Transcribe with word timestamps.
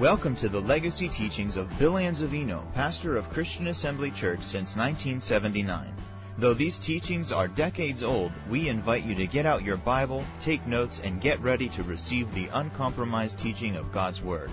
Welcome 0.00 0.34
to 0.36 0.48
the 0.48 0.62
legacy 0.62 1.10
teachings 1.10 1.58
of 1.58 1.68
Bill 1.78 1.92
Anzavino, 1.92 2.72
pastor 2.72 3.18
of 3.18 3.28
Christian 3.28 3.66
Assembly 3.66 4.10
Church 4.10 4.40
since 4.40 4.74
1979. 4.74 5.92
Though 6.38 6.54
these 6.54 6.78
teachings 6.78 7.32
are 7.32 7.48
decades 7.48 8.02
old, 8.02 8.32
we 8.50 8.70
invite 8.70 9.04
you 9.04 9.14
to 9.16 9.26
get 9.26 9.44
out 9.44 9.62
your 9.62 9.76
Bible, 9.76 10.24
take 10.40 10.66
notes, 10.66 11.02
and 11.04 11.20
get 11.20 11.38
ready 11.42 11.68
to 11.76 11.82
receive 11.82 12.32
the 12.32 12.48
uncompromised 12.50 13.38
teaching 13.38 13.76
of 13.76 13.92
God's 13.92 14.22
Word. 14.22 14.50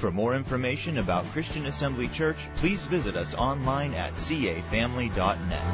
For 0.00 0.12
more 0.12 0.36
information 0.36 0.98
about 0.98 1.32
Christian 1.32 1.66
Assembly 1.66 2.06
Church, 2.14 2.38
please 2.58 2.86
visit 2.86 3.16
us 3.16 3.34
online 3.34 3.94
at 3.94 4.12
cafamily.net. 4.12 5.64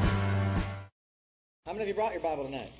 How 1.67 1.73
many 1.73 1.83
of 1.83 1.89
you 1.89 1.95
brought 1.95 2.15
your 2.15 2.23
Bible 2.23 2.47
tonight? 2.47 2.71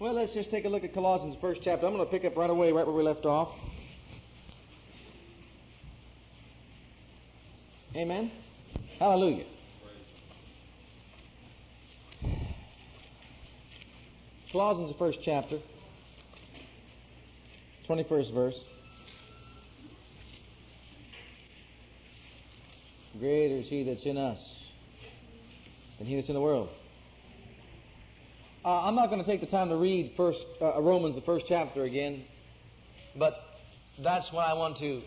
Well, 0.00 0.12
let's 0.12 0.32
just 0.32 0.52
take 0.52 0.64
a 0.64 0.68
look 0.68 0.84
at 0.84 0.94
Colossians, 0.94 1.36
first 1.40 1.60
chapter. 1.60 1.84
I'm 1.84 1.92
going 1.92 2.06
to 2.06 2.10
pick 2.10 2.24
up 2.24 2.36
right 2.36 2.48
away, 2.48 2.70
right 2.70 2.86
where 2.86 2.94
we 2.94 3.02
left 3.02 3.26
off. 3.26 3.52
Amen. 7.96 8.30
Hallelujah. 9.00 9.44
Colossians, 14.52 14.88
the 14.88 14.96
first 14.96 15.18
chapter, 15.20 15.58
21st 17.88 18.32
verse. 18.32 18.64
Greater 23.18 23.56
is 23.56 23.68
he 23.68 23.82
that's 23.82 24.04
in 24.04 24.16
us 24.16 24.68
than 25.98 26.06
he 26.06 26.14
that's 26.14 26.28
in 26.28 26.34
the 26.34 26.40
world. 26.40 26.68
Uh, 28.68 28.82
I'm 28.82 28.94
not 28.94 29.08
going 29.08 29.18
to 29.18 29.26
take 29.26 29.40
the 29.40 29.46
time 29.46 29.70
to 29.70 29.76
read 29.76 30.12
first 30.14 30.46
uh, 30.60 30.78
Romans, 30.82 31.14
the 31.14 31.22
first 31.22 31.46
chapter 31.48 31.84
again, 31.84 32.26
but 33.16 33.42
that's 33.98 34.30
what 34.30 34.46
I 34.46 34.52
want 34.52 34.76
to 34.76 35.00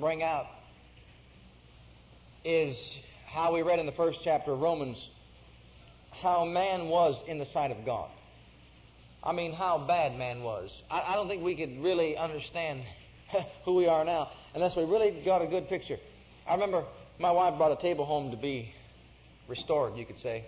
bring 0.00 0.22
out 0.22 0.46
is 2.46 2.96
how 3.26 3.52
we 3.52 3.60
read 3.60 3.78
in 3.78 3.84
the 3.84 3.92
first 3.92 4.20
chapter 4.24 4.52
of 4.52 4.62
Romans 4.62 5.10
how 6.12 6.46
man 6.46 6.88
was 6.88 7.22
in 7.26 7.36
the 7.36 7.44
sight 7.44 7.70
of 7.70 7.84
God. 7.84 8.08
I 9.22 9.32
mean, 9.32 9.52
how 9.52 9.76
bad 9.76 10.16
man 10.16 10.42
was. 10.42 10.82
I, 10.90 11.02
I 11.08 11.14
don't 11.14 11.28
think 11.28 11.42
we 11.42 11.56
could 11.56 11.82
really 11.82 12.16
understand 12.16 12.84
who 13.66 13.74
we 13.74 13.86
are 13.86 14.06
now 14.06 14.30
unless 14.54 14.76
we 14.76 14.84
really 14.84 15.10
got 15.10 15.42
a 15.42 15.46
good 15.46 15.68
picture. 15.68 15.98
I 16.48 16.54
remember 16.54 16.84
my 17.18 17.32
wife 17.32 17.58
brought 17.58 17.72
a 17.72 17.82
table 17.82 18.06
home 18.06 18.30
to 18.30 18.38
be 18.38 18.74
restored, 19.46 19.94
you 19.98 20.06
could 20.06 20.18
say. 20.18 20.46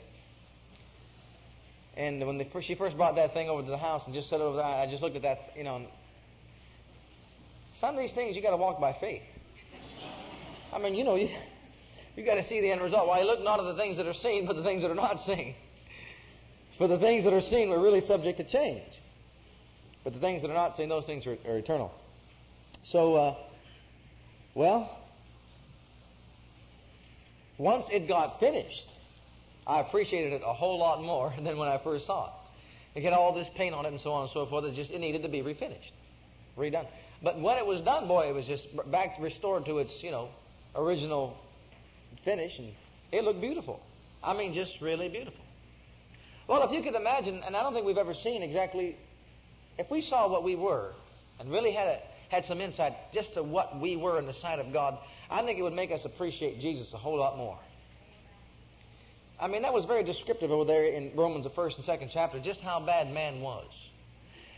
And 1.97 2.27
when 2.27 2.45
she 2.61 2.75
first 2.75 2.97
brought 2.97 3.17
that 3.17 3.33
thing 3.33 3.49
over 3.49 3.63
to 3.63 3.71
the 3.71 3.79
house 3.79 4.03
and 4.05 4.15
just 4.15 4.31
it 4.33 4.41
over 4.41 4.57
there, 4.57 4.65
I 4.65 4.87
just 4.87 5.03
looked 5.03 5.17
at 5.17 5.23
that, 5.23 5.53
you 5.57 5.65
know. 5.65 5.87
Some 7.81 7.95
of 7.95 8.01
these 8.01 8.13
things 8.13 8.37
you 8.37 8.43
got 8.43 8.51
to 8.51 8.57
walk 8.57 8.81
by 8.81 8.93
faith. 8.93 9.23
I 10.73 10.79
mean, 10.79 10.95
you 10.95 11.05
know, 11.05 11.15
you, 11.15 11.31
you 12.15 12.25
got 12.25 12.35
to 12.35 12.45
see 12.45 12.61
the 12.61 12.71
end 12.71 12.83
result. 12.83 13.09
Why, 13.09 13.23
look 13.23 13.43
not 13.43 13.61
at 13.61 13.65
the 13.65 13.75
things 13.75 13.97
that 13.97 14.07
are 14.07 14.15
seen, 14.15 14.47
but 14.47 14.57
the 14.57 14.63
things 14.63 14.83
that 14.83 14.91
are 14.91 14.95
not 14.95 15.25
seen. 15.25 15.55
For 16.77 16.87
the 16.87 16.99
things 16.99 17.25
that 17.25 17.33
are 17.33 17.41
seen 17.41 17.71
were 17.71 17.81
really 17.81 18.03
subject 18.03 18.37
to 18.39 18.45
change. 18.45 18.85
But 20.05 20.13
the 20.13 20.21
things 20.21 20.43
that 20.43 20.51
are 20.51 20.55
not 20.55 20.77
seen, 20.77 20.91
those 20.91 21.07
things 21.07 21.27
are, 21.27 21.39
are 21.49 21.57
eternal. 21.57 21.93
So, 22.85 23.15
uh, 23.15 23.35
well, 24.55 24.99
once 27.59 27.87
it 27.91 28.07
got 28.07 28.39
finished, 28.39 28.89
I 29.67 29.81
appreciated 29.81 30.33
it 30.35 30.43
a 30.45 30.53
whole 30.53 30.79
lot 30.79 31.03
more 31.03 31.35
than 31.41 31.59
when 31.59 31.69
I 31.69 31.79
first 31.79 32.07
saw 32.07 32.27
it. 32.27 32.33
It 32.97 33.03
had 33.03 33.13
all 33.13 33.33
this 33.33 33.49
paint 33.55 33.75
on 33.75 33.85
it 33.85 33.89
and 33.89 34.01
so 34.01 34.13
on 34.13 34.23
and 34.23 34.31
so 34.31 34.47
forth. 34.47 34.65
It 34.65 34.75
just 34.75 34.91
it 34.91 35.01
needed 35.01 35.23
to 35.23 35.29
be 35.29 35.43
refinished, 35.43 35.93
redone. 36.57 36.87
But 37.23 37.39
when 37.41 37.59
it 37.59 37.67
was 37.67 37.81
done, 37.83 38.09
boy, 38.09 38.29
it 38.29 38.35
was 38.35 38.47
just 38.47 38.69
back 38.91 39.17
restored 39.21 39.67
to 39.67 39.79
its 39.79 40.03
you 40.03 40.11
know 40.11 40.31
original 40.75 41.37
finish, 42.25 42.59
and 42.59 42.73
it 43.13 43.25
looked 43.25 43.41
beautiful. 43.41 43.83
I 44.23 44.37
mean, 44.37 44.55
just 44.55 44.81
really 44.81 45.09
beautiful. 45.09 45.45
Well, 46.49 46.63
if 46.63 46.73
you 46.73 46.83
could 46.83 46.95
imagine, 46.95 47.43
and 47.45 47.57
I 47.57 47.63
don't 47.63 47.75
think 47.75 47.87
we've 47.87 47.99
ever 47.99 48.15
seen 48.15 48.43
exactly, 48.43 48.97
if 49.79 49.91
we 49.91 50.01
saw 50.01 50.29
what 50.29 50.45
we 50.45 50.55
were 50.55 50.93
and 51.39 51.51
really 51.51 51.73
had 51.73 51.89
a, 51.89 52.01
had 52.29 52.45
some 52.45 52.61
insight 52.61 52.95
just 53.13 53.35
to 53.35 53.43
what 53.43 53.81
we 53.81 53.97
were 53.97 54.19
in 54.19 54.27
the 54.27 54.33
sight 54.33 54.59
of 54.59 54.73
God, 54.73 54.97
I 55.31 55.43
think 55.43 55.59
it 55.59 55.63
would 55.63 55.75
make 55.75 55.91
us 55.91 56.05
appreciate 56.05 56.61
Jesus 56.61 56.93
a 56.95 56.99
whole 56.99 57.19
lot 57.19 57.37
more. 57.37 57.59
I 59.39 59.49
mean, 59.49 59.63
that 59.63 59.75
was 59.75 59.85
very 59.85 60.03
descriptive 60.03 60.51
over 60.51 60.65
there 60.65 60.85
in 60.85 61.13
Romans, 61.15 61.45
the 61.45 61.51
first 61.51 61.77
and 61.77 61.85
second 61.85 62.11
chapter, 62.13 62.41
just 62.41 62.61
how 62.61 62.81
bad 62.81 63.13
man 63.13 63.41
was. 63.41 63.67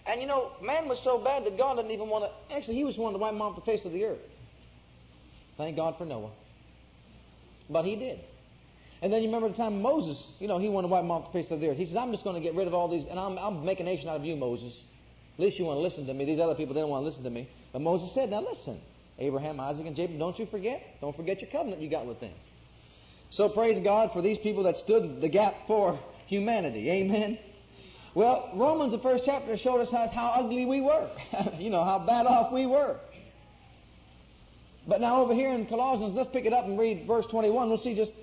And 0.06 0.20
you 0.20 0.26
know, 0.26 0.52
man 0.62 0.88
was 0.88 1.00
so 1.00 1.18
bad 1.18 1.44
that 1.44 1.58
God 1.58 1.76
didn't 1.76 1.90
even 1.90 2.08
want 2.08 2.24
to, 2.24 2.54
actually, 2.54 2.76
he 2.76 2.84
was 2.84 2.96
wanting 2.96 3.18
to 3.18 3.22
wipe 3.22 3.34
him 3.34 3.42
off 3.42 3.56
the 3.56 3.62
face 3.62 3.84
of 3.84 3.92
the 3.92 4.04
earth. 4.04 4.18
Thank 5.56 5.76
God 5.76 5.98
for 5.98 6.04
Noah. 6.04 6.30
But 7.68 7.84
he 7.84 7.96
did. 7.96 8.20
And 9.02 9.12
then 9.12 9.22
you 9.22 9.28
remember 9.28 9.48
the 9.48 9.54
time 9.54 9.82
Moses, 9.82 10.30
you 10.38 10.48
know, 10.48 10.58
he 10.58 10.68
wanted 10.68 10.88
to 10.88 10.92
wipe 10.92 11.04
him 11.04 11.10
off 11.10 11.32
the 11.32 11.42
face 11.42 11.50
of 11.50 11.60
the 11.60 11.68
earth. 11.68 11.76
He 11.76 11.86
says, 11.86 11.96
I'm 11.96 12.10
just 12.10 12.24
going 12.24 12.36
to 12.36 12.40
get 12.40 12.54
rid 12.54 12.66
of 12.66 12.74
all 12.74 12.88
these, 12.88 13.04
and 13.08 13.18
I'm, 13.18 13.38
I'll 13.38 13.50
make 13.50 13.80
a 13.80 13.84
nation 13.84 14.08
out 14.08 14.16
of 14.16 14.24
you, 14.24 14.36
Moses. 14.36 14.80
At 15.36 15.44
least 15.44 15.58
you 15.58 15.64
want 15.64 15.76
to 15.76 15.82
listen 15.82 16.06
to 16.06 16.14
me. 16.14 16.24
These 16.24 16.40
other 16.40 16.54
people 16.54 16.74
didn't 16.74 16.88
want 16.88 17.02
to 17.02 17.06
listen 17.06 17.22
to 17.24 17.30
me. 17.30 17.48
But 17.72 17.82
Moses 17.82 18.12
said, 18.12 18.30
now 18.30 18.40
listen, 18.40 18.80
Abraham, 19.18 19.60
Isaac, 19.60 19.86
and 19.86 19.94
Jacob, 19.94 20.18
don't 20.18 20.38
you 20.38 20.46
forget. 20.46 21.00
Don't 21.00 21.14
forget 21.14 21.40
your 21.40 21.50
covenant 21.50 21.82
you 21.82 21.88
got 21.88 22.06
with 22.06 22.20
them. 22.20 22.32
So 23.30 23.48
praise 23.48 23.80
God 23.80 24.12
for 24.12 24.22
these 24.22 24.38
people 24.38 24.64
that 24.64 24.76
stood 24.76 25.20
the 25.20 25.28
gap 25.28 25.66
for 25.66 25.98
humanity. 26.26 26.90
Amen. 26.90 27.38
Well, 28.14 28.50
Romans, 28.54 28.92
the 28.92 28.98
first 28.98 29.24
chapter, 29.24 29.56
showed 29.56 29.80
us 29.80 29.90
how, 29.90 30.32
ugly 30.34 30.64
we 30.64 30.80
were. 30.80 31.08
you 31.58 31.70
know, 31.70 31.84
how 31.84 31.98
bad 31.98 32.26
off 32.26 32.52
we 32.52 32.66
were. 32.66 32.96
But 34.86 35.00
now 35.00 35.20
over 35.20 35.34
here 35.34 35.50
in 35.50 35.66
Colossians, 35.66 36.14
let's 36.14 36.30
pick 36.30 36.46
it 36.46 36.52
up 36.52 36.64
and 36.64 36.78
read 36.78 37.06
verse 37.06 37.26
21. 37.26 37.68
We'll 37.68 37.76
see 37.76 37.94
just 37.94 38.14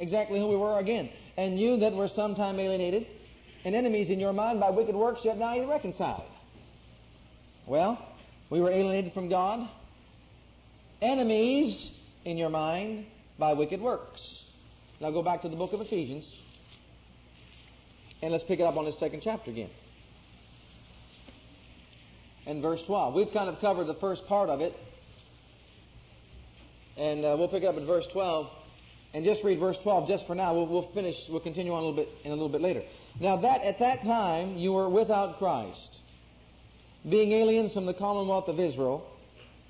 exactly 0.00 0.40
who 0.40 0.48
we 0.48 0.56
were 0.56 0.78
again. 0.78 1.08
And 1.36 1.58
you 1.58 1.78
that 1.78 1.94
were 1.94 2.08
sometime 2.08 2.58
alienated 2.58 3.06
and 3.64 3.74
enemies 3.74 4.10
in 4.10 4.18
your 4.18 4.32
mind 4.32 4.58
by 4.58 4.70
wicked 4.70 4.96
works, 4.96 5.24
yet 5.24 5.38
now 5.38 5.54
you're 5.54 5.68
reconciled. 5.68 6.24
Well, 7.66 8.04
we 8.48 8.60
were 8.60 8.70
alienated 8.70 9.12
from 9.12 9.28
God, 9.28 9.68
enemies 11.00 11.90
in 12.24 12.36
your 12.36 12.50
mind 12.50 13.06
by 13.38 13.52
wicked 13.52 13.80
works. 13.80 14.39
Now 15.00 15.10
go 15.10 15.22
back 15.22 15.42
to 15.42 15.48
the 15.48 15.56
book 15.56 15.72
of 15.72 15.80
Ephesians, 15.80 16.36
and 18.20 18.32
let's 18.32 18.44
pick 18.44 18.60
it 18.60 18.64
up 18.64 18.76
on 18.76 18.84
this 18.84 18.98
second 18.98 19.22
chapter 19.22 19.50
again. 19.50 19.70
And 22.46 22.60
verse 22.60 22.84
12. 22.84 23.14
We've 23.14 23.32
kind 23.32 23.48
of 23.48 23.60
covered 23.60 23.86
the 23.86 23.94
first 23.94 24.26
part 24.26 24.50
of 24.50 24.60
it, 24.60 24.78
and 26.98 27.24
uh, 27.24 27.34
we'll 27.38 27.48
pick 27.48 27.62
it 27.62 27.66
up 27.66 27.76
at 27.76 27.82
verse 27.84 28.06
12 28.08 28.50
and 29.14 29.24
just 29.24 29.42
read 29.42 29.58
verse 29.58 29.78
12 29.78 30.06
just 30.06 30.26
for 30.26 30.34
now. 30.34 30.54
We'll, 30.54 30.66
we'll, 30.66 30.82
finish, 30.82 31.26
we'll 31.28 31.40
continue 31.40 31.72
on 31.72 31.82
a 31.82 31.86
little 31.86 31.96
bit 31.96 32.08
in 32.24 32.30
a 32.30 32.34
little 32.34 32.48
bit 32.48 32.60
later. 32.60 32.82
Now 33.18 33.36
that 33.36 33.62
at 33.62 33.78
that 33.78 34.02
time 34.02 34.58
you 34.58 34.72
were 34.72 34.88
without 34.88 35.38
Christ, 35.38 35.98
being 37.08 37.32
aliens 37.32 37.72
from 37.72 37.86
the 37.86 37.94
commonwealth 37.94 38.48
of 38.48 38.60
Israel, 38.60 39.09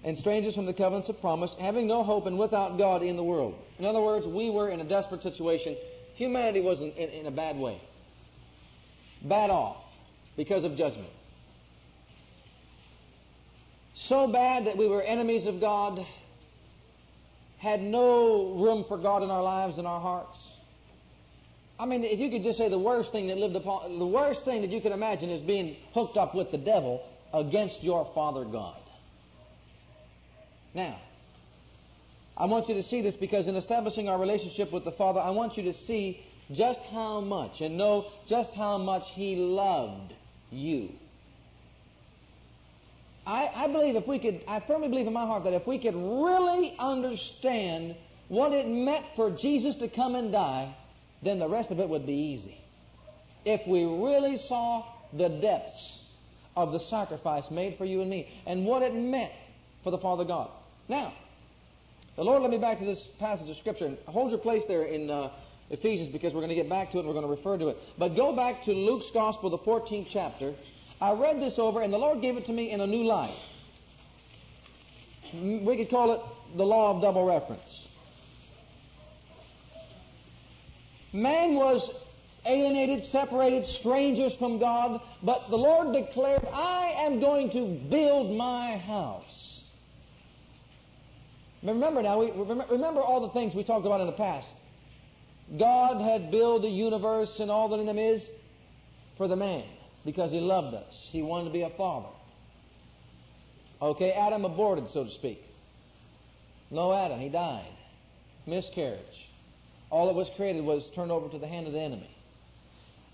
and 0.03 0.17
strangers 0.17 0.55
from 0.55 0.67
the 0.67 0.73
covenants 0.73 1.09
of 1.09 1.21
promise, 1.21 1.55
having 1.61 1.87
no 1.87 2.03
hope 2.03 2.27
and 2.27 2.39
without 2.39 2.79
God 2.79 3.03
in 3.03 3.17
the 3.17 3.25
world. 3.25 3.55
In 3.79 3.85
other 3.85 4.01
words, 4.01 4.27
we 4.27 4.51
were 4.51 4.69
in 4.69 4.81
a 4.81 4.85
desperate 4.85 5.23
situation. 5.23 5.77
Humanity 6.15 6.61
was 6.61 6.81
in, 6.81 6.93
in, 6.93 7.11
in 7.11 7.27
a 7.27 7.31
bad 7.31 7.57
way. 7.57 7.81
Bad 9.23 9.51
off 9.51 9.77
because 10.37 10.65
of 10.65 10.77
judgment. 10.77 11.11
So 13.95 14.27
bad 14.27 14.67
that 14.67 14.79
we 14.79 14.89
were 14.89 15.03
enemies 15.03 15.47
of 15.47 15.61
God 15.61 16.07
had 17.59 17.83
no 17.83 18.55
room 18.55 18.85
for 18.89 18.97
God 18.97 19.23
in 19.23 19.31
our 19.31 19.43
lives 19.43 19.77
and 19.77 19.87
our 19.87 20.01
hearts. 20.01 20.39
I 21.79 21.85
mean, 21.85 22.05
if 22.05 22.19
you 22.19 22.31
could 22.31 22.43
just 22.43 22.57
say 22.57 22.69
the 22.69 22.79
worst 22.79 23.13
thing 23.13 23.27
that 23.29 23.37
lived 23.37 23.57
upon, 23.57 23.99
the 23.99 24.07
worst 24.07 24.47
thing 24.47 24.63
that 24.63 24.71
you 24.71 24.81
could 24.81 24.93
imagine 24.93 25.29
is 25.29 25.43
being 25.43 25.77
hooked 25.93 26.17
up 26.17 26.35
with 26.35 26.51
the 26.51 26.59
devil 26.59 27.07
against 27.35 27.83
your 27.83 28.11
Father 28.15 28.45
God. 28.45 28.80
Now, 30.75 30.99
I 32.37 32.47
want 32.47 32.69
you 32.69 32.75
to 32.77 32.83
see 32.83 33.03
this 33.03 33.17
because 33.17 33.47
in 33.47 33.57
establishing 33.57 34.09
our 34.09 34.19
relationship 34.19 34.73
with 34.73 34.85
the 34.85 34.93
Father, 34.93 35.21
I 35.21 35.31
want 35.31 35.57
you 35.57 35.65
to 35.65 35.73
see 35.73 36.25
just 36.53 36.81
how 36.85 37.21
much 37.21 37.61
and 37.61 37.77
know 37.77 38.07
just 38.27 38.55
how 38.55 38.79
much 38.79 39.11
He 39.11 39.37
loved 39.37 40.15
you. 40.51 40.93
I, 43.27 43.51
I 43.55 43.67
believe 43.67 43.97
if 43.97 44.07
we 44.07 44.19
could, 44.19 44.41
I 44.49 44.61
firmly 44.61 44.89
believe 44.89 45.07
in 45.07 45.13
my 45.13 45.27
heart 45.27 45.45
that 45.45 45.53
if 45.53 45.67
we 45.67 45.79
could 45.79 45.95
really 45.95 46.75
understand 46.79 47.95
what 48.29 48.53
it 48.53 48.67
meant 48.67 49.05
for 49.17 49.31
Jesus 49.31 49.77
to 49.77 49.89
come 49.89 50.15
and 50.15 50.33
die, 50.33 50.75
then 51.23 51.39
the 51.39 51.49
rest 51.49 51.71
of 51.71 51.79
it 51.81 51.89
would 51.89 52.07
be 52.07 52.15
easy. 52.15 52.57
If 53.45 53.67
we 53.67 53.85
really 53.85 54.39
saw 54.39 54.85
the 55.13 55.29
depths 55.29 56.01
of 56.57 56.73
the 56.73 56.81
sacrifice 56.81 57.51
made 57.51 57.77
for 57.77 57.85
you 57.85 58.01
and 58.01 58.11
me 58.11 58.29
and 58.47 58.65
what 58.65 58.83
it 58.83 58.95
meant 58.95 59.33
for 59.85 59.91
the 59.91 59.99
Father 59.99 60.25
God. 60.25 60.51
Now, 60.91 61.13
the 62.17 62.25
Lord 62.25 62.43
led 62.43 62.51
me 62.51 62.59
back 62.59 62.81
to 62.81 62.85
this 62.85 63.01
passage 63.21 63.49
of 63.49 63.57
Scripture. 63.57 63.87
And 63.87 63.99
hold 64.07 64.33
your 64.33 64.41
place 64.41 64.67
there 64.67 64.83
in 64.83 65.09
uh, 65.09 65.31
Ephesians 65.71 66.09
because 66.09 66.35
we're 66.35 66.41
going 66.41 66.49
to 66.49 66.57
get 66.57 66.69
back 66.69 66.91
to 66.91 66.97
it 66.97 67.01
and 67.03 67.09
we're 67.09 67.15
going 67.15 67.25
to 67.25 67.31
refer 67.31 67.57
to 67.57 67.69
it. 67.69 67.79
But 67.97 68.17
go 68.17 68.35
back 68.35 68.65
to 68.65 68.73
Luke's 68.73 69.09
Gospel, 69.13 69.51
the 69.51 69.59
14th 69.59 70.09
chapter. 70.11 70.53
I 71.01 71.13
read 71.13 71.41
this 71.41 71.61
over, 71.61 71.81
and 71.81 71.93
the 71.93 71.99
Lord 71.99 72.21
gave 72.21 72.37
it 72.37 72.47
to 72.47 72.53
me 72.53 72.73
in 72.73 72.81
a 72.81 72.89
new 72.89 73.05
light. 73.05 73.39
We 75.33 75.77
could 75.77 75.91
call 75.91 76.13
it 76.13 76.21
the 76.57 76.67
law 76.67 76.97
of 76.97 77.01
double 77.01 77.25
reference. 77.25 77.87
Man 81.13 81.55
was 81.55 81.89
alienated, 82.45 83.05
separated, 83.05 83.65
strangers 83.65 84.35
from 84.35 84.59
God, 84.59 85.01
but 85.23 85.51
the 85.51 85.57
Lord 85.57 85.93
declared, 85.93 86.45
I 86.53 86.95
am 86.99 87.21
going 87.21 87.51
to 87.53 87.67
build 87.89 88.37
my 88.37 88.77
house. 88.77 89.40
Remember 91.63 92.03
now, 92.03 92.21
we, 92.21 92.31
remember 92.31 93.01
all 93.01 93.21
the 93.21 93.29
things 93.31 93.55
we 93.55 93.65
talked 93.65 93.87
about 93.87 94.01
in 94.01 94.07
the 94.07 94.13
past. 94.13 94.57
God 95.59 96.01
had 96.01 96.31
built 96.31 96.63
the 96.63 96.69
universe 96.69 97.41
and 97.41 97.51
all 97.51 97.69
that 97.69 97.81
in 97.81 97.87
them 97.87 97.99
is 97.99 98.27
for 99.17 99.29
the 99.29 99.37
man 99.37 99.65
because 100.05 100.31
he 100.31 100.41
loved 100.41 100.75
us. 100.75 101.09
He 101.11 101.23
wanted 101.23 101.47
to 101.47 101.51
be 101.51 101.63
a 101.63 101.71
father. 101.71 102.09
Okay, 103.83 104.13
Adam 104.13 104.45
aborted, 104.45 104.89
so 104.89 105.05
to 105.05 105.11
speak. 105.11 105.43
No 106.71 106.93
Adam, 106.93 107.19
he 107.19 107.29
died. 107.29 107.73
Miscarriage. 108.47 109.29
All 109.91 110.07
that 110.07 110.15
was 110.15 110.31
created 110.37 110.65
was 110.65 110.91
turned 110.91 111.11
over 111.11 111.29
to 111.29 111.39
the 111.39 111.47
hand 111.47 111.67
of 111.67 111.73
the 111.73 111.81
enemy. 111.81 112.11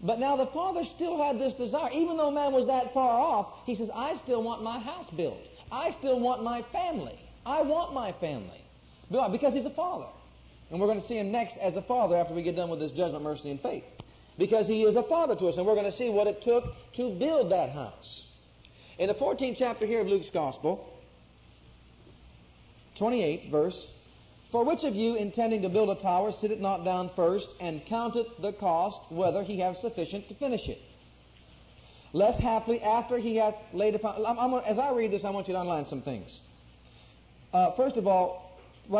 But 0.03 0.19
now 0.19 0.37
the 0.37 0.47
father 0.47 0.85
still 0.85 1.23
had 1.23 1.39
this 1.39 1.55
desire. 1.55 1.91
Even 1.93 2.19
though 2.19 2.31
man 2.31 2.53
was 2.53 2.67
that 2.67 2.93
far 2.93 3.19
off, 3.19 3.47
he 3.65 3.75
says, 3.75 3.91
I 3.95 4.17
still 4.17 4.43
want 4.43 4.63
my 4.63 4.79
house 4.79 5.09
built. 5.11 5.39
I 5.73 5.91
still 5.91 6.21
want 6.21 6.43
my 6.43 6.63
family. 6.63 7.19
I 7.47 7.63
want 7.63 7.95
my 7.95 8.13
family. 8.13 8.61
Because 9.09 9.55
he's 9.55 9.65
a 9.65 9.71
father. 9.71 10.09
And 10.71 10.81
we're 10.81 10.89
going 10.89 11.01
to 11.01 11.07
see 11.07 11.17
him 11.17 11.31
next 11.31 11.57
as 11.59 11.77
a 11.77 11.83
father 11.83 12.17
after 12.17 12.35
we 12.35 12.43
get 12.43 12.57
done 12.57 12.69
with 12.69 12.81
this 12.81 12.91
judgment, 12.91 13.23
mercy, 13.23 13.51
and 13.51 13.61
faith. 13.61 13.85
Because 14.37 14.67
he 14.67 14.83
is 14.83 14.97
a 14.97 15.03
father 15.05 15.37
to 15.37 15.47
us. 15.47 15.57
And 15.57 15.65
we're 15.65 15.77
going 15.77 15.91
to 15.91 15.97
see 15.97 16.11
what 16.11 16.27
it 16.27 16.43
took 16.43 16.75
to 16.95 17.15
build 17.15 17.53
that 17.53 17.71
house. 17.71 18.27
In 18.99 19.07
the 19.07 19.15
14th 19.15 19.57
chapter 19.57 19.87
here 19.87 20.01
of 20.01 20.09
Luke's 20.09 20.29
Gospel, 20.31 20.93
28 22.97 23.51
verse, 23.51 23.87
For 24.51 24.65
which 24.65 24.83
of 24.83 24.97
you 24.97 25.15
intending 25.15 25.63
to 25.63 25.69
build 25.69 25.91
a 25.91 25.95
tower 25.95 26.33
sit 26.33 26.51
it 26.51 26.61
not 26.61 26.85
down 26.85 27.11
first 27.15 27.49
and 27.61 27.85
counteth 27.87 28.27
the 28.41 28.53
cost 28.53 29.01
whether 29.11 29.45
he 29.45 29.61
have 29.61 29.77
sufficient 29.77 30.29
to 30.29 30.35
finish 30.35 30.69
it? 30.69 30.81
Lest 32.13 32.41
haply 32.41 32.81
after 32.83 33.19
he 33.19 33.37
hath 33.37 33.55
laid 33.73 33.95
upon... 33.95 34.25
I'm, 34.27 34.39
I'm, 34.39 34.55
as 34.65 34.79
I 34.79 34.93
read 34.93 35.13
this, 35.13 35.25
I 35.25 35.31
want 35.31 35.47
you 35.47 35.55
to 35.55 35.61
underline 35.61 35.87
some 35.87 36.03
things. 36.03 36.41
Uh, 37.53 37.73
first 37.73 37.97
of 37.97 38.07
all, 38.07 38.59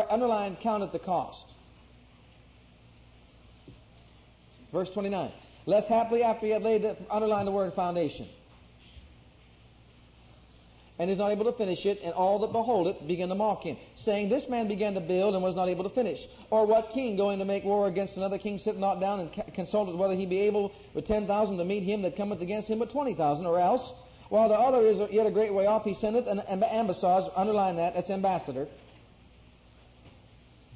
underline 0.09 0.57
count 0.57 0.83
at 0.83 0.91
the 0.91 0.99
cost. 0.99 1.45
Verse 4.71 4.89
29. 4.89 5.31
Less 5.65 5.87
happily 5.87 6.23
after 6.23 6.45
he 6.45 6.51
had 6.51 6.63
laid, 6.63 6.83
the, 6.83 6.95
underline 7.09 7.45
the 7.45 7.51
word 7.51 7.73
foundation. 7.73 8.27
And 10.99 11.11
is 11.11 11.19
not 11.19 11.31
able 11.31 11.45
to 11.45 11.51
finish 11.51 11.85
it, 11.85 11.99
and 12.03 12.13
all 12.13 12.39
that 12.39 12.51
behold 12.51 12.87
it 12.87 13.07
begin 13.07 13.29
to 13.29 13.35
mock 13.35 13.61
him, 13.61 13.77
saying, 13.97 14.29
This 14.29 14.49
man 14.49 14.67
began 14.67 14.95
to 14.95 15.01
build 15.01 15.35
and 15.35 15.43
was 15.43 15.55
not 15.55 15.69
able 15.69 15.83
to 15.83 15.91
finish. 15.91 16.25
Or 16.49 16.65
what 16.65 16.89
king 16.91 17.17
going 17.17 17.37
to 17.39 17.45
make 17.45 17.63
war 17.63 17.87
against 17.87 18.17
another 18.17 18.39
king 18.39 18.57
sit 18.57 18.79
not 18.79 18.99
down 18.99 19.19
and 19.19 19.53
consulted 19.53 19.95
whether 19.95 20.15
he 20.15 20.25
be 20.25 20.39
able 20.41 20.71
with 20.95 21.05
ten 21.05 21.27
thousand 21.27 21.57
to 21.57 21.65
meet 21.65 21.83
him 21.83 22.01
that 22.01 22.15
cometh 22.15 22.41
against 22.41 22.67
him 22.67 22.79
with 22.79 22.91
twenty 22.91 23.13
thousand, 23.13 23.45
or 23.45 23.59
else, 23.59 23.91
while 24.29 24.49
the 24.49 24.55
other 24.55 24.85
is 24.85 24.99
yet 25.11 25.25
a 25.25 25.31
great 25.31 25.53
way 25.53 25.65
off, 25.65 25.85
he 25.85 25.93
sendeth 25.93 26.27
an 26.27 26.41
ambassage, 26.47 27.31
underline 27.35 27.77
that, 27.77 27.93
that's 27.93 28.09
ambassador, 28.09 28.67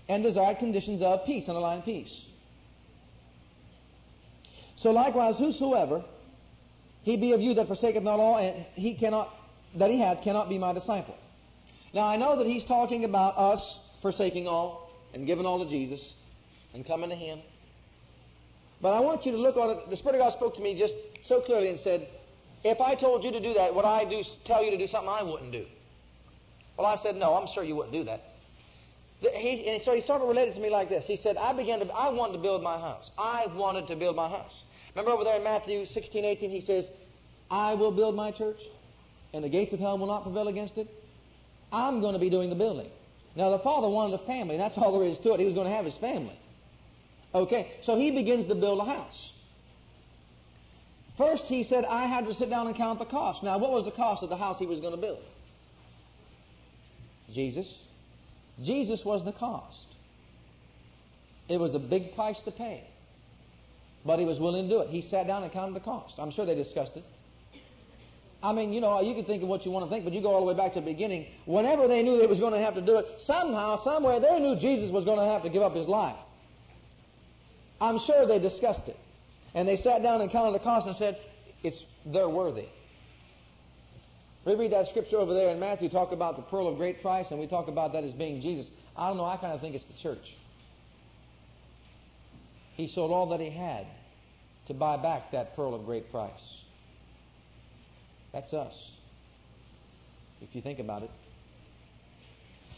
and 0.08 0.24
desired 0.24 0.60
conditions 0.60 1.02
of 1.02 1.26
peace, 1.26 1.48
underline 1.50 1.82
peace. 1.82 2.26
So 4.76 4.92
likewise, 4.92 5.38
whosoever 5.38 6.04
he 7.04 7.18
be 7.18 7.34
of 7.34 7.42
you 7.42 7.54
that 7.56 7.68
forsaketh 7.68 8.04
not 8.04 8.20
all, 8.20 8.38
and 8.38 8.66
he 8.76 8.96
cannot 8.96 9.36
that 9.76 9.90
he 9.90 10.00
hath 10.00 10.22
cannot 10.22 10.50
be 10.50 10.58
my 10.58 10.74
disciple. 10.74 11.16
Now 11.94 12.08
I 12.08 12.18
know 12.18 12.38
that 12.38 12.48
he's 12.48 12.66
talking 12.66 13.06
about 13.06 13.38
us 13.38 13.80
forsaking 14.02 14.48
all 14.48 14.92
and 15.14 15.26
giving 15.26 15.46
all 15.46 15.64
to 15.64 15.70
Jesus 15.70 16.02
and 16.74 16.86
coming 16.86 17.10
to 17.10 17.16
him. 17.16 17.40
But 18.82 18.94
I 18.94 19.00
want 19.00 19.26
you 19.26 19.32
to 19.34 19.38
look 19.38 19.58
on 19.58 19.70
it. 19.72 19.90
The 19.90 19.96
Spirit 19.96 20.16
of 20.16 20.22
God 20.22 20.34
spoke 20.34 20.56
to 20.56 20.62
me 20.62 20.78
just 20.78 20.96
so 21.24 21.42
clearly 21.42 21.70
and 21.70 21.80
said, 21.80 22.08
if 22.64 22.80
I 22.80 22.96
told 22.96 23.24
you 23.24 23.32
to 23.32 23.40
do 23.40 23.54
that, 23.56 23.74
would 23.74 23.86
I 23.86 24.06
do 24.06 24.24
tell 24.46 24.64
you 24.64 24.72
to 24.72 24.78
do 24.78 24.88
something 24.88 25.10
I 25.10 25.24
wouldn't 25.24 25.52
do? 25.52 25.66
Well, 26.78 26.88
I 26.88 26.96
said, 26.96 27.16
no, 27.16 27.36
I'm 27.36 27.48
sure 27.48 27.64
you 27.64 27.76
wouldn't 27.76 27.94
do 27.94 28.04
that. 28.06 28.24
He, 29.22 29.68
and 29.68 29.82
so 29.82 29.94
he 29.94 30.02
sort 30.02 30.22
of 30.22 30.28
related 30.28 30.56
to 30.56 30.60
me 30.60 30.70
like 30.70 30.90
this. 30.90 31.06
He 31.06 31.16
said, 31.16 31.38
I 31.38 31.54
began 31.54 31.80
to, 31.80 31.94
I 31.94 32.10
wanted 32.10 32.34
to 32.34 32.40
build 32.40 32.64
my 32.64 32.80
house. 32.80 33.12
I 33.18 33.48
wanted 33.56 33.88
to 33.88 33.96
build 33.96 34.16
my 34.16 34.28
house. 34.28 34.64
Remember 34.96 35.12
over 35.12 35.24
there 35.24 35.38
in 35.38 35.44
Matthew 35.44 35.86
16, 35.86 36.26
18, 36.26 36.50
he 36.50 36.62
says, 36.62 36.90
I 37.50 37.76
will 37.76 37.92
build 37.92 38.16
my 38.16 38.32
church, 38.32 38.62
and 39.34 39.44
the 39.44 39.50
gates 39.50 39.74
of 39.74 39.80
hell 39.80 39.98
will 39.98 40.08
not 40.08 40.24
prevail 40.24 40.48
against 40.48 40.78
it. 40.78 40.88
I'm 41.72 42.02
going 42.02 42.14
to 42.14 42.20
be 42.20 42.30
doing 42.30 42.50
the 42.50 42.56
building. 42.56 42.90
Now, 43.36 43.52
the 43.52 43.60
father 43.60 43.88
wanted 43.88 44.16
a 44.16 44.26
family, 44.26 44.56
and 44.56 44.62
that's 44.62 44.78
all 44.78 44.98
there 44.98 45.08
is 45.08 45.20
to 45.20 45.34
it. 45.34 45.40
He 45.40 45.46
was 45.46 45.54
going 45.54 45.68
to 45.68 45.74
have 45.74 45.86
his 45.86 45.96
family. 45.98 46.38
Okay, 47.34 47.72
so 47.82 47.98
he 47.98 48.12
begins 48.12 48.48
to 48.48 48.56
build 48.56 48.80
a 48.80 48.86
house. 48.86 49.32
First, 51.22 51.44
he 51.44 51.64
said, 51.64 51.86
I 51.86 52.08
had 52.08 52.26
to 52.26 52.34
sit 52.34 52.50
down 52.50 52.66
and 52.66 52.76
count 52.76 52.98
the 52.98 53.06
cost. 53.06 53.44
Now, 53.44 53.60
what 53.60 53.72
was 53.72 53.86
the 53.86 53.92
cost 53.92 54.24
of 54.24 54.30
the 54.30 54.38
house 54.38 54.58
he 54.58 54.66
was 54.66 54.80
going 54.80 54.96
to 54.96 55.00
build? 55.00 55.20
Jesus. 57.32 57.84
Jesus 58.64 59.06
was 59.06 59.24
the 59.24 59.32
cost. 59.32 59.86
It 61.48 61.60
was 61.60 61.76
a 61.76 61.80
big 61.80 62.16
price 62.16 62.42
to 62.42 62.52
pay. 62.52 62.84
But 64.04 64.18
he 64.18 64.26
was 64.26 64.40
willing 64.40 64.68
to 64.68 64.70
do 64.70 64.82
it. 64.82 64.90
He 64.90 65.04
sat 65.04 65.28
down 65.28 65.44
and 65.44 65.52
counted 65.52 65.76
the 65.76 65.82
cost. 65.82 66.16
I'm 66.18 66.32
sure 66.32 66.44
they 66.44 66.56
discussed 66.56 66.98
it. 66.98 67.04
I 68.42 68.52
mean, 68.52 68.74
you 68.74 68.82
know, 68.82 69.00
you 69.02 69.14
can 69.14 69.24
think 69.24 69.44
of 69.44 69.48
what 69.48 69.64
you 69.64 69.70
want 69.70 69.86
to 69.86 69.92
think, 69.92 70.04
but 70.04 70.14
you 70.14 70.22
go 70.22 70.32
all 70.32 70.40
the 70.40 70.48
way 70.48 70.56
back 70.56 70.74
to 70.74 70.80
the 70.80 70.86
beginning. 70.88 71.28
Whenever 71.46 71.88
they 71.88 72.02
knew 72.02 72.18
they 72.18 72.26
was 72.26 72.40
going 72.40 72.54
to 72.54 72.60
have 72.60 72.74
to 72.74 72.82
do 72.82 72.98
it, 72.98 73.22
somehow, 73.22 73.76
somewhere, 73.76 74.20
they 74.20 74.40
knew 74.40 74.56
Jesus 74.56 74.90
was 74.90 75.06
going 75.06 75.20
to 75.20 75.26
have 75.26 75.44
to 75.44 75.50
give 75.50 75.62
up 75.62 75.76
his 75.76 75.88
life. 75.88 76.18
I'm 77.80 78.00
sure 78.00 78.26
they 78.26 78.40
discussed 78.40 78.88
it. 78.88 78.98
And 79.54 79.68
they 79.68 79.78
sat 79.78 80.02
down 80.02 80.22
and 80.22 80.32
counted 80.32 80.54
the 80.54 80.60
cost 80.60 80.88
and 80.88 80.96
said, 80.96 81.20
it's, 81.64 81.84
they're 82.06 82.30
worthy. 82.30 82.68
We 84.46 84.56
read 84.56 84.72
that 84.72 84.88
scripture 84.88 85.18
over 85.18 85.34
there 85.34 85.50
in 85.50 85.60
Matthew, 85.60 85.90
talk 85.90 86.12
about 86.12 86.36
the 86.36 86.42
pearl 86.42 86.68
of 86.68 86.78
great 86.78 87.02
price, 87.02 87.30
and 87.30 87.40
we 87.40 87.48
talk 87.48 87.68
about 87.68 87.94
that 87.94 88.04
as 88.04 88.14
being 88.14 88.42
Jesus. 88.42 88.72
I 88.98 89.08
don't 89.08 89.18
know, 89.18 89.26
I 89.26 89.38
kind 89.38 89.54
of 89.54 89.62
think 89.62 89.76
it's 89.76 89.86
the 89.86 89.94
church. 89.94 90.36
He 92.74 92.88
sold 92.88 93.12
all 93.12 93.28
that 93.30 93.40
he 93.40 93.50
had 93.50 93.86
to 94.68 94.74
buy 94.74 94.98
back 94.98 95.32
that 95.32 95.56
pearl 95.56 95.76
of 95.76 95.86
great 95.86 96.12
price. 96.12 96.62
That's 98.34 98.54
us, 98.54 98.92
if 100.42 100.56
you 100.56 100.62
think 100.62 100.80
about 100.80 101.04
it. 101.04 101.12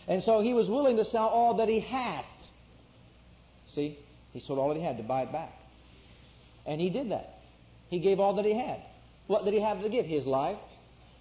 And 0.07 0.21
so 0.21 0.41
he 0.41 0.53
was 0.53 0.69
willing 0.69 0.97
to 0.97 1.05
sell 1.05 1.27
all 1.27 1.53
that 1.55 1.69
he 1.69 1.79
had. 1.79 2.25
See, 3.67 3.97
he 4.33 4.41
sold 4.41 4.59
all 4.59 4.69
that 4.69 4.77
he 4.77 4.83
had 4.83 4.97
to 4.97 5.03
buy 5.03 5.21
it 5.21 5.31
back. 5.31 5.53
And 6.65 6.79
he 6.79 6.89
did 6.89 7.11
that. 7.11 7.39
He 7.89 7.99
gave 7.99 8.19
all 8.19 8.33
that 8.35 8.45
he 8.45 8.53
had. 8.53 8.81
What 9.27 9.45
did 9.45 9.53
he 9.53 9.61
have 9.61 9.81
to 9.81 9.89
give? 9.89 10.05
His 10.05 10.25
life. 10.25 10.57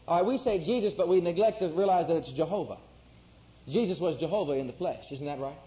All 0.06 0.16
right, 0.16 0.26
we 0.26 0.38
say 0.38 0.58
Jesus, 0.64 0.94
but 0.94 1.08
we 1.08 1.20
neglect 1.20 1.60
to 1.60 1.68
realize 1.68 2.08
that 2.08 2.16
it's 2.16 2.32
Jehovah. 2.32 2.78
Jesus 3.68 3.98
was 3.98 4.16
Jehovah 4.16 4.52
in 4.52 4.66
the 4.66 4.72
flesh. 4.72 5.04
Isn't 5.10 5.26
that 5.26 5.38
right? 5.38 5.58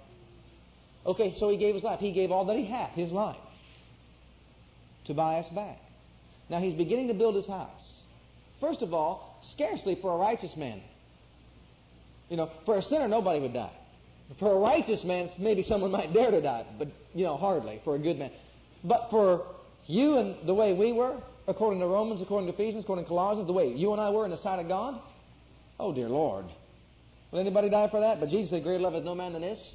Okay, 1.05 1.33
so 1.37 1.49
he 1.49 1.57
gave 1.57 1.75
his 1.75 1.83
life. 1.83 1.99
He 1.99 2.11
gave 2.11 2.31
all 2.31 2.45
that 2.45 2.57
he 2.57 2.65
had, 2.65 2.89
his 2.89 3.11
life, 3.11 3.37
to 5.05 5.13
buy 5.13 5.39
us 5.39 5.47
back. 5.49 5.77
Now 6.49 6.59
he's 6.59 6.73
beginning 6.73 7.07
to 7.07 7.13
build 7.13 7.35
his 7.35 7.47
house. 7.47 8.01
First 8.59 8.81
of 8.81 8.93
all, 8.93 9.37
scarcely 9.41 9.95
for 9.95 10.13
a 10.13 10.17
righteous 10.17 10.55
man. 10.57 10.81
You 12.29 12.37
know, 12.37 12.51
for 12.65 12.77
a 12.77 12.81
sinner, 12.81 13.07
nobody 13.07 13.39
would 13.39 13.53
die. 13.53 13.71
For 14.39 14.51
a 14.51 14.57
righteous 14.57 15.03
man, 15.03 15.29
maybe 15.37 15.61
someone 15.61 15.91
might 15.91 16.13
dare 16.13 16.31
to 16.31 16.41
die, 16.41 16.65
but, 16.77 16.87
you 17.13 17.23
know, 17.23 17.37
hardly 17.37 17.79
for 17.83 17.95
a 17.95 17.99
good 17.99 18.17
man. 18.17 18.31
But 18.83 19.09
for 19.09 19.45
you 19.87 20.17
and 20.17 20.35
the 20.45 20.53
way 20.53 20.73
we 20.73 20.91
were, 20.91 21.15
according 21.47 21.79
to 21.79 21.87
Romans, 21.87 22.21
according 22.21 22.47
to 22.47 22.53
Ephesians, 22.53 22.83
according 22.83 23.05
to 23.05 23.09
Colossians, 23.09 23.47
the 23.47 23.53
way 23.53 23.71
you 23.71 23.91
and 23.91 24.01
I 24.01 24.09
were 24.09 24.25
in 24.25 24.31
the 24.31 24.37
sight 24.37 24.59
of 24.59 24.67
God, 24.67 24.99
oh, 25.79 25.93
dear 25.93 26.09
Lord. 26.09 26.45
Will 27.31 27.39
anybody 27.39 27.69
die 27.69 27.87
for 27.89 27.99
that? 27.99 28.19
But 28.19 28.29
Jesus 28.29 28.51
said, 28.51 28.63
Greater 28.63 28.81
love 28.81 28.95
is 28.95 29.03
no 29.03 29.15
man 29.15 29.33
than 29.33 29.41
this 29.41 29.73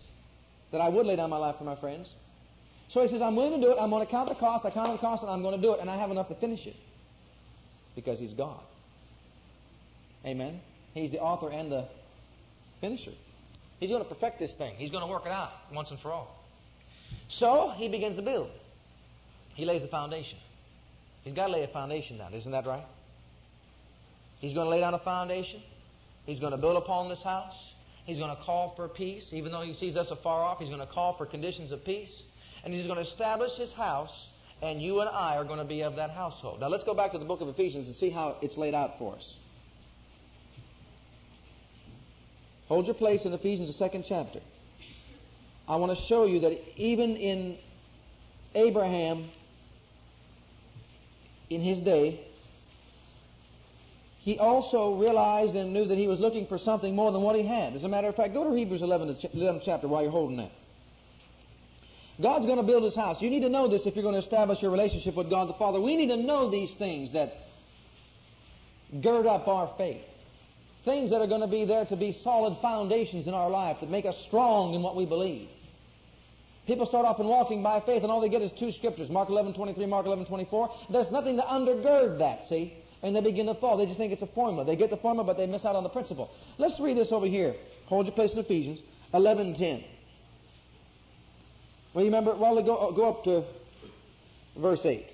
that 0.73 0.81
I 0.81 0.89
would 0.89 1.07
lay 1.07 1.17
down 1.17 1.31
my 1.31 1.37
life 1.37 1.57
for 1.59 1.65
my 1.65 1.77
friends. 1.77 2.13
So 2.89 3.03
he 3.03 3.09
says, 3.09 3.23
I'm 3.23 3.37
willing 3.37 3.61
to 3.61 3.67
do 3.67 3.73
it. 3.73 3.79
I'm 3.79 3.91
going 3.91 4.05
to 4.05 4.11
count 4.11 4.29
the 4.29 4.35
cost. 4.35 4.65
I 4.65 4.71
count 4.71 4.93
the 4.93 4.99
cost, 4.99 5.23
and 5.23 5.31
I'm 5.31 5.43
going 5.43 5.55
to 5.55 5.63
do 5.63 5.75
it. 5.75 5.81
And 5.81 5.91
I 5.91 5.97
have 5.97 6.11
enough 6.11 6.29
to 6.29 6.35
finish 6.35 6.67
it 6.67 6.77
because 7.95 8.19
he's 8.19 8.33
God. 8.33 8.61
Amen. 10.25 10.61
He's 10.95 11.11
the 11.11 11.21
author 11.21 11.51
and 11.51 11.71
the 11.71 11.87
finisher. 12.81 13.13
He's 13.79 13.91
going 13.91 14.03
to 14.03 14.09
perfect 14.09 14.39
this 14.39 14.53
thing. 14.55 14.75
He's 14.77 14.91
going 14.91 15.05
to 15.05 15.11
work 15.11 15.25
it 15.25 15.33
out 15.33 15.53
once 15.73 15.91
and 15.91 16.01
for 16.01 16.13
all. 16.13 16.37
So 17.29 17.71
he 17.77 17.89
begins 17.89 18.17
to 18.17 18.23
build. 18.23 18.51
He 19.61 19.67
lays 19.67 19.83
the 19.83 19.89
foundation. 19.89 20.39
He's 21.23 21.35
got 21.35 21.49
to 21.49 21.53
lay 21.53 21.65
a 21.65 21.69
foundation 21.69 22.17
down. 22.17 22.33
Isn't 22.33 22.53
that 22.53 22.67
right? 22.67 22.87
He's 24.39 24.55
going 24.55 24.65
to 24.65 24.71
lay 24.71 24.81
down 24.81 24.95
a 24.95 24.99
foundation. 24.99 25.61
He's 26.25 26.41
going 26.41 26.53
to 26.53 26.57
build 26.57 26.79
upon 26.79 27.11
this 27.11 27.23
house. 27.23 27.75
He's 28.07 28.17
going 28.17 28.35
to 28.35 28.43
call 28.43 28.71
for 28.71 28.89
peace. 28.89 29.35
Even 29.35 29.53
though 29.53 29.61
he 29.61 29.75
sees 29.75 29.99
us 29.99 30.11
afar 30.11 30.43
off, 30.43 30.61
he's 30.61 30.71
going 30.71 30.81
to 30.81 30.87
call 30.87 31.13
for 31.13 31.27
conditions 31.27 31.73
of 31.73 31.85
peace. 31.85 32.23
And 32.65 32.73
he's 32.73 32.87
going 32.87 32.97
to 32.97 33.03
establish 33.03 33.59
his 33.59 33.71
house, 33.75 34.31
and 34.63 34.81
you 34.81 35.01
and 35.01 35.11
I 35.11 35.37
are 35.37 35.45
going 35.45 35.59
to 35.59 35.67
be 35.67 35.83
of 35.83 35.97
that 35.97 36.09
household. 36.09 36.61
Now 36.61 36.69
let's 36.69 36.85
go 36.85 36.95
back 36.95 37.13
to 37.13 37.19
the 37.19 37.27
book 37.27 37.43
of 37.43 37.49
Ephesians 37.49 37.87
and 37.87 37.95
see 37.95 38.09
how 38.09 38.37
it's 38.41 38.57
laid 38.57 38.75
out 38.75 38.99
for 38.99 39.15
us. 39.15 39.37
Hold 42.69 42.87
your 42.87 42.95
place 42.95 43.27
in 43.27 43.35
Ephesians, 43.35 43.69
the 43.69 43.75
second 43.75 44.07
chapter. 44.09 44.41
I 45.69 45.77
want 45.77 45.95
to 45.95 46.03
show 46.03 46.25
you 46.25 46.41
that 46.41 46.59
even 46.79 47.17
in 47.17 47.59
Abraham, 48.55 49.29
in 51.51 51.61
his 51.61 51.81
day, 51.81 52.21
he 54.19 54.39
also 54.39 54.95
realized 54.95 55.57
and 55.57 55.73
knew 55.73 55.85
that 55.85 55.99
he 55.99 56.07
was 56.07 56.21
looking 56.21 56.47
for 56.47 56.59
something 56.59 56.95
more 56.95 57.11
than 57.11 57.23
what 57.23 57.37
he 57.37 57.43
had. 57.43 57.75
As 57.75 57.85
a 57.85 57.89
matter 57.89 58.09
of 58.09 58.17
fact, 58.17 58.35
go 58.35 58.49
to 58.49 58.55
Hebrews 58.55 58.83
11, 58.83 59.15
11th 59.35 59.63
chapter 59.65 59.89
while 59.89 60.03
you're 60.03 60.11
holding 60.11 60.37
that. 60.37 60.53
God's 62.21 62.45
going 62.45 62.59
to 62.59 62.63
build 62.63 62.85
his 62.85 62.95
house. 62.95 63.23
You 63.23 63.31
need 63.31 63.41
to 63.41 63.49
know 63.49 63.67
this 63.67 63.87
if 63.87 63.97
you're 63.97 64.03
going 64.03 64.15
to 64.15 64.21
establish 64.21 64.61
your 64.61 64.71
relationship 64.71 65.15
with 65.15 65.31
God 65.31 65.49
the 65.49 65.55
Father. 65.55 65.81
We 65.81 65.97
need 65.97 66.09
to 66.09 66.19
know 66.19 66.51
these 66.51 66.75
things 66.75 67.15
that 67.15 67.33
gird 69.01 69.27
up 69.27 69.49
our 69.49 69.73
faith. 69.79 70.05
Things 70.85 71.11
that 71.11 71.21
are 71.21 71.27
going 71.27 71.41
to 71.41 71.47
be 71.47 71.65
there 71.65 71.87
to 71.87 71.97
be 71.97 72.13
solid 72.13 72.59
foundations 72.61 73.27
in 73.27 73.33
our 73.33 73.49
life 73.49 73.79
that 73.81 73.91
make 73.91 74.05
us 74.05 74.19
strong 74.19 74.75
in 74.75 74.83
what 74.83 74.97
we 74.97 75.07
believe. 75.07 75.49
People 76.67 76.87
start 76.87 77.05
off 77.05 77.19
in 77.19 77.27
walking 77.27 77.63
by 77.63 77.81
faith 77.81 78.03
and 78.03 78.13
all 78.13 78.21
they 78.21 78.29
get 78.29 78.43
is 78.43 78.53
two 78.53 78.71
scriptures, 78.71 79.11
Mark 79.11 79.29
11, 79.29 79.55
23, 79.55 79.87
Mark 79.87 80.07
11, 80.07 80.27
24. 80.27 80.71
There's 80.91 81.11
nothing 81.11 81.37
to 81.37 81.43
undergird 81.43 82.19
that, 82.19 82.45
see? 82.45 82.75
and 83.03 83.17
they 83.17 83.21
begin 83.21 83.47
to 83.47 83.55
fall. 83.55 83.77
They 83.77 83.87
just 83.87 83.99
think 83.99 84.13
it's 84.13 84.23
a 84.23 84.27
formula. 84.27 84.65
They 84.65 84.77
get 84.77 84.91
the 84.91 84.97
formula, 84.97 85.25
but 85.25 85.37
they 85.37 85.47
miss 85.47 85.65
out 85.65 85.77
on 85.77 85.83
the 85.83 85.89
principle. 85.89 86.31
Let's 86.59 86.79
read 86.81 86.97
this 86.97 87.13
over 87.13 87.27
here. 87.27 87.55
Hold 87.87 88.07
your 88.07 88.15
place 88.15 88.33
in 88.33 88.39
Ephesians 88.39 88.83
11:10. 89.15 89.85
Well, 91.93 92.05
you 92.05 92.11
remember? 92.11 92.35
Well, 92.35 92.63
go, 92.63 92.77
uh, 92.77 92.91
go 92.93 93.09
up 93.09 93.25
to 93.25 93.45
verse 94.57 94.85
8. 94.85 95.13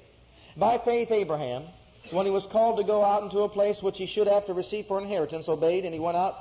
By 0.56 0.78
faith, 0.78 1.10
Abraham, 1.10 1.64
when 2.10 2.26
he 2.26 2.32
was 2.32 2.46
called 2.46 2.78
to 2.78 2.84
go 2.84 3.02
out 3.02 3.22
into 3.22 3.40
a 3.40 3.48
place 3.48 3.82
which 3.82 3.98
he 3.98 4.06
should 4.06 4.26
have 4.26 4.46
to 4.46 4.54
receive 4.54 4.86
for 4.86 5.00
inheritance, 5.00 5.48
obeyed, 5.48 5.84
and 5.84 5.94
he 5.94 6.00
went 6.00 6.16
out, 6.16 6.36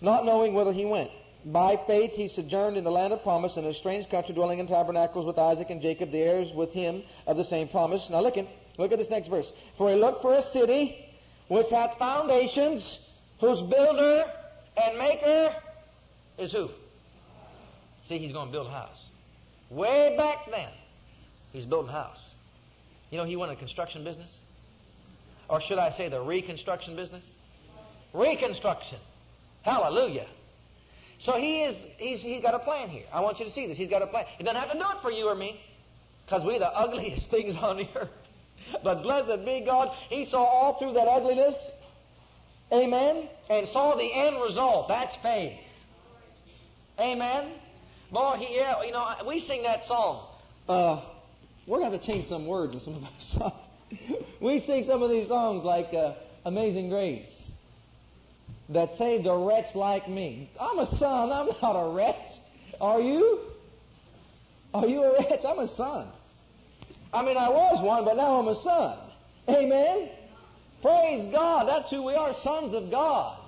not 0.00 0.24
knowing 0.26 0.54
whither 0.54 0.72
he 0.72 0.84
went. 0.84 1.10
By 1.44 1.78
faith, 1.86 2.12
he 2.12 2.28
sojourned 2.28 2.76
in 2.76 2.84
the 2.84 2.90
land 2.90 3.12
of 3.12 3.22
promise 3.22 3.56
in 3.56 3.64
a 3.64 3.74
strange 3.74 4.08
country, 4.08 4.34
dwelling 4.34 4.60
in 4.60 4.66
tabernacles 4.66 5.26
with 5.26 5.38
Isaac 5.38 5.68
and 5.70 5.80
Jacob, 5.80 6.10
the 6.10 6.22
heirs 6.22 6.50
with 6.54 6.72
him 6.72 7.02
of 7.26 7.36
the 7.36 7.44
same 7.44 7.68
promise. 7.68 8.08
Now, 8.08 8.20
look 8.20 8.38
at 8.38 8.46
Look 8.78 8.92
at 8.92 8.98
this 8.98 9.10
next 9.10 9.28
verse. 9.28 9.50
For 9.78 9.90
he 9.90 9.96
looked 9.96 10.22
for 10.22 10.34
a 10.34 10.42
city 10.42 11.06
which 11.48 11.70
hath 11.70 11.98
foundations, 11.98 12.98
whose 13.40 13.62
builder 13.62 14.24
and 14.82 14.98
maker 14.98 15.54
is 16.38 16.52
who? 16.52 16.70
See, 18.04 18.18
he's 18.18 18.32
going 18.32 18.48
to 18.48 18.52
build 18.52 18.66
a 18.66 18.70
house. 18.70 19.04
Way 19.70 20.14
back 20.16 20.50
then, 20.50 20.68
he's 21.52 21.64
building 21.64 21.90
a 21.90 21.92
house. 21.92 22.20
You 23.10 23.18
know, 23.18 23.24
he 23.24 23.36
went 23.36 23.52
a 23.52 23.56
construction 23.56 24.04
business? 24.04 24.30
Or 25.48 25.60
should 25.60 25.78
I 25.78 25.90
say 25.90 26.08
the 26.08 26.20
reconstruction 26.20 26.96
business? 26.96 27.24
Reconstruction. 28.12 28.98
Hallelujah. 29.62 30.26
So 31.18 31.38
he 31.38 31.62
is, 31.62 31.76
he's, 31.96 32.22
he's 32.22 32.42
got 32.42 32.54
a 32.54 32.58
plan 32.58 32.88
here. 32.88 33.04
I 33.12 33.20
want 33.20 33.38
you 33.38 33.46
to 33.46 33.50
see 33.50 33.66
this. 33.66 33.78
He's 33.78 33.88
got 33.88 34.02
a 34.02 34.06
plan. 34.06 34.26
He 34.36 34.44
doesn't 34.44 34.60
have 34.60 34.72
to 34.72 34.78
do 34.78 34.84
it 34.84 35.02
for 35.02 35.10
you 35.10 35.28
or 35.28 35.34
me, 35.34 35.60
because 36.24 36.44
we're 36.44 36.58
the 36.58 36.76
ugliest 36.76 37.30
things 37.30 37.56
on 37.56 37.78
the 37.78 37.88
earth. 37.96 38.10
But 38.82 39.02
blessed 39.02 39.44
be 39.44 39.62
God, 39.64 39.94
he 40.08 40.24
saw 40.24 40.42
all 40.44 40.78
through 40.78 40.94
that 40.94 41.06
ugliness. 41.06 41.54
Amen. 42.72 43.28
And 43.50 43.68
saw 43.68 43.94
the 43.94 44.12
end 44.12 44.40
result. 44.42 44.88
That's 44.88 45.14
faith. 45.16 45.58
Amen. 46.98 47.52
Boy, 48.10 48.36
he, 48.38 48.56
yeah, 48.56 48.82
you 48.82 48.92
know, 48.92 49.14
we 49.26 49.40
sing 49.40 49.62
that 49.64 49.84
song. 49.84 50.26
Uh, 50.68 51.02
we're 51.66 51.78
going 51.78 51.98
to 51.98 52.04
change 52.04 52.28
some 52.28 52.46
words 52.46 52.74
in 52.74 52.80
some 52.80 52.94
of 52.94 53.02
our 53.02 53.10
songs. 53.18 53.66
we 54.40 54.60
sing 54.60 54.84
some 54.84 55.02
of 55.02 55.10
these 55.10 55.28
songs 55.28 55.64
like 55.64 55.92
uh, 55.92 56.14
Amazing 56.44 56.88
Grace 56.88 57.43
that 58.70 58.96
saved 58.96 59.26
a 59.26 59.36
wretch 59.36 59.74
like 59.74 60.08
me. 60.08 60.50
I'm 60.58 60.78
a 60.78 60.86
son. 60.86 61.30
I'm 61.30 61.48
not 61.62 61.72
a 61.74 61.94
wretch. 61.94 62.32
Are 62.80 63.00
you? 63.00 63.40
Are 64.72 64.86
you 64.86 65.02
a 65.02 65.12
wretch? 65.12 65.44
I'm 65.44 65.58
a 65.58 65.68
son. 65.68 66.08
I 67.12 67.22
mean, 67.22 67.36
I 67.36 67.48
was 67.48 67.82
one, 67.82 68.04
but 68.04 68.16
now 68.16 68.40
I'm 68.40 68.48
a 68.48 68.60
son. 68.60 68.98
Amen? 69.48 70.10
Praise 70.82 71.32
God. 71.32 71.68
That's 71.68 71.90
who 71.90 72.02
we 72.02 72.14
are, 72.14 72.34
sons 72.34 72.74
of 72.74 72.90
God. 72.90 73.38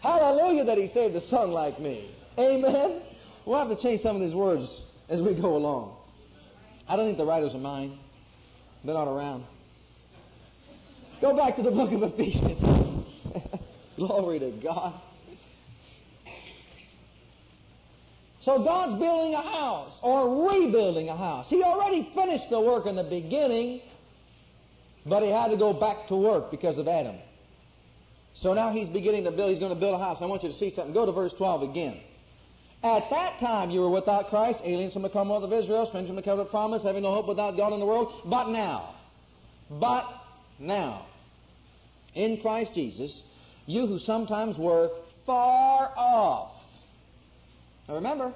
Hallelujah 0.00 0.64
that 0.64 0.78
He 0.78 0.88
saved 0.88 1.16
a 1.16 1.20
son 1.20 1.52
like 1.52 1.80
me. 1.80 2.10
Amen? 2.38 3.00
We'll 3.46 3.58
have 3.58 3.74
to 3.74 3.82
change 3.82 4.02
some 4.02 4.16
of 4.16 4.22
these 4.22 4.34
words 4.34 4.82
as 5.08 5.22
we 5.22 5.34
go 5.34 5.56
along. 5.56 5.96
I 6.88 6.96
don't 6.96 7.06
think 7.06 7.18
the 7.18 7.24
writers 7.24 7.54
are 7.54 7.58
mine. 7.58 7.98
They're 8.84 8.94
not 8.94 9.08
around. 9.08 9.44
Go 11.20 11.34
back 11.36 11.56
to 11.56 11.62
the 11.62 11.70
book 11.70 11.90
of 11.92 12.02
Ephesians. 12.02 12.62
Glory 13.96 14.38
to 14.38 14.50
God. 14.50 15.00
So 18.40 18.62
God's 18.62 18.94
building 18.94 19.34
a 19.34 19.42
house 19.42 19.98
or 20.04 20.48
rebuilding 20.48 21.08
a 21.08 21.16
house. 21.16 21.48
He 21.48 21.62
already 21.64 22.08
finished 22.14 22.48
the 22.48 22.60
work 22.60 22.86
in 22.86 22.94
the 22.94 23.02
beginning, 23.02 23.80
but 25.04 25.24
he 25.24 25.30
had 25.30 25.50
to 25.50 25.56
go 25.56 25.72
back 25.72 26.06
to 26.08 26.16
work 26.16 26.52
because 26.52 26.78
of 26.78 26.86
Adam. 26.86 27.16
So 28.34 28.52
now 28.52 28.70
he's 28.70 28.88
beginning 28.88 29.24
to 29.24 29.32
build, 29.32 29.50
he's 29.50 29.58
going 29.58 29.74
to 29.74 29.80
build 29.80 29.94
a 29.94 29.98
house. 29.98 30.18
I 30.20 30.26
want 30.26 30.44
you 30.44 30.50
to 30.50 30.54
see 30.54 30.70
something. 30.70 30.94
Go 30.94 31.06
to 31.06 31.12
verse 31.12 31.32
12 31.32 31.62
again. 31.70 32.00
At 32.84 33.10
that 33.10 33.40
time 33.40 33.70
you 33.70 33.80
were 33.80 33.90
without 33.90 34.28
Christ, 34.28 34.60
aliens 34.62 34.92
from 34.92 35.02
the 35.02 35.08
commonwealth 35.08 35.42
of 35.42 35.52
Israel, 35.52 35.86
strangers 35.86 36.10
from 36.10 36.16
the 36.16 36.22
covenant 36.22 36.48
of 36.48 36.50
promise, 36.52 36.84
having 36.84 37.02
no 37.02 37.14
hope 37.14 37.26
without 37.26 37.56
God 37.56 37.72
in 37.72 37.80
the 37.80 37.86
world. 37.86 38.12
But 38.26 38.50
now, 38.50 38.94
but 39.68 40.06
now, 40.60 41.06
in 42.14 42.40
Christ 42.40 42.74
Jesus, 42.74 43.24
you 43.66 43.86
who 43.86 43.98
sometimes 43.98 44.56
were 44.56 44.90
far 45.26 45.92
off, 45.96 46.52
now 47.88 47.94
remember, 47.94 48.32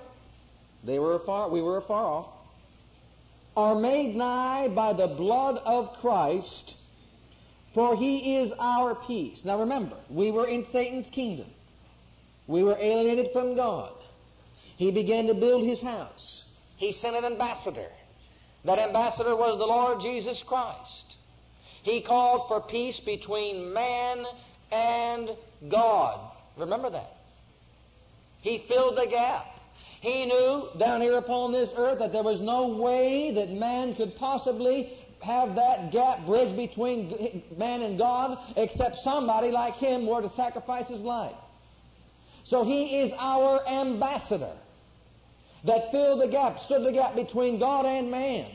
they 0.84 0.98
were 0.98 1.18
far, 1.20 1.48
we 1.48 1.62
were 1.62 1.80
far 1.80 2.04
off, 2.04 2.28
are 3.56 3.74
made 3.74 4.14
nigh 4.14 4.68
by 4.68 4.92
the 4.92 5.08
blood 5.08 5.58
of 5.64 5.94
Christ, 6.00 6.76
for 7.74 7.96
he 7.96 8.36
is 8.36 8.52
our 8.58 8.94
peace. 8.94 9.44
Now 9.44 9.60
remember, 9.60 9.96
we 10.08 10.30
were 10.30 10.46
in 10.46 10.64
Satan's 10.70 11.08
kingdom. 11.10 11.46
We 12.46 12.62
were 12.62 12.76
alienated 12.78 13.32
from 13.32 13.54
God. 13.54 13.92
He 14.76 14.90
began 14.90 15.26
to 15.26 15.34
build 15.34 15.64
his 15.64 15.80
house. 15.80 16.44
He 16.76 16.92
sent 16.92 17.14
an 17.14 17.24
ambassador. 17.24 17.88
That 18.64 18.78
ambassador 18.78 19.36
was 19.36 19.58
the 19.58 19.66
Lord 19.66 20.00
Jesus 20.00 20.42
Christ. 20.46 21.16
He 21.82 22.02
called 22.02 22.48
for 22.48 22.60
peace 22.60 22.98
between 23.00 23.72
man 23.72 24.24
and 24.72 25.30
God. 25.68 26.34
Remember 26.56 26.90
that. 26.90 27.16
He 28.40 28.58
filled 28.58 28.96
the 28.96 29.06
gap. 29.06 29.46
He 30.00 30.24
knew 30.24 30.68
down 30.78 31.02
here 31.02 31.18
upon 31.18 31.52
this 31.52 31.72
earth 31.76 31.98
that 31.98 32.12
there 32.12 32.22
was 32.22 32.40
no 32.40 32.68
way 32.68 33.32
that 33.32 33.50
man 33.50 33.94
could 33.94 34.16
possibly 34.16 34.92
have 35.20 35.54
that 35.56 35.92
gap 35.92 36.24
bridge 36.24 36.56
between 36.56 37.42
man 37.58 37.82
and 37.82 37.98
God 37.98 38.38
except 38.56 38.96
somebody 38.98 39.50
like 39.50 39.74
him 39.74 40.06
were 40.06 40.22
to 40.22 40.30
sacrifice 40.30 40.88
his 40.88 41.02
life. 41.02 41.36
So 42.44 42.64
he 42.64 43.00
is 43.00 43.12
our 43.18 43.66
ambassador 43.68 44.56
that 45.64 45.90
filled 45.90 46.22
the 46.22 46.28
gap, 46.28 46.60
stood 46.60 46.84
the 46.84 46.92
gap 46.92 47.14
between 47.14 47.58
God 47.58 47.84
and 47.84 48.10
man, 48.10 48.50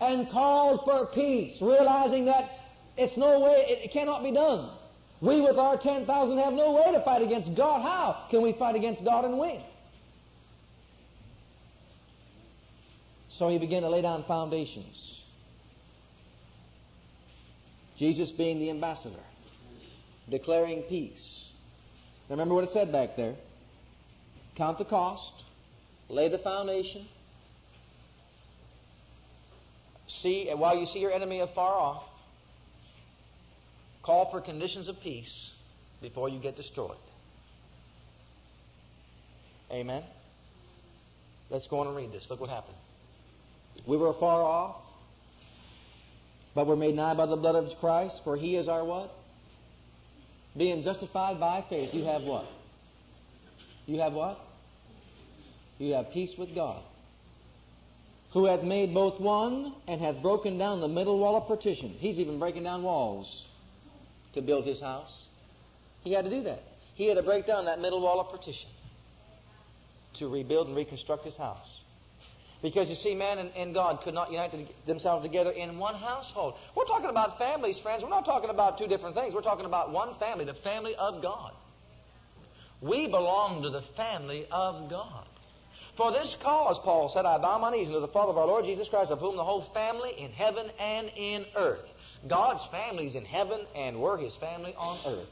and 0.00 0.30
called 0.30 0.84
for 0.84 1.06
peace, 1.06 1.60
realizing 1.60 2.24
that 2.24 2.50
it's 2.96 3.18
no 3.18 3.40
way, 3.40 3.66
it 3.68 3.92
cannot 3.92 4.22
be 4.22 4.32
done. 4.32 4.70
We 5.20 5.40
with 5.40 5.58
our 5.58 5.76
10,000 5.76 6.38
have 6.38 6.52
no 6.52 6.72
way 6.72 6.92
to 6.92 7.00
fight 7.00 7.22
against 7.22 7.54
God. 7.56 7.82
How 7.82 8.26
can 8.30 8.42
we 8.42 8.52
fight 8.52 8.76
against 8.76 9.04
God 9.04 9.24
and 9.24 9.38
win? 9.38 9.60
So 13.30 13.48
he 13.48 13.58
began 13.58 13.82
to 13.82 13.88
lay 13.88 14.02
down 14.02 14.24
foundations. 14.24 15.22
Jesus 17.96 18.30
being 18.30 18.60
the 18.60 18.70
ambassador, 18.70 19.18
declaring 20.28 20.82
peace. 20.82 21.48
Now 22.28 22.34
remember 22.34 22.54
what 22.54 22.64
it 22.64 22.70
said 22.72 22.92
back 22.92 23.16
there. 23.16 23.34
Count 24.54 24.78
the 24.78 24.84
cost, 24.84 25.32
lay 26.08 26.28
the 26.28 26.38
foundation. 26.38 27.06
See, 30.06 30.48
while 30.54 30.76
you 30.76 30.86
see 30.86 31.00
your 31.00 31.12
enemy 31.12 31.40
afar 31.40 31.74
off, 31.74 32.07
Call 34.08 34.30
for 34.30 34.40
conditions 34.40 34.88
of 34.88 34.98
peace 35.02 35.50
before 36.00 36.30
you 36.30 36.38
get 36.38 36.56
destroyed. 36.56 36.96
Amen. 39.70 40.02
Let's 41.50 41.66
go 41.66 41.80
on 41.80 41.88
and 41.88 41.94
read 41.94 42.10
this. 42.10 42.30
Look 42.30 42.40
what 42.40 42.48
happened. 42.48 42.78
We 43.86 43.98
were 43.98 44.14
far 44.14 44.40
off, 44.42 44.76
but 46.54 46.66
were 46.66 46.74
made 46.74 46.94
nigh 46.94 47.12
by 47.12 47.26
the 47.26 47.36
blood 47.36 47.54
of 47.54 47.78
Christ, 47.80 48.22
for 48.24 48.34
he 48.34 48.56
is 48.56 48.66
our 48.66 48.82
what? 48.82 49.12
Being 50.56 50.82
justified 50.82 51.38
by 51.38 51.62
faith, 51.68 51.92
you 51.92 52.04
have 52.04 52.22
what? 52.22 52.46
You 53.84 54.00
have 54.00 54.14
what? 54.14 54.40
You 55.76 55.92
have 55.92 56.12
peace 56.12 56.32
with 56.38 56.54
God. 56.54 56.82
Who 58.32 58.46
hath 58.46 58.62
made 58.62 58.94
both 58.94 59.20
one 59.20 59.74
and 59.86 60.00
hath 60.00 60.22
broken 60.22 60.56
down 60.56 60.80
the 60.80 60.88
middle 60.88 61.18
wall 61.18 61.36
of 61.36 61.46
partition. 61.46 61.90
He's 61.90 62.18
even 62.18 62.38
breaking 62.38 62.62
down 62.62 62.82
walls 62.82 63.47
to 64.34 64.42
build 64.42 64.64
his 64.64 64.80
house. 64.80 65.12
He 66.02 66.12
had 66.12 66.24
to 66.24 66.30
do 66.30 66.42
that. 66.44 66.62
He 66.94 67.06
had 67.06 67.16
to 67.16 67.22
break 67.22 67.46
down 67.46 67.66
that 67.66 67.80
middle 67.80 68.00
wall 68.00 68.20
of 68.20 68.28
partition 68.28 68.68
to 70.14 70.28
rebuild 70.28 70.68
and 70.68 70.76
reconstruct 70.76 71.24
his 71.24 71.36
house. 71.36 71.80
Because 72.60 72.88
you 72.88 72.96
see, 72.96 73.14
man 73.14 73.38
and, 73.38 73.50
and, 73.54 73.72
God 73.72 74.00
could 74.00 74.14
not 74.14 74.32
unite 74.32 74.52
themselves 74.84 75.24
together 75.24 75.52
in 75.52 75.78
one 75.78 75.94
household. 75.94 76.54
We're 76.74 76.86
talking 76.86 77.08
about 77.08 77.38
families, 77.38 77.78
friends. 77.78 78.02
We're 78.02 78.08
not 78.08 78.24
talking 78.24 78.50
about 78.50 78.78
two 78.78 78.88
different 78.88 79.14
things. 79.14 79.32
We're 79.32 79.42
talking 79.42 79.64
about 79.64 79.92
one 79.92 80.14
family, 80.16 80.44
the 80.44 80.54
family 80.54 80.96
of 80.96 81.22
God. 81.22 81.52
We 82.80 83.06
belong 83.06 83.62
to 83.62 83.70
the 83.70 83.82
family 83.96 84.46
of 84.50 84.90
God. 84.90 85.26
For 85.98 86.12
this 86.12 86.36
cause, 86.40 86.78
Paul 86.84 87.08
said, 87.08 87.26
I 87.26 87.38
bow 87.38 87.58
my 87.58 87.72
knees 87.72 87.88
unto 87.88 87.98
the 87.98 88.06
Father 88.06 88.30
of 88.30 88.38
our 88.38 88.46
Lord 88.46 88.64
Jesus 88.64 88.88
Christ, 88.88 89.10
of 89.10 89.18
whom 89.18 89.36
the 89.36 89.42
whole 89.42 89.62
family 89.74 90.12
in 90.16 90.30
heaven 90.30 90.70
and 90.78 91.10
in 91.16 91.44
earth. 91.56 91.84
God's 92.28 92.64
family 92.70 93.06
is 93.06 93.16
in 93.16 93.24
heaven, 93.24 93.66
and 93.74 94.00
we're 94.00 94.16
his 94.16 94.36
family 94.36 94.76
on 94.78 95.00
earth. 95.04 95.28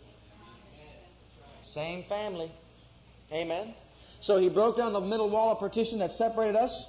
Same 1.73 2.03
family. 2.09 2.51
Amen. 3.31 3.75
So 4.21 4.39
he 4.39 4.49
broke 4.49 4.77
down 4.77 4.93
the 4.93 5.01
middle 5.01 5.31
wall 5.31 5.53
of 5.53 5.61
partition 5.61 6.01
that 6.01 6.11
separated 6.11 6.57
us. 6.57 6.87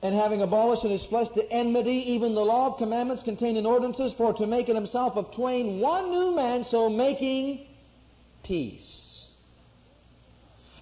And 0.00 0.14
having 0.14 0.40
abolished 0.40 0.84
in 0.84 0.90
his 0.90 1.04
flesh 1.04 1.28
the 1.34 1.50
enmity, 1.52 2.12
even 2.12 2.34
the 2.34 2.40
law 2.40 2.68
of 2.68 2.78
commandments 2.78 3.22
contained 3.22 3.58
in 3.58 3.66
ordinances, 3.66 4.14
for 4.14 4.32
to 4.32 4.46
make 4.46 4.70
in 4.70 4.76
himself 4.76 5.16
of 5.16 5.34
twain 5.34 5.78
one 5.78 6.10
new 6.10 6.34
man, 6.34 6.64
so 6.64 6.88
making 6.88 7.66
peace. 8.44 9.15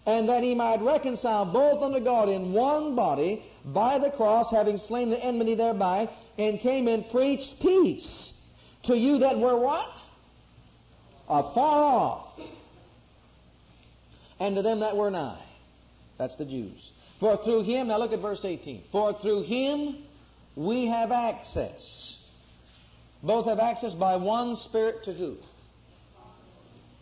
And 0.06 0.28
that 0.28 0.42
he 0.42 0.54
might 0.54 0.82
reconcile 0.82 1.46
both 1.46 1.82
unto 1.82 2.00
God 2.00 2.28
in 2.28 2.52
one 2.52 2.94
body 2.94 3.42
by 3.64 3.98
the 3.98 4.10
cross, 4.10 4.50
having 4.50 4.76
slain 4.76 5.10
the 5.10 5.24
enmity 5.24 5.54
thereby, 5.54 6.10
and 6.36 6.60
came 6.60 6.88
and 6.88 7.08
preached 7.10 7.60
peace 7.60 8.32
to 8.84 8.96
you 8.96 9.18
that 9.18 9.38
were 9.38 9.58
what? 9.58 9.88
Afar 11.26 11.82
off 11.82 12.40
and 14.40 14.56
to 14.56 14.62
them 14.62 14.80
that 14.80 14.96
were 14.96 15.10
nigh. 15.10 15.42
That's 16.18 16.34
the 16.36 16.44
Jews. 16.44 16.90
For 17.20 17.36
through 17.42 17.62
him, 17.62 17.88
now 17.88 17.98
look 17.98 18.12
at 18.12 18.20
verse 18.20 18.44
18. 18.44 18.84
For 18.92 19.18
through 19.20 19.44
him 19.44 20.04
we 20.56 20.86
have 20.86 21.12
access. 21.12 22.16
Both 23.22 23.46
have 23.46 23.58
access 23.58 23.94
by 23.94 24.16
one 24.16 24.56
Spirit 24.56 25.04
to 25.04 25.12
who? 25.12 25.36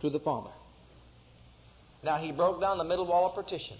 To 0.02 0.10
the 0.10 0.20
Father. 0.20 0.50
Now 2.02 2.16
he 2.16 2.32
broke 2.32 2.60
down 2.60 2.78
the 2.78 2.84
middle 2.84 3.06
wall 3.06 3.26
of 3.26 3.34
partition. 3.34 3.76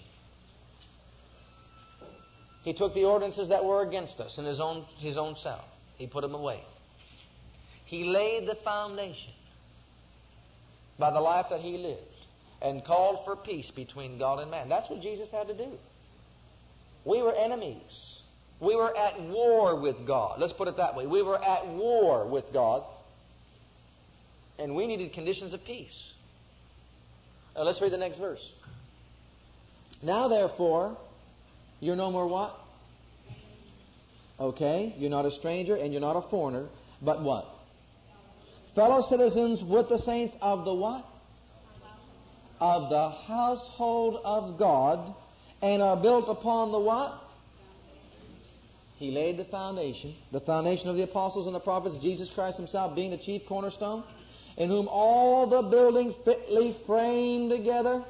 He 2.63 2.73
took 2.73 2.93
the 2.93 3.03
ordinances 3.03 3.49
that 3.49 3.65
were 3.65 3.81
against 3.81 4.19
us 4.21 4.37
in 4.37 4.45
his 4.45 4.59
own, 4.59 4.85
his 4.97 5.17
own 5.17 5.35
self. 5.35 5.65
He 5.97 6.07
put 6.07 6.21
them 6.21 6.33
away. 6.33 6.63
He 7.85 8.05
laid 8.05 8.47
the 8.47 8.55
foundation 8.63 9.33
by 10.97 11.11
the 11.11 11.19
life 11.19 11.47
that 11.49 11.59
he 11.59 11.77
lived 11.77 11.99
and 12.61 12.83
called 12.85 13.25
for 13.25 13.35
peace 13.35 13.69
between 13.71 14.17
God 14.17 14.39
and 14.39 14.49
man. 14.49 14.69
That's 14.69 14.89
what 14.89 15.01
Jesus 15.01 15.29
had 15.29 15.47
to 15.47 15.53
do. 15.53 15.77
We 17.03 17.21
were 17.21 17.33
enemies. 17.33 18.21
We 18.61 18.77
were 18.77 18.95
at 18.95 19.21
war 19.21 19.79
with 19.79 20.07
God. 20.07 20.39
Let's 20.39 20.53
put 20.53 20.69
it 20.69 20.77
that 20.77 20.95
way. 20.95 21.05
We 21.05 21.21
were 21.21 21.43
at 21.43 21.67
war 21.67 22.25
with 22.25 22.45
God, 22.53 22.83
and 24.57 24.73
we 24.73 24.87
needed 24.87 25.11
conditions 25.11 25.51
of 25.51 25.65
peace. 25.65 26.12
Now 27.55 27.63
let's 27.63 27.81
read 27.81 27.91
the 27.91 27.97
next 27.97 28.19
verse. 28.19 28.51
Now, 30.01 30.27
therefore, 30.27 30.97
you're 31.79 31.95
no 31.95 32.11
more 32.11 32.27
what? 32.27 32.57
Okay, 34.39 34.93
you're 34.97 35.09
not 35.09 35.25
a 35.25 35.31
stranger 35.31 35.75
and 35.75 35.93
you're 35.93 36.01
not 36.01 36.15
a 36.15 36.29
foreigner, 36.29 36.67
but 37.01 37.23
what? 37.23 37.45
Fellow 38.75 39.01
citizens 39.01 39.63
with 39.63 39.87
the 39.89 39.99
saints 39.99 40.35
of 40.41 40.65
the 40.65 40.73
what? 40.73 41.05
of 42.63 42.89
the 42.89 43.09
household 43.27 44.21
of 44.23 44.57
God 44.57 45.13
and 45.61 45.81
are 45.81 46.01
built 46.01 46.29
upon 46.29 46.71
the 46.71 46.79
what? 46.79 47.19
He 48.95 49.11
laid 49.11 49.35
the 49.35 49.43
foundation, 49.43 50.15
the 50.31 50.39
foundation 50.39 50.87
of 50.87 50.95
the 50.95 51.03
apostles 51.03 51.45
and 51.45 51.53
the 51.53 51.59
prophets, 51.59 51.95
Jesus 52.01 52.31
Christ 52.33 52.55
himself 52.55 52.95
being 52.95 53.11
the 53.11 53.17
chief 53.17 53.41
cornerstone, 53.49 54.05
in 54.57 54.69
whom 54.69 54.87
all 54.87 55.47
the 55.47 55.61
building 55.61 56.13
fitly 56.23 56.75
framed 56.85 57.49
together 57.49 58.03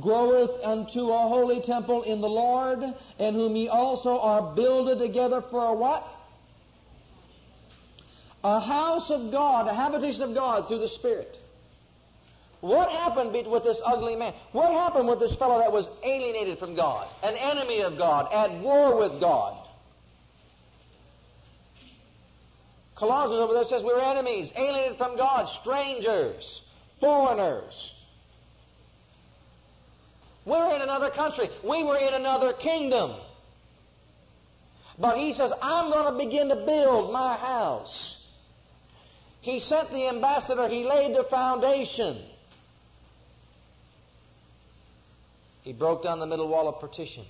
groweth 0.00 0.50
unto 0.64 1.10
a 1.10 1.28
holy 1.28 1.60
temple 1.60 2.02
in 2.02 2.20
the 2.20 2.28
Lord, 2.28 2.82
in 3.18 3.34
whom 3.34 3.54
ye 3.54 3.68
also 3.68 4.18
are 4.18 4.54
builded 4.54 4.98
together 4.98 5.42
for 5.50 5.66
a 5.66 5.74
what? 5.74 6.04
A 8.42 8.60
house 8.60 9.10
of 9.10 9.30
God, 9.30 9.68
a 9.68 9.74
habitation 9.74 10.22
of 10.22 10.34
God 10.34 10.66
through 10.66 10.80
the 10.80 10.88
Spirit. 10.88 11.38
What 12.60 12.90
happened 12.90 13.32
with 13.46 13.62
this 13.62 13.80
ugly 13.84 14.16
man? 14.16 14.32
What 14.52 14.72
happened 14.72 15.06
with 15.06 15.20
this 15.20 15.36
fellow 15.36 15.58
that 15.58 15.70
was 15.72 15.88
alienated 16.02 16.58
from 16.58 16.74
God, 16.74 17.08
an 17.22 17.34
enemy 17.36 17.82
of 17.82 17.98
God, 17.98 18.32
at 18.32 18.60
war 18.62 18.98
with 18.98 19.20
God? 19.20 19.63
Colossians 23.04 23.38
over 23.38 23.52
there 23.52 23.64
says 23.64 23.82
we 23.82 23.92
were 23.92 24.00
enemies, 24.00 24.50
alienated 24.56 24.96
from 24.96 25.18
God, 25.18 25.46
strangers, 25.60 26.62
foreigners. 27.00 27.92
We're 30.46 30.74
in 30.74 30.80
another 30.80 31.10
country. 31.10 31.50
We 31.62 31.82
were 31.82 31.98
in 31.98 32.14
another 32.14 32.54
kingdom. 32.54 33.20
But 34.98 35.18
he 35.18 35.34
says, 35.34 35.52
I'm 35.60 35.90
going 35.92 36.12
to 36.14 36.24
begin 36.24 36.48
to 36.48 36.56
build 36.64 37.12
my 37.12 37.36
house. 37.36 38.24
He 39.42 39.58
sent 39.58 39.90
the 39.90 40.08
ambassador, 40.08 40.66
he 40.66 40.84
laid 40.84 41.14
the 41.14 41.24
foundation. 41.24 42.22
He 45.62 45.74
broke 45.74 46.02
down 46.02 46.20
the 46.20 46.26
middle 46.26 46.48
wall 46.48 46.68
of 46.68 46.80
partition. 46.80 47.26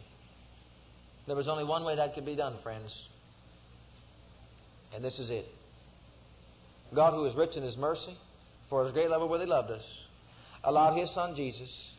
There 1.27 1.35
was 1.35 1.49
only 1.49 1.65
one 1.65 1.85
way 1.85 1.97
that 1.97 2.15
could 2.15 2.27
be 2.27 2.37
done, 2.37 2.59
friends. 2.63 3.09
And 4.95 5.05
this 5.05 5.19
is 5.19 5.31
it. 5.31 5.47
God, 6.95 7.15
who 7.15 7.25
is 7.25 7.35
rich 7.35 7.57
in 7.57 7.63
His 7.63 7.77
mercy, 7.77 8.17
for 8.69 8.83
His 8.83 8.93
great 8.93 9.11
love 9.11 9.29
where 9.29 9.41
He 9.41 9.47
loved 9.47 9.71
us, 9.71 10.03
allowed 10.63 10.97
His 10.97 11.11
Son 11.11 11.35
Jesus 11.35 11.93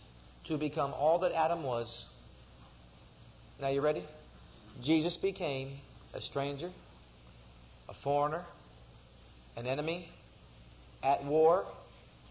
to 0.45 0.57
become 0.57 0.93
all 0.93 1.19
that 1.19 1.31
Adam 1.33 1.63
was. 1.63 2.05
Now 3.59 3.69
you 3.69 3.81
ready? 3.81 4.03
Jesus 4.81 5.17
became 5.17 5.71
a 6.13 6.21
stranger, 6.21 6.71
a 7.89 7.93
foreigner, 7.93 8.43
an 9.55 9.67
enemy, 9.67 10.09
at 11.03 11.23
war, 11.23 11.65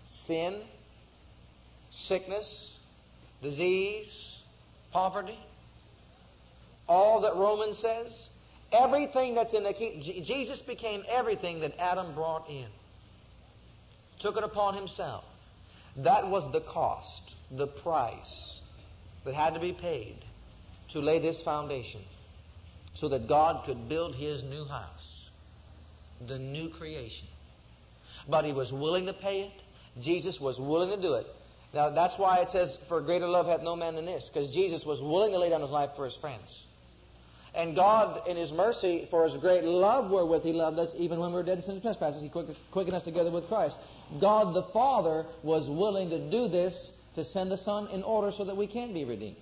sin, 0.05 0.61
sickness, 1.91 2.77
disease, 3.43 4.39
poverty, 4.93 5.39
all 6.87 7.21
that 7.23 7.35
Romans 7.37 7.79
says, 7.79 8.29
everything 8.75 9.35
that's 9.35 9.55
in 9.55 9.63
the 9.63 9.73
kingdom. 9.73 10.01
Jesus 10.25 10.61
became 10.61 11.03
everything 11.09 11.61
that 11.61 11.79
Adam 11.79 12.15
brought 12.15 12.49
in. 12.49 12.67
Took 14.21 14.37
it 14.37 14.45
upon 14.45 14.75
himself. 14.75 15.25
That 15.97 16.29
was 16.29 16.51
the 16.53 16.61
cost, 16.61 17.35
the 17.51 17.67
price 17.67 18.61
that 19.25 19.35
had 19.35 19.55
to 19.55 19.61
be 19.61 19.73
paid 19.73 20.25
to 20.93 21.01
lay 21.01 21.21
this 21.21 21.41
foundation 21.43 22.03
so 22.95 23.09
that 23.09 23.29
God 23.29 23.65
could 23.65 23.89
build 23.89 24.15
his 24.15 24.43
new 24.45 24.65
house, 24.65 25.29
the 26.27 26.39
new 26.39 26.69
creation. 26.69 27.27
But 28.29 28.45
he 28.45 28.53
was 28.53 28.73
willing 28.73 29.07
to 29.07 29.13
pay 29.13 29.43
it. 29.43 30.03
Jesus 30.03 30.41
was 30.41 30.59
willing 30.59 30.97
to 30.97 31.01
do 31.01 31.15
it. 31.15 31.27
Now, 31.73 31.91
that's 31.91 32.17
why 32.17 32.39
it 32.39 32.51
says, 32.51 32.79
For 32.89 33.01
greater 33.01 33.27
love 33.27 33.47
hath 33.47 33.63
no 33.63 33.75
man 33.75 33.97
than 33.97 34.07
this, 34.07 34.31
because 34.33 34.51
Jesus 34.55 34.85
was 34.85 35.01
willing 35.01 35.33
to 35.33 35.39
lay 35.39 35.51
down 35.51 35.61
his 35.61 35.71
life 35.71 35.91
for 35.97 36.05
his 36.05 36.17
friends. 36.17 36.63
And 37.55 37.77
God, 37.77 38.27
in 38.27 38.37
his 38.37 38.51
mercy, 38.51 39.07
for 39.11 39.25
his 39.25 39.37
great 39.37 39.63
love 39.63 40.11
wherewith 40.11 40.43
he 40.43 40.53
loved 40.53 40.79
us, 40.79 40.93
even 40.99 41.21
when 41.21 41.31
we 41.31 41.37
were 41.37 41.45
dead 41.45 41.59
in 41.59 41.63
sins 41.63 41.77
and 41.77 41.83
trespasses, 41.83 42.21
he 42.21 42.29
quickened 42.29 42.97
us 42.97 43.05
together 43.05 43.31
with 43.31 43.47
Christ. 43.47 43.79
God 44.21 44.55
the 44.55 44.65
Father 44.73 45.25
was 45.45 45.69
willing 45.69 46.11
to 46.11 46.31
do 46.31 46.49
this 46.49 46.93
to 47.15 47.25
send 47.25 47.53
the 47.53 47.57
Son 47.57 47.87
in 47.93 48.03
order 48.03 48.33
so 48.37 48.45
that 48.45 48.57
we 48.57 48.67
can 48.67 48.93
be 48.93 49.05
redeemed. 49.05 49.37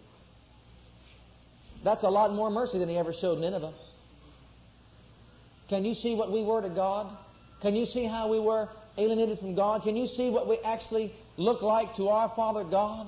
That's 1.82 2.02
a 2.02 2.08
lot 2.10 2.32
more 2.34 2.50
mercy 2.50 2.78
than 2.78 2.88
he 2.88 2.98
ever 2.98 3.14
showed 3.14 3.38
Nineveh. 3.38 3.72
Can 5.68 5.84
you 5.84 5.94
see 5.94 6.14
what 6.14 6.30
we 6.30 6.44
were 6.44 6.60
to 6.60 6.68
God? 6.68 7.16
Can 7.62 7.74
you 7.74 7.86
see 7.86 8.04
how 8.04 8.28
we 8.28 8.38
were 8.38 8.68
alienated 8.98 9.38
from 9.38 9.54
God? 9.54 9.82
Can 9.82 9.96
you 9.96 10.06
see 10.06 10.28
what 10.28 10.46
we 10.46 10.58
actually 10.58 11.14
look 11.38 11.62
like 11.62 11.96
to 11.96 12.08
our 12.08 12.28
Father 12.36 12.62
God? 12.62 13.06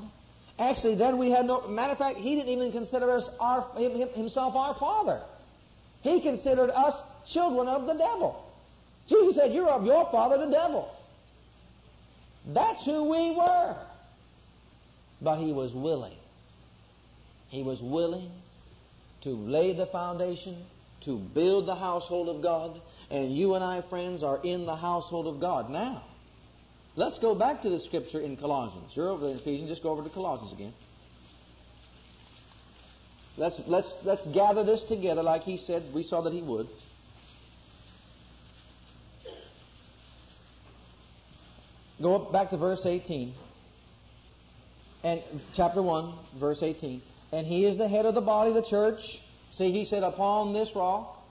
Actually, 0.59 0.95
then 0.95 1.19
we 1.19 1.31
had 1.31 1.47
no. 1.47 1.67
Matter 1.69 1.93
of 1.93 1.99
fact, 1.99 2.19
He 2.19 2.37
didn't 2.37 2.51
even 2.51 2.71
consider 2.71 3.11
us 3.11 3.29
our, 3.41 3.63
Himself 3.77 4.55
our 4.55 4.75
Father. 4.79 5.21
He 6.03 6.21
considered 6.21 6.71
us 6.71 6.95
children 7.27 7.67
of 7.67 7.87
the 7.87 7.95
devil. 7.95 8.45
Jesus 9.09 9.37
said, 9.37 9.53
"You're 9.53 9.69
of 9.69 9.85
your 9.85 10.09
father, 10.11 10.39
the 10.39 10.51
devil." 10.51 10.91
That's 12.47 12.85
who 12.85 13.05
we 13.05 13.35
were. 13.35 13.77
But 15.21 15.39
He 15.39 15.53
was 15.53 15.75
willing. 15.75 16.17
He 17.49 17.63
was 17.63 17.81
willing 17.81 18.31
to 19.23 19.31
lay 19.31 19.73
the 19.73 19.87
foundation, 19.87 20.65
to 21.01 21.19
build 21.19 21.67
the 21.67 21.75
household 21.75 22.29
of 22.29 22.43
God, 22.43 22.81
and 23.11 23.35
you 23.35 23.55
and 23.55 23.65
I, 23.65 23.81
friends, 23.83 24.23
are 24.23 24.41
in 24.43 24.67
the 24.67 24.77
household 24.77 25.27
of 25.27 25.41
God 25.41 25.71
now. 25.71 26.03
Let's 26.97 27.19
go 27.19 27.35
back 27.35 27.63
to 27.63 27.71
the 27.71 27.81
scripture 27.81 28.21
in 28.21 28.37
Colossians. 28.37 28.93
You're 28.95 29.09
over 29.09 29.29
in 29.29 29.37
Ephesians, 29.37 29.69
just 29.69 29.83
go 29.83 29.91
over 29.91 30.03
to 30.03 30.11
Colossians 30.11 30.53
again. 30.53 30.73
Let's, 33.37 33.61
let's, 33.67 33.93
let's 34.05 34.27
gather 34.29 34.63
this 34.63 34.85
together 34.85 35.23
like 35.23 35.43
he 35.43 35.57
said 35.57 35.83
we 35.93 36.05
saw 36.05 36.21
that 36.21 36.33
he 36.33 36.41
would. 36.41 36.69
Go 42.01 42.17
up 42.17 42.33
back 42.33 42.51
to 42.51 42.57
verse 42.57 42.87
18. 42.87 43.35
And 45.03 45.23
chapter 45.53 45.83
1, 45.83 46.15
verse 46.39 46.63
18. 46.63 47.03
And 47.33 47.47
he 47.47 47.67
is 47.67 47.77
the 47.77 47.89
head 47.89 48.07
of 48.07 48.15
the 48.15 48.21
body, 48.21 48.51
of 48.51 48.55
the 48.55 48.63
church. 48.63 49.21
See, 49.51 49.73
he 49.73 49.85
said, 49.85 50.03
Upon 50.03 50.53
this 50.53 50.71
rock 50.75 51.23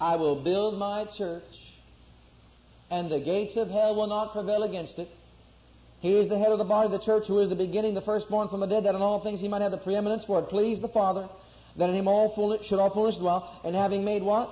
I 0.00 0.16
will 0.16 0.42
build 0.42 0.78
my 0.78 1.04
church, 1.04 1.69
and 2.90 3.10
the 3.10 3.20
gates 3.20 3.56
of 3.56 3.70
hell 3.70 3.94
will 3.94 4.06
not 4.06 4.32
prevail 4.32 4.62
against 4.62 4.98
it. 4.98 5.08
He 6.00 6.18
is 6.18 6.28
the 6.28 6.38
head 6.38 6.50
of 6.50 6.58
the 6.58 6.64
body 6.64 6.86
of 6.86 6.92
the 6.92 6.98
church, 6.98 7.26
who 7.26 7.38
is 7.40 7.48
the 7.48 7.56
beginning, 7.56 7.94
the 7.94 8.00
firstborn 8.00 8.48
from 8.48 8.60
the 8.60 8.66
dead, 8.66 8.84
that 8.84 8.94
in 8.94 9.02
all 9.02 9.20
things 9.20 9.40
he 9.40 9.48
might 9.48 9.62
have 9.62 9.70
the 9.70 9.78
preeminence, 9.78 10.24
for 10.24 10.40
it 10.40 10.48
pleased 10.48 10.80
the 10.80 10.88
Father, 10.88 11.28
that 11.76 11.88
in 11.90 11.94
him 11.94 12.08
all 12.08 12.34
fullness, 12.34 12.66
should 12.66 12.78
all 12.78 12.90
fullness 12.90 13.16
dwell, 13.16 13.60
and 13.64 13.74
having 13.74 14.04
made 14.04 14.22
what? 14.22 14.50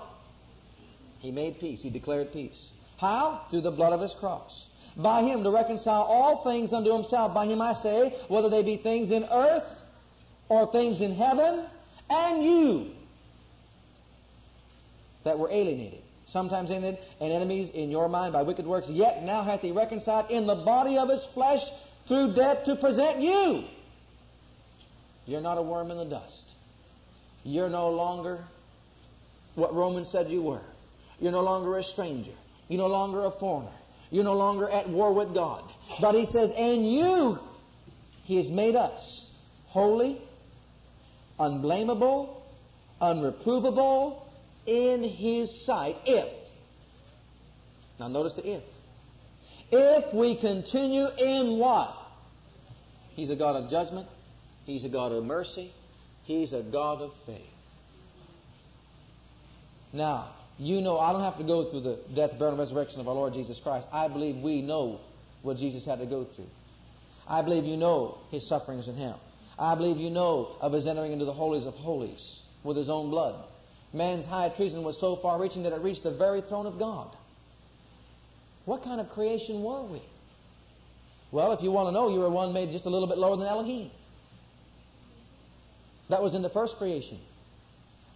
He 1.20 1.32
made 1.32 1.58
peace. 1.58 1.82
He 1.82 1.90
declared 1.90 2.32
peace. 2.32 2.70
How? 2.98 3.46
Through 3.50 3.62
the 3.62 3.70
blood 3.70 3.92
of 3.92 4.00
his 4.00 4.14
cross. 4.14 4.66
By 4.96 5.22
him 5.22 5.42
to 5.44 5.50
reconcile 5.50 6.02
all 6.02 6.44
things 6.44 6.72
unto 6.72 6.92
himself. 6.92 7.32
By 7.32 7.46
him 7.46 7.62
I 7.62 7.72
say, 7.72 8.14
whether 8.28 8.50
they 8.50 8.62
be 8.62 8.76
things 8.76 9.10
in 9.10 9.24
earth 9.24 9.74
or 10.48 10.70
things 10.70 11.00
in 11.00 11.14
heaven, 11.14 11.66
and 12.10 12.44
you 12.44 12.90
that 15.24 15.38
were 15.38 15.50
alienated, 15.50 16.02
sometimes 16.32 16.70
alienated, 16.70 17.00
and 17.20 17.32
enemies 17.32 17.70
in 17.70 17.90
your 17.90 18.08
mind 18.08 18.32
by 18.32 18.42
wicked 18.42 18.66
works, 18.66 18.88
yet 18.88 19.22
now 19.22 19.42
hath 19.42 19.60
he 19.60 19.72
reconciled 19.72 20.30
in 20.30 20.46
the 20.46 20.54
body 20.54 20.98
of 20.98 21.08
his 21.08 21.24
flesh 21.34 21.62
through 22.06 22.34
death 22.34 22.64
to 22.64 22.76
present 22.76 23.20
you. 23.20 23.64
You're 25.26 25.40
not 25.40 25.58
a 25.58 25.62
worm 25.62 25.90
in 25.90 25.98
the 25.98 26.04
dust. 26.04 26.54
You're 27.44 27.68
no 27.68 27.90
longer 27.90 28.44
what 29.54 29.74
Romans 29.74 30.10
said 30.10 30.28
you 30.28 30.42
were. 30.42 30.62
You're 31.20 31.32
no 31.32 31.42
longer 31.42 31.76
a 31.78 31.82
stranger. 31.82 32.32
You're 32.68 32.78
no 32.78 32.86
longer 32.86 33.24
a 33.24 33.30
foreigner. 33.30 33.72
You're 34.10 34.24
no 34.24 34.34
longer 34.34 34.68
at 34.68 34.88
war 34.88 35.12
with 35.12 35.34
God. 35.34 35.62
But 36.00 36.14
he 36.14 36.26
says, 36.26 36.50
and 36.56 36.90
you, 36.90 37.38
he 38.24 38.36
has 38.36 38.50
made 38.50 38.76
us 38.76 39.26
holy, 39.66 40.20
unblameable, 41.38 42.42
unreprovable 43.00 44.22
in 44.68 45.02
his 45.02 45.64
sight 45.64 45.96
if, 46.04 46.28
now 47.98 48.08
notice 48.08 48.34
the 48.34 48.46
if, 48.46 48.62
if 49.70 50.14
we 50.14 50.38
continue 50.38 51.06
in 51.18 51.58
what? 51.58 51.94
He's 53.14 53.30
a 53.30 53.36
God 53.36 53.56
of 53.56 53.70
judgment. 53.70 54.06
He's 54.64 54.84
a 54.84 54.88
God 54.88 55.12
of 55.12 55.24
mercy. 55.24 55.72
He's 56.24 56.52
a 56.52 56.62
God 56.62 57.00
of 57.00 57.12
faith. 57.26 57.40
Now, 59.92 60.34
you 60.58 60.80
know, 60.80 60.98
I 60.98 61.12
don't 61.12 61.22
have 61.22 61.38
to 61.38 61.44
go 61.44 61.70
through 61.70 61.80
the 61.80 61.98
death, 62.14 62.32
burial, 62.38 62.50
and 62.50 62.58
resurrection 62.58 63.00
of 63.00 63.08
our 63.08 63.14
Lord 63.14 63.32
Jesus 63.32 63.58
Christ. 63.62 63.88
I 63.92 64.08
believe 64.08 64.42
we 64.42 64.62
know 64.62 65.00
what 65.42 65.56
Jesus 65.56 65.84
had 65.84 65.98
to 66.00 66.06
go 66.06 66.24
through. 66.24 66.48
I 67.26 67.42
believe 67.42 67.64
you 67.64 67.76
know 67.76 68.18
his 68.30 68.48
sufferings 68.48 68.88
in 68.88 68.96
hell. 68.96 69.20
I 69.58 69.74
believe 69.74 69.96
you 69.96 70.10
know 70.10 70.56
of 70.60 70.72
his 70.72 70.86
entering 70.86 71.12
into 71.12 71.24
the 71.24 71.32
holies 71.32 71.66
of 71.66 71.74
holies 71.74 72.42
with 72.62 72.76
his 72.76 72.90
own 72.90 73.10
blood. 73.10 73.44
Man's 73.92 74.26
high 74.26 74.50
treason 74.50 74.82
was 74.82 74.98
so 75.00 75.16
far 75.16 75.40
reaching 75.40 75.62
that 75.62 75.72
it 75.72 75.80
reached 75.80 76.02
the 76.02 76.10
very 76.10 76.40
throne 76.40 76.66
of 76.66 76.78
God. 76.78 77.08
What 78.64 78.82
kind 78.82 79.00
of 79.00 79.08
creation 79.10 79.62
were 79.62 79.84
we? 79.84 80.02
Well, 81.30 81.52
if 81.52 81.62
you 81.62 81.70
want 81.70 81.88
to 81.88 81.92
know, 81.92 82.08
you 82.08 82.20
were 82.20 82.30
one 82.30 82.52
made 82.52 82.70
just 82.70 82.86
a 82.86 82.90
little 82.90 83.08
bit 83.08 83.18
lower 83.18 83.36
than 83.36 83.46
Elohim. 83.46 83.90
That 86.10 86.22
was 86.22 86.34
in 86.34 86.42
the 86.42 86.50
first 86.50 86.76
creation. 86.76 87.18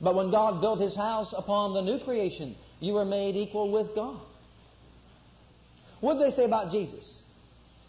But 0.00 0.14
when 0.14 0.30
God 0.30 0.60
built 0.60 0.80
his 0.80 0.96
house 0.96 1.34
upon 1.36 1.74
the 1.74 1.82
new 1.82 1.98
creation, 2.04 2.56
you 2.80 2.94
were 2.94 3.04
made 3.04 3.36
equal 3.36 3.70
with 3.70 3.94
God. 3.94 4.20
What 6.00 6.14
did 6.14 6.22
they 6.26 6.34
say 6.34 6.44
about 6.44 6.70
Jesus? 6.70 7.22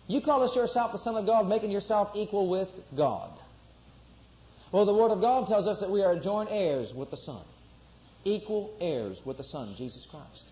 You 0.08 0.22
call 0.22 0.44
us 0.44 0.56
yourself 0.56 0.92
the 0.92 0.98
Son 1.00 1.16
of 1.16 1.26
God, 1.26 1.48
making 1.48 1.72
yourself 1.72 2.12
equal 2.14 2.50
with 2.50 2.70
God. 2.96 3.32
Well, 4.72 4.86
the 4.86 4.94
Word 4.94 5.12
of 5.12 5.22
God 5.22 5.48
tells 5.48 5.66
us 5.66 5.80
that 5.80 5.90
we 5.90 6.04
are 6.04 6.20
joint 6.20 6.50
heirs 6.52 6.94
with 6.94 7.10
the 7.10 7.18
Son, 7.18 7.44
equal 8.24 8.76
heirs 8.80 9.22
with 9.26 9.38
the 9.38 9.44
Son, 9.44 9.74
Jesus 9.78 10.08
Christ. 10.10 10.46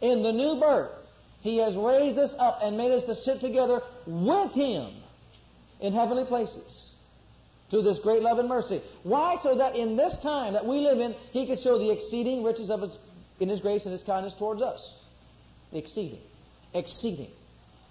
In 0.00 0.22
the 0.22 0.32
new 0.32 0.60
birth, 0.60 0.98
He 1.40 1.58
has 1.58 1.74
raised 1.74 2.18
us 2.18 2.34
up 2.38 2.60
and 2.62 2.76
made 2.76 2.90
us 2.90 3.04
to 3.04 3.14
sit 3.14 3.40
together 3.40 3.82
with 4.06 4.52
Him 4.52 4.92
in 5.80 5.92
heavenly 5.92 6.24
places 6.24 6.94
to 7.70 7.82
this 7.82 7.98
great 8.00 8.22
love 8.22 8.38
and 8.38 8.48
mercy. 8.48 8.82
Why? 9.02 9.36
So 9.42 9.54
that 9.56 9.76
in 9.76 9.96
this 9.96 10.18
time 10.18 10.52
that 10.54 10.66
we 10.66 10.78
live 10.78 10.98
in, 10.98 11.14
He 11.32 11.46
can 11.46 11.56
show 11.56 11.78
the 11.78 11.90
exceeding 11.90 12.42
riches 12.42 12.70
of 12.70 12.82
His 12.82 12.98
in 13.38 13.48
His 13.48 13.60
grace 13.60 13.84
and 13.84 13.92
His 13.92 14.02
kindness 14.02 14.34
towards 14.34 14.62
us. 14.62 14.94
Exceeding, 15.72 16.20
exceeding, 16.74 17.30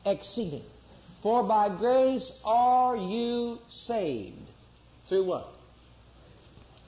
exceeding. 0.06 0.64
For 1.24 1.44
by 1.44 1.76
grace 1.76 2.32
are 2.46 2.96
you 2.96 3.60
saved. 3.68 4.38
Through 5.08 5.26
what? 5.26 5.48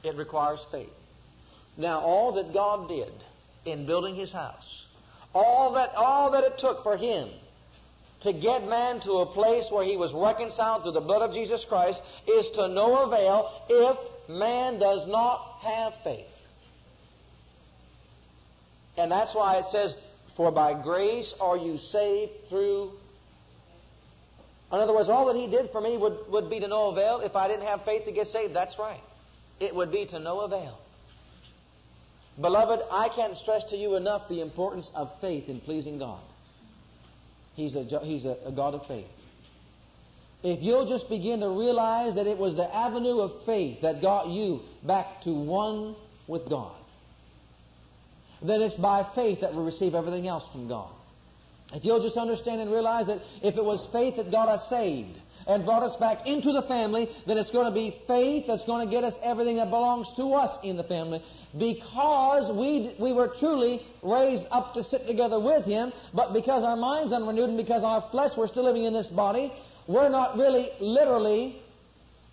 It 0.03 0.15
requires 0.15 0.65
faith. 0.71 0.89
Now, 1.77 1.99
all 1.99 2.33
that 2.33 2.53
God 2.53 2.87
did 2.87 3.11
in 3.65 3.85
building 3.85 4.15
His 4.15 4.31
house, 4.31 4.85
all 5.33 5.73
that 5.73 5.91
all 5.95 6.31
that 6.31 6.43
it 6.43 6.57
took 6.57 6.83
for 6.83 6.97
Him 6.97 7.29
to 8.21 8.33
get 8.33 8.67
man 8.67 8.99
to 9.01 9.13
a 9.13 9.25
place 9.25 9.67
where 9.71 9.83
he 9.83 9.97
was 9.97 10.13
reconciled 10.13 10.83
through 10.83 10.91
the 10.91 11.01
blood 11.01 11.23
of 11.27 11.33
Jesus 11.33 11.65
Christ 11.65 12.01
is 12.27 12.47
to 12.55 12.67
no 12.67 13.03
avail 13.03 13.51
if 13.67 13.97
man 14.29 14.79
does 14.79 15.07
not 15.07 15.57
have 15.61 15.93
faith. 16.03 16.25
And 18.97 19.11
that's 19.11 19.33
why 19.33 19.57
it 19.57 19.65
says, 19.65 19.99
For 20.37 20.51
by 20.51 20.79
grace 20.81 21.33
are 21.39 21.57
you 21.57 21.77
saved 21.77 22.47
through. 22.47 22.91
In 24.71 24.79
other 24.79 24.93
words, 24.93 25.09
all 25.09 25.25
that 25.33 25.35
he 25.35 25.47
did 25.47 25.71
for 25.71 25.81
me 25.81 25.97
would, 25.97 26.17
would 26.29 26.49
be 26.49 26.59
to 26.59 26.67
no 26.67 26.89
avail 26.89 27.21
if 27.21 27.35
I 27.35 27.47
didn't 27.47 27.65
have 27.65 27.83
faith 27.83 28.05
to 28.05 28.11
get 28.11 28.27
saved. 28.27 28.55
That's 28.55 28.77
right. 28.77 29.01
It 29.59 29.73
would 29.75 29.91
be 29.91 30.05
to 30.07 30.19
no 30.19 30.41
avail. 30.41 30.77
Beloved, 32.39 32.85
I 32.91 33.09
can't 33.09 33.35
stress 33.35 33.65
to 33.65 33.77
you 33.77 33.95
enough 33.95 34.27
the 34.29 34.41
importance 34.41 34.91
of 34.95 35.11
faith 35.19 35.49
in 35.49 35.59
pleasing 35.59 35.99
God. 35.99 36.21
He's 37.55 37.75
a, 37.75 37.83
he's 38.03 38.25
a, 38.25 38.37
a 38.45 38.51
God 38.51 38.73
of 38.73 38.85
faith. 38.87 39.07
If 40.43 40.63
you'll 40.63 40.87
just 40.87 41.09
begin 41.09 41.41
to 41.41 41.49
realize 41.49 42.15
that 42.15 42.25
it 42.25 42.37
was 42.37 42.55
the 42.55 42.75
avenue 42.75 43.19
of 43.19 43.45
faith 43.45 43.81
that 43.81 44.01
got 44.01 44.27
you 44.29 44.61
back 44.83 45.21
to 45.21 45.29
one 45.29 45.95
with 46.27 46.49
God, 46.49 46.75
then 48.41 48.61
it's 48.61 48.75
by 48.75 49.07
faith 49.13 49.41
that 49.41 49.53
we 49.53 49.63
receive 49.63 49.93
everything 49.93 50.27
else 50.27 50.49
from 50.51 50.67
God. 50.67 50.91
If 51.73 51.85
you'll 51.85 52.01
just 52.01 52.17
understand 52.17 52.59
and 52.59 52.71
realize 52.71 53.07
that 53.07 53.21
if 53.43 53.55
it 53.55 53.63
was 53.63 53.87
faith 53.91 54.15
that 54.17 54.31
got 54.31 54.49
us 54.49 54.67
saved 54.67 55.17
and 55.47 55.65
brought 55.65 55.83
us 55.83 55.95
back 55.95 56.27
into 56.27 56.51
the 56.51 56.61
family, 56.63 57.09
then 57.25 57.37
it's 57.37 57.51
going 57.51 57.65
to 57.65 57.73
be 57.73 58.01
faith 58.07 58.45
that's 58.47 58.65
going 58.65 58.87
to 58.87 58.91
get 58.91 59.03
us 59.03 59.19
everything 59.23 59.57
that 59.57 59.69
belongs 59.69 60.11
to 60.15 60.33
us 60.33 60.57
in 60.63 60.77
the 60.77 60.83
family 60.83 61.21
because 61.57 62.51
we, 62.51 62.95
we 62.99 63.13
were 63.13 63.27
truly 63.27 63.81
raised 64.03 64.45
up 64.51 64.73
to 64.73 64.83
sit 64.83 65.05
together 65.07 65.39
with 65.39 65.65
Him, 65.65 65.91
but 66.13 66.33
because 66.33 66.63
our 66.63 66.75
minds 66.75 67.13
unrenewed 67.13 67.49
and 67.49 67.57
because 67.57 67.83
our 67.83 68.01
flesh, 68.11 68.31
we're 68.37 68.47
still 68.47 68.63
living 68.63 68.83
in 68.83 68.93
this 68.93 69.09
body, 69.09 69.51
we're 69.87 70.09
not 70.09 70.37
really 70.37 70.69
literally, 70.79 71.61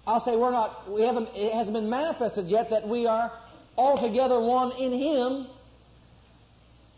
I'll 0.07 0.21
say 0.21 0.37
we're 0.37 0.53
not, 0.53 0.91
we 0.93 1.03
haven't, 1.03 1.29
it 1.35 1.53
hasn't 1.53 1.75
been 1.75 1.91
manifested 1.91 2.47
yet 2.47 2.71
that 2.71 2.87
we 2.87 3.07
are 3.07 3.33
altogether 3.77 4.41
one 4.41 4.73
in 4.73 4.93
Him 4.93 5.47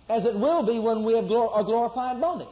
as 0.09 0.25
it 0.25 0.35
will 0.35 0.66
be 0.66 0.79
when 0.81 1.05
we 1.05 1.14
have 1.14 1.25
a 1.25 1.64
glorified 1.64 2.20
body. 2.20 2.49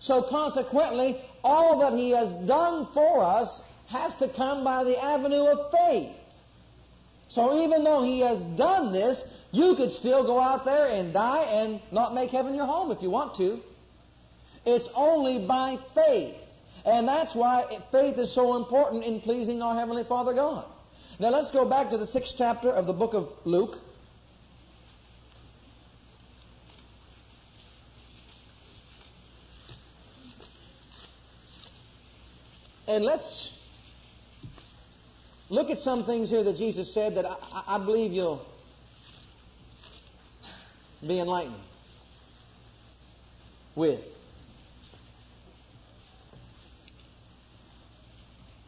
So 0.00 0.22
consequently, 0.28 1.22
all 1.44 1.80
that 1.80 1.92
He 1.92 2.10
has 2.10 2.32
done 2.46 2.88
for 2.92 3.22
us 3.22 3.62
has 3.88 4.16
to 4.16 4.28
come 4.28 4.64
by 4.64 4.84
the 4.84 5.02
avenue 5.02 5.44
of 5.44 5.70
faith. 5.70 6.16
So 7.28 7.62
even 7.62 7.84
though 7.84 8.02
He 8.02 8.20
has 8.20 8.44
done 8.56 8.92
this, 8.92 9.24
you 9.52 9.74
could 9.76 9.90
still 9.90 10.24
go 10.24 10.40
out 10.40 10.64
there 10.64 10.86
and 10.86 11.12
die 11.12 11.42
and 11.42 11.80
not 11.90 12.14
make 12.14 12.30
heaven 12.30 12.54
your 12.54 12.66
home 12.66 12.90
if 12.90 13.02
you 13.02 13.10
want 13.10 13.36
to. 13.36 13.60
It's 14.64 14.88
only 14.94 15.46
by 15.46 15.78
faith. 15.94 16.36
And 16.84 17.06
that's 17.06 17.34
why 17.34 17.78
faith 17.90 18.18
is 18.18 18.32
so 18.34 18.56
important 18.56 19.04
in 19.04 19.20
pleasing 19.20 19.62
our 19.62 19.74
Heavenly 19.74 20.04
Father 20.04 20.34
God. 20.34 20.64
Now 21.20 21.30
let's 21.30 21.50
go 21.50 21.68
back 21.68 21.90
to 21.90 21.98
the 21.98 22.06
sixth 22.06 22.34
chapter 22.36 22.70
of 22.70 22.86
the 22.86 22.92
book 22.92 23.14
of 23.14 23.28
Luke. 23.44 23.76
and 32.92 33.06
let's 33.06 33.50
look 35.48 35.70
at 35.70 35.78
some 35.78 36.04
things 36.04 36.28
here 36.28 36.44
that 36.44 36.56
Jesus 36.56 36.92
said 36.92 37.14
that 37.14 37.24
I, 37.24 37.64
I 37.66 37.78
believe 37.78 38.12
you'll 38.12 38.44
be 41.00 41.18
enlightened 41.18 41.56
with. 43.74 44.00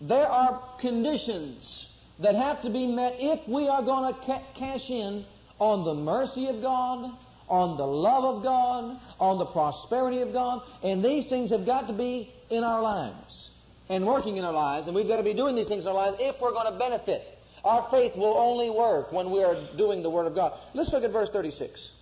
There 0.01 0.27
are 0.27 0.63
conditions 0.81 1.87
that 2.19 2.35
have 2.35 2.63
to 2.63 2.71
be 2.71 2.87
met 2.87 3.17
if 3.19 3.47
we 3.47 3.69
are 3.69 3.83
going 3.83 4.15
to 4.15 4.21
ca- 4.21 4.43
cash 4.55 4.89
in 4.89 5.27
on 5.59 5.85
the 5.85 5.95
mercy 5.95 6.49
of 6.49 6.63
God, 6.63 7.11
on 7.49 7.77
the 7.77 7.87
love 7.87 8.25
of 8.37 8.43
God, 8.43 8.99
on 9.21 9.39
the 9.39 9.47
prosperity 9.47 10.23
of 10.23 10.33
God, 10.33 10.63
and 10.83 11.05
these 11.05 11.29
things 11.29 11.51
have 11.51 11.67
got 11.67 11.89
to 11.89 11.93
be 11.93 12.33
in 12.49 12.65
our 12.65 12.81
lives 12.81 13.51
and 13.89 14.07
working 14.07 14.37
in 14.37 14.45
our 14.45 14.53
lives, 14.53 14.87
and 14.87 14.97
we've 14.97 15.09
got 15.09 15.19
to 15.19 15.23
be 15.23 15.35
doing 15.35 15.55
these 15.55 15.69
things 15.69 15.85
in 15.85 15.89
our 15.89 15.95
lives 15.95 16.17
if 16.21 16.41
we're 16.41 16.53
going 16.53 16.73
to 16.73 16.79
benefit. 16.79 17.23
Our 17.65 17.89
faith 17.91 18.17
will 18.17 18.37
only 18.37 18.71
work 18.71 19.13
when 19.13 19.31
we 19.31 19.43
are 19.43 19.57
doing 19.77 20.03
the 20.03 20.11
Word 20.11 20.27
of 20.27 20.35
God. 20.35 20.59
Let's 20.75 20.93
look 20.93 21.03
at 21.03 21.13
verse 21.13 21.31
36. 21.31 21.93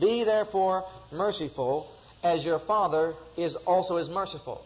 Be 0.00 0.24
therefore 0.24 0.84
merciful, 1.12 1.88
as 2.22 2.44
your 2.44 2.58
Father 2.58 3.14
is 3.36 3.54
also 3.66 3.96
is 3.96 4.08
merciful. 4.08 4.64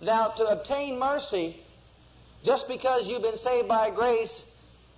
Now, 0.00 0.28
to 0.36 0.44
obtain 0.44 0.98
mercy, 0.98 1.56
just 2.44 2.68
because 2.68 3.06
you've 3.06 3.22
been 3.22 3.36
saved 3.36 3.68
by 3.68 3.90
grace, 3.90 4.44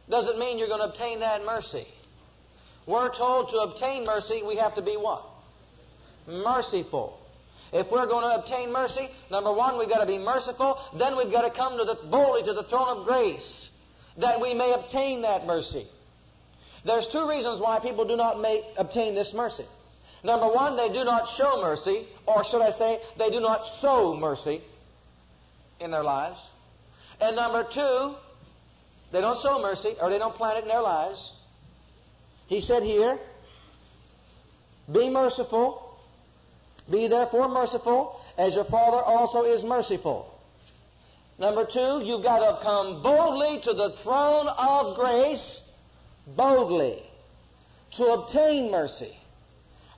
doesn't 0.09 0.39
mean 0.39 0.59
you're 0.59 0.69
going 0.69 0.81
to 0.81 0.89
obtain 0.89 1.21
that 1.21 1.45
mercy. 1.45 1.87
We're 2.87 3.15
told 3.15 3.51
to 3.51 3.59
obtain 3.59 4.05
mercy, 4.05 4.43
we 4.43 4.57
have 4.57 4.75
to 4.77 4.83
be 4.83 4.97
what? 4.97 5.25
Merciful. 6.27 7.18
If 7.73 7.91
we're 7.91 8.07
going 8.07 8.25
to 8.25 8.41
obtain 8.41 8.73
mercy, 8.73 9.09
number 9.31 9.53
one, 9.53 9.79
we've 9.79 9.89
got 9.89 10.01
to 10.01 10.07
be 10.07 10.19
merciful. 10.19 10.79
Then 10.99 11.17
we've 11.17 11.31
got 11.31 11.43
to 11.43 11.51
come 11.51 11.77
to 11.77 11.85
the, 11.85 11.99
boldly 12.11 12.43
to 12.45 12.55
the 12.55 12.65
throne 12.65 12.99
of 12.99 13.07
grace 13.07 13.71
that 14.19 14.41
we 14.41 14.55
may 14.55 14.73
obtain 14.73 15.23
that 15.23 15.47
mercy. 15.47 15.87
There's 16.85 17.07
two 17.09 17.29
reasons 17.29 17.61
why 17.61 17.81
people 17.81 18.07
do 18.07 18.17
not 18.17 18.41
make, 18.41 18.65
obtain 18.77 19.15
this 19.15 19.33
mercy. 19.35 19.67
Number 20.25 20.49
one, 20.49 20.77
they 20.77 20.89
do 20.89 21.05
not 21.05 21.29
show 21.29 21.61
mercy, 21.63 22.09
or 22.27 22.43
should 22.45 22.63
I 22.63 22.71
say, 22.71 22.99
they 23.19 23.31
do 23.31 23.41
not 23.41 23.65
sow 23.65 24.17
mercy 24.17 24.63
in 25.81 25.91
their 25.91 26.03
lives. 26.03 26.41
And 27.21 27.37
number 27.37 27.65
two, 27.73 28.15
they 29.13 29.21
don't 29.21 29.41
sow 29.41 29.61
mercy, 29.61 29.95
or 30.01 30.11
they 30.11 30.19
don't 30.19 30.35
plant 30.35 30.59
it 30.59 30.63
in 30.63 30.69
their 30.69 30.83
lives. 30.83 31.33
He 32.47 32.61
said 32.61 32.83
here, 32.83 33.19
Be 34.93 35.09
merciful, 35.11 35.88
be 36.91 37.09
therefore 37.09 37.49
merciful, 37.49 38.21
as 38.37 38.55
your 38.55 38.65
Father 38.65 38.99
also 38.99 39.45
is 39.45 39.63
merciful. 39.63 40.35
Number 41.39 41.65
two, 41.65 42.03
you've 42.03 42.23
got 42.23 42.41
to 42.41 42.65
come 42.65 43.03
boldly 43.03 43.61
to 43.63 43.73
the 43.73 43.95
throne 44.03 44.49
of 44.49 44.97
grace, 44.97 45.63
boldly, 46.37 47.03
to 47.93 48.05
obtain 48.07 48.71
mercy. 48.71 49.17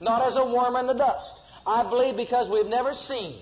Not 0.00 0.26
as 0.26 0.36
a 0.36 0.44
worm 0.44 0.76
in 0.76 0.86
the 0.86 0.94
dust. 0.94 1.40
I 1.66 1.88
believe 1.88 2.16
because 2.16 2.48
we've 2.48 2.66
never 2.66 2.94
seen 2.94 3.40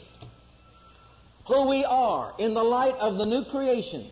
who 1.46 1.68
we 1.68 1.84
are 1.84 2.34
in 2.38 2.54
the 2.54 2.62
light 2.62 2.94
of 2.94 3.16
the 3.16 3.24
new 3.24 3.44
creation 3.50 4.10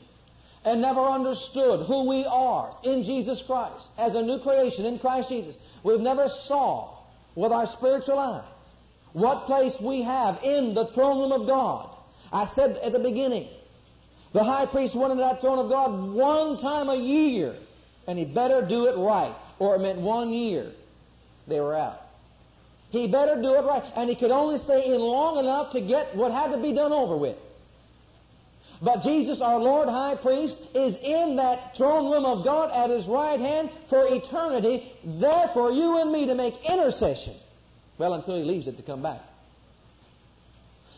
and 0.65 0.81
never 0.81 1.01
understood 1.01 1.87
who 1.87 2.09
we 2.09 2.25
are 2.25 2.77
in 2.83 3.05
Jesus 3.05 3.43
Christ 3.47 3.93
as 3.99 4.15
a 4.15 4.23
new 4.23 4.39
creation 4.39 4.85
in 4.85 4.99
Christ 4.99 5.29
Jesus. 5.29 5.59
We've 5.85 6.01
never 6.01 6.29
saw 6.29 6.99
with 7.35 7.53
our 7.53 7.67
spiritual 7.67 8.19
eye 8.19 8.49
what 9.13 9.47
place 9.47 9.77
we 9.81 10.03
have 10.03 10.39
in 10.43 10.75
the 10.75 10.87
throne 10.89 11.21
room 11.21 11.33
of 11.33 11.47
God. 11.47 11.91
I 12.33 12.45
said 12.45 12.77
at 12.79 12.93
the 12.93 12.99
beginning, 12.99 13.49
the 14.33 14.45
high 14.45 14.67
priest 14.67 14.95
went 14.95 15.13
into 15.13 15.23
that 15.23 15.41
throne 15.41 15.59
of 15.59 15.71
God 15.71 16.13
one 16.13 16.59
time 16.59 16.89
a 16.89 16.97
year, 16.97 17.55
and 18.07 18.19
he 18.19 18.25
better 18.25 18.67
do 18.67 18.87
it 18.87 18.97
right, 18.97 19.35
or 19.59 19.77
it 19.77 19.81
meant 19.81 20.01
one 20.01 20.31
year 20.31 20.73
they 21.47 21.61
were 21.61 21.75
out. 21.75 22.01
He 22.91 23.09
better 23.09 23.41
do 23.41 23.55
it 23.55 23.65
right, 23.65 23.83
and 23.97 24.09
he 24.09 24.17
could 24.17 24.31
only 24.31 24.59
stay 24.59 24.87
in 24.87 25.01
long 25.01 25.39
enough 25.39 25.73
to 25.73 25.81
get 25.81 26.15
what 26.15 26.33
had 26.33 26.53
to 26.53 26.59
be 26.61 26.73
done 26.73 26.93
over 26.93 27.17
with. 27.17 27.37
But 28.83 29.03
Jesus, 29.03 29.41
our 29.41 29.59
Lord 29.59 29.89
High 29.89 30.17
Priest, 30.17 30.59
is 30.75 30.97
in 30.97 31.37
that 31.37 31.77
throne 31.77 32.11
room 32.11 32.25
of 32.25 32.45
God 32.45 32.71
at 32.73 32.91
His 32.91 33.07
right 33.07 33.41
hand 33.41 33.71
for 33.89 34.05
eternity, 34.07 34.93
there 35.03 35.49
for 35.55 35.71
you 35.71 35.99
and 35.99 36.13
me 36.13 36.27
to 36.27 36.35
make 36.35 36.55
intercession. 36.69 37.35
Well, 37.99 38.15
until 38.15 38.37
He 38.37 38.45
leaves 38.45 38.67
it 38.67 38.77
to 38.77 38.83
come 38.83 39.03
back. 39.03 39.21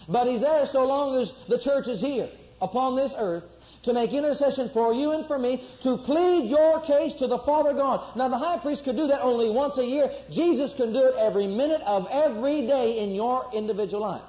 But 0.08 0.26
He's 0.26 0.40
there 0.40 0.66
so 0.66 0.84
long 0.84 1.20
as 1.20 1.32
the 1.48 1.58
church 1.58 1.88
is 1.88 2.00
here 2.00 2.28
upon 2.60 2.96
this 2.96 3.14
earth 3.16 3.44
to 3.84 3.92
make 3.92 4.12
intercession 4.12 4.68
for 4.72 4.92
you 4.92 5.12
and 5.12 5.26
for 5.26 5.38
me, 5.38 5.62
to 5.82 5.96
plead 5.98 6.50
your 6.50 6.80
case 6.80 7.14
to 7.14 7.26
the 7.26 7.38
Father 7.38 7.72
God. 7.72 8.16
Now, 8.16 8.28
the 8.28 8.36
high 8.36 8.58
priest 8.58 8.84
could 8.84 8.96
do 8.96 9.06
that 9.06 9.22
only 9.22 9.50
once 9.50 9.78
a 9.78 9.84
year. 9.84 10.10
Jesus 10.30 10.74
can 10.74 10.92
do 10.92 11.04
it 11.04 11.14
every 11.16 11.46
minute 11.46 11.80
of 11.82 12.06
every 12.10 12.66
day 12.66 12.98
in 12.98 13.14
your 13.14 13.48
individual 13.54 14.02
life. 14.02 14.22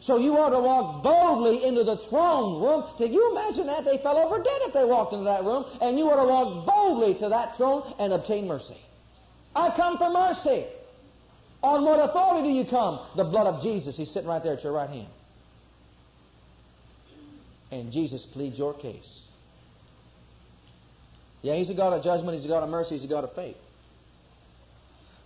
So 0.00 0.18
you 0.18 0.38
ought 0.38 0.50
to 0.50 0.60
walk 0.60 1.02
boldly 1.02 1.64
into 1.64 1.82
the 1.82 1.96
throne 1.96 2.62
room. 2.62 2.84
Can 2.96 3.12
you 3.12 3.32
imagine 3.32 3.66
that? 3.66 3.84
They 3.84 3.98
fell 3.98 4.18
over 4.18 4.36
dead 4.36 4.60
if 4.62 4.72
they 4.72 4.84
walked 4.84 5.12
into 5.12 5.24
that 5.24 5.42
room. 5.42 5.64
And 5.80 5.98
you 5.98 6.08
ought 6.08 6.22
to 6.22 6.28
walk 6.28 6.66
boldly 6.66 7.14
to 7.14 7.28
that 7.30 7.56
throne 7.56 7.92
and 7.98 8.12
obtain 8.12 8.46
mercy. 8.46 8.76
I 9.54 9.74
come 9.74 9.98
for 9.98 10.10
mercy. 10.10 10.66
On 11.62 11.84
what 11.84 11.98
authority 11.98 12.48
do 12.48 12.54
you 12.54 12.64
come? 12.64 13.00
The 13.16 13.24
blood 13.24 13.46
of 13.46 13.62
Jesus. 13.62 13.96
He's 13.96 14.10
sitting 14.10 14.28
right 14.28 14.42
there 14.42 14.52
at 14.52 14.62
your 14.62 14.72
right 14.72 14.90
hand. 14.90 15.08
And 17.70 17.90
Jesus 17.90 18.24
pleads 18.24 18.58
your 18.58 18.74
case. 18.74 19.24
Yeah, 21.42 21.54
He's 21.54 21.70
a 21.70 21.74
God 21.74 21.92
of 21.92 22.02
judgment. 22.04 22.36
He's 22.36 22.44
a 22.44 22.48
God 22.48 22.62
of 22.62 22.68
mercy. 22.68 22.96
He's 22.96 23.04
a 23.04 23.08
God 23.08 23.24
of 23.24 23.34
faith. 23.34 23.56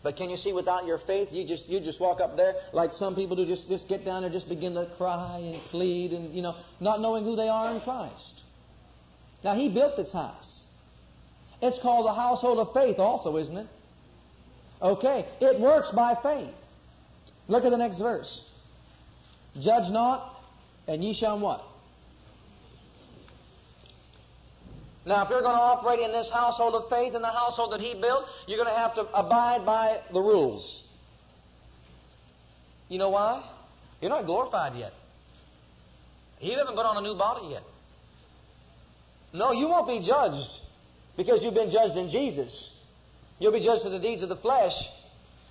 But 0.02 0.16
can 0.16 0.30
you 0.30 0.36
see 0.36 0.52
without 0.52 0.86
your 0.86 0.96
faith, 0.96 1.30
you 1.30 1.46
just 1.46 1.68
you 1.68 1.78
just 1.78 2.00
walk 2.00 2.20
up 2.20 2.36
there 2.36 2.54
like 2.72 2.94
some 2.94 3.14
people 3.14 3.36
do, 3.36 3.44
just 3.44 3.68
just 3.68 3.86
get 3.86 4.04
down 4.04 4.22
there, 4.22 4.30
just 4.30 4.48
begin 4.48 4.74
to 4.74 4.86
cry 4.96 5.38
and 5.38 5.60
plead, 5.64 6.12
and 6.12 6.34
you 6.34 6.40
know, 6.40 6.56
not 6.80 7.00
knowing 7.00 7.24
who 7.24 7.36
they 7.36 7.48
are 7.48 7.74
in 7.74 7.80
Christ. 7.82 8.42
Now 9.44 9.54
He 9.54 9.68
built 9.68 9.96
this 9.96 10.12
house. 10.12 10.64
It's 11.60 11.78
called 11.78 12.06
the 12.06 12.14
household 12.14 12.58
of 12.58 12.72
faith, 12.72 12.98
also, 12.98 13.36
isn't 13.36 13.56
it? 13.56 13.66
Okay, 14.82 15.26
it 15.40 15.60
works 15.60 15.90
by 15.90 16.14
faith. 16.22 16.54
Look 17.48 17.64
at 17.64 17.70
the 17.70 17.78
next 17.78 17.98
verse. 17.98 18.48
Judge 19.58 19.90
not, 19.90 20.42
and 20.86 21.04
ye 21.04 21.12
shall 21.12 21.38
what? 21.38 21.62
Now, 25.04 25.24
if 25.24 25.30
you're 25.30 25.42
going 25.42 25.56
to 25.56 25.62
operate 25.62 26.00
in 26.00 26.12
this 26.12 26.30
household 26.30 26.74
of 26.74 26.88
faith, 26.88 27.14
in 27.14 27.22
the 27.22 27.28
household 27.28 27.72
that 27.72 27.80
He 27.80 27.94
built, 27.94 28.26
you're 28.46 28.58
going 28.62 28.72
to 28.72 28.78
have 28.78 28.94
to 28.94 29.02
abide 29.12 29.64
by 29.66 30.00
the 30.12 30.20
rules. 30.20 30.82
You 32.88 32.98
know 32.98 33.10
why? 33.10 33.42
You're 34.00 34.10
not 34.10 34.26
glorified 34.26 34.76
yet. 34.76 34.92
You 36.40 36.56
haven't 36.56 36.74
put 36.74 36.86
on 36.86 36.96
a 36.96 37.00
new 37.00 37.16
body 37.16 37.48
yet. 37.48 37.62
No, 39.32 39.52
you 39.52 39.68
won't 39.68 39.86
be 39.86 40.00
judged 40.00 40.48
because 41.16 41.42
you've 41.42 41.54
been 41.54 41.70
judged 41.70 41.96
in 41.96 42.10
Jesus. 42.10 42.70
You'll 43.40 43.52
be 43.52 43.64
judged 43.64 43.82
for 43.82 43.90
the 43.90 43.98
deeds 43.98 44.22
of 44.22 44.28
the 44.28 44.36
flesh. 44.36 44.74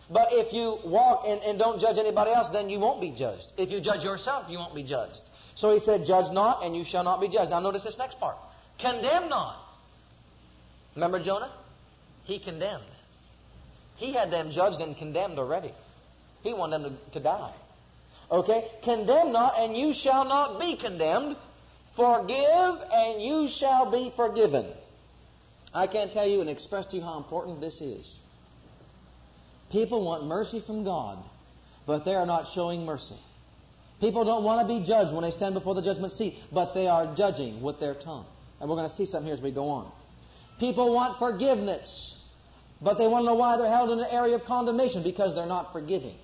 But 0.10 0.30
if 0.32 0.54
you 0.54 0.78
walk 0.86 1.26
and, 1.28 1.42
and 1.42 1.60
don't 1.60 1.80
judge 1.82 1.98
anybody 1.98 2.32
else, 2.32 2.50
then 2.52 2.70
you 2.70 2.80
won't 2.80 3.02
be 3.02 3.12
judged. 3.12 3.52
If 3.58 3.70
you 3.70 3.82
judge 3.82 4.04
yourself, 4.04 4.50
you 4.50 4.58
won't 4.58 4.74
be 4.74 4.84
judged. 4.84 5.22
So 5.56 5.74
he 5.74 5.80
said, 5.80 6.06
Judge 6.06 6.32
not, 6.32 6.64
and 6.64 6.76
you 6.76 6.84
shall 6.84 7.04
not 7.04 7.20
be 7.20 7.28
judged. 7.28 7.50
Now 7.50 7.60
notice 7.60 7.84
this 7.84 7.98
next 7.98 8.20
part. 8.20 8.38
Condemn 8.80 9.28
not. 9.28 9.60
Remember 10.96 11.22
Jonah? 11.22 11.52
He 12.24 12.40
condemned. 12.40 12.86
He 13.98 14.14
had 14.14 14.32
them 14.32 14.52
judged 14.52 14.80
and 14.80 14.96
condemned 14.96 15.38
already. 15.38 15.74
He 16.44 16.54
wanted 16.54 16.84
them 16.84 16.98
to, 16.98 17.12
to 17.12 17.20
die. 17.20 17.54
Okay? 18.32 18.70
Condemn 18.84 19.32
not, 19.32 19.56
and 19.58 19.76
you 19.76 19.94
shall 19.94 20.26
not 20.26 20.60
be 20.60 20.78
condemned. 20.78 21.36
Forgive, 21.96 22.76
and 22.92 23.22
you 23.22 23.48
shall 23.50 23.92
be 23.92 24.14
forgiven. 24.16 24.72
I 25.74 25.88
can't 25.88 26.12
tell 26.12 26.28
you 26.28 26.42
and 26.42 26.50
express 26.50 26.88
to 26.88 26.98
you 26.98 27.02
how 27.02 27.18
important 27.18 27.62
this 27.62 27.82
is. 27.82 28.16
People 29.72 30.04
want 30.04 30.26
mercy 30.26 30.64
from 30.66 30.84
God, 30.84 31.24
but 31.86 32.06
they 32.06 32.16
are 32.16 32.26
not 32.26 32.48
showing 32.54 32.86
mercy. 32.86 33.18
People 34.00 34.24
don't 34.24 34.44
want 34.44 34.68
to 34.68 34.80
be 34.80 34.86
judged 34.86 35.14
when 35.14 35.24
they 35.24 35.32
stand 35.32 35.54
before 35.54 35.76
the 35.76 35.82
judgment 35.82 36.14
seat, 36.14 36.36
but 36.52 36.74
they 36.74 36.88
are 36.88 37.14
judging 37.16 37.62
with 37.62 37.80
their 37.80 37.94
tongue. 37.94 38.26
And 38.60 38.70
we're 38.70 38.78
going 38.78 38.90
to 38.90 38.96
see 38.96 39.06
something 39.06 39.28
here 39.28 39.36
as 39.36 39.42
we 39.42 39.52
go 39.52 39.66
on. 39.66 39.92
People 40.60 40.94
want 40.94 41.20
forgiveness, 41.20 42.20
but 42.82 42.98
they 42.98 43.08
want 43.08 43.24
to 43.24 43.28
know 43.28 43.36
why 43.36 43.58
they're 43.58 43.70
held 43.70 43.92
in 43.92 44.00
an 44.00 44.08
area 44.10 44.36
of 44.36 44.46
condemnation 44.46 45.04
because 45.04 45.36
they're 45.36 45.46
not 45.46 45.72
forgiving. 45.72 46.16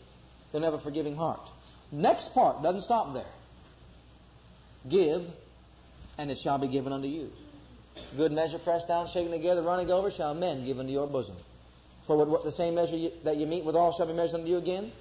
They 0.52 0.60
don't 0.60 0.64
have 0.64 0.74
a 0.74 0.84
forgiving 0.84 1.16
heart. 1.16 1.42
Next 1.92 2.34
part 2.34 2.64
doesn't 2.64 2.82
stop 2.82 3.14
there. 3.14 3.26
Give, 4.90 5.24
and 6.18 6.32
it 6.32 6.38
shall 6.38 6.58
be 6.58 6.68
given 6.68 6.94
unto 6.94 7.08
you. 7.08 7.30
Good 8.18 8.32
measure 8.32 8.60
pressed 8.60 8.88
down, 8.88 9.08
shaken 9.08 9.32
together, 9.32 9.62
running 9.62 9.92
over, 9.92 10.12
shall 10.12 10.34
men 10.34 10.66
give 10.66 10.80
unto 10.80 10.92
your 10.92 11.08
bosom. 11.08 11.36
For 12.08 12.18
what, 12.18 12.28
what 12.28 12.44
the 12.44 12.52
same 12.52 12.76
measure 12.76 12.96
you, 12.96 13.12
that 13.24 13.38
you 13.38 13.48
meet 13.48 13.66
with 13.66 13.76
all 13.76 13.94
shall 13.94 14.08
be 14.08 14.14
measured 14.14 14.36
unto 14.42 14.50
you 14.50 14.58
again. 14.58 14.92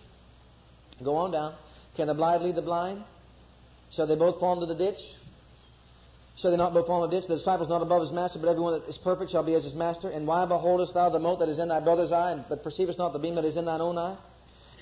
Go 1.02 1.16
on 1.16 1.32
down. 1.32 1.54
Can 1.96 2.06
the 2.06 2.14
blind 2.14 2.42
lead 2.42 2.56
the 2.56 2.62
blind? 2.62 3.04
Shall 3.90 4.06
they 4.06 4.16
both 4.16 4.40
fall 4.40 4.54
into 4.54 4.66
the 4.66 4.78
ditch? 4.78 5.00
Shall 6.36 6.50
they 6.50 6.56
not 6.56 6.72
both 6.72 6.86
fall 6.86 7.04
into 7.04 7.14
the 7.14 7.20
ditch? 7.20 7.28
The 7.28 7.36
disciple 7.36 7.64
is 7.64 7.70
not 7.70 7.82
above 7.82 8.00
his 8.00 8.12
master, 8.12 8.38
but 8.38 8.48
everyone 8.48 8.80
that 8.80 8.88
is 8.88 8.98
perfect 8.98 9.30
shall 9.30 9.44
be 9.44 9.54
as 9.54 9.64
his 9.64 9.74
master. 9.74 10.08
And 10.08 10.26
why 10.26 10.46
beholdest 10.46 10.94
thou 10.94 11.10
the 11.10 11.20
mote 11.20 11.38
that 11.40 11.48
is 11.48 11.58
in 11.58 11.68
thy 11.68 11.80
brother's 11.80 12.10
eye, 12.10 12.42
but 12.48 12.64
perceivest 12.64 12.98
not 12.98 13.12
the 13.12 13.18
beam 13.18 13.36
that 13.36 13.44
is 13.44 13.56
in 13.56 13.64
thine 13.64 13.80
own 13.80 13.98
eye? 13.98 14.16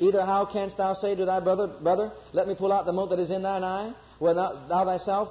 Either 0.00 0.24
how 0.24 0.46
canst 0.46 0.78
thou 0.78 0.94
say 0.94 1.14
to 1.14 1.24
thy 1.26 1.40
brother, 1.40 1.66
Brother, 1.66 2.10
let 2.32 2.48
me 2.48 2.54
pull 2.54 2.72
out 2.72 2.86
the 2.86 2.92
mote 2.92 3.10
that 3.10 3.18
is 3.18 3.30
in 3.30 3.42
thine 3.42 3.62
eye, 3.62 3.92
when 4.18 4.36
thou, 4.36 4.66
thou 4.68 4.84
thyself 4.84 5.30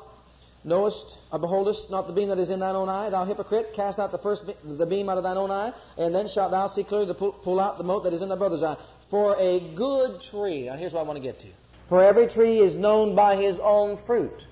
Knowest, 0.63 1.17
or 1.31 1.39
beholdest 1.39 1.89
not 1.89 2.05
the 2.05 2.13
beam 2.13 2.29
that 2.29 2.37
is 2.37 2.51
in 2.51 2.59
thine 2.59 2.75
own 2.75 2.87
eye, 2.87 3.09
thou 3.09 3.25
hypocrite? 3.25 3.73
Cast 3.73 3.97
out 3.97 4.11
the 4.11 4.19
first 4.19 4.45
be- 4.45 4.55
the 4.63 4.85
beam 4.85 5.09
out 5.09 5.17
of 5.17 5.23
thine 5.23 5.37
own 5.37 5.49
eye, 5.49 5.73
and 5.97 6.13
then 6.13 6.27
shalt 6.27 6.51
thou 6.51 6.67
see 6.67 6.83
clearly 6.83 7.07
to 7.07 7.15
pull, 7.15 7.31
pull 7.31 7.59
out 7.59 7.79
the 7.79 7.83
mote 7.83 8.03
that 8.03 8.13
is 8.13 8.21
in 8.21 8.29
thy 8.29 8.35
brother's 8.35 8.61
eye. 8.61 8.77
For 9.09 9.35
a 9.39 9.59
good 9.75 10.21
tree, 10.21 10.67
now 10.67 10.75
here's 10.75 10.93
what 10.93 10.99
I 10.99 11.03
want 11.03 11.17
to 11.17 11.23
get 11.23 11.39
to. 11.39 11.47
For 11.89 12.03
every 12.03 12.27
tree 12.27 12.59
is 12.59 12.77
known 12.77 13.15
by 13.15 13.37
his 13.37 13.59
own 13.59 13.97
fruit. 13.97 14.43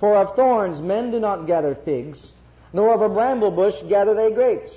For 0.00 0.16
of 0.16 0.34
thorns 0.34 0.80
men 0.80 1.12
do 1.12 1.20
not 1.20 1.46
gather 1.46 1.74
figs, 1.76 2.32
nor 2.72 2.92
of 2.92 3.00
a 3.00 3.08
bramble 3.08 3.52
bush 3.52 3.80
gather 3.88 4.14
they 4.14 4.32
grapes. 4.32 4.74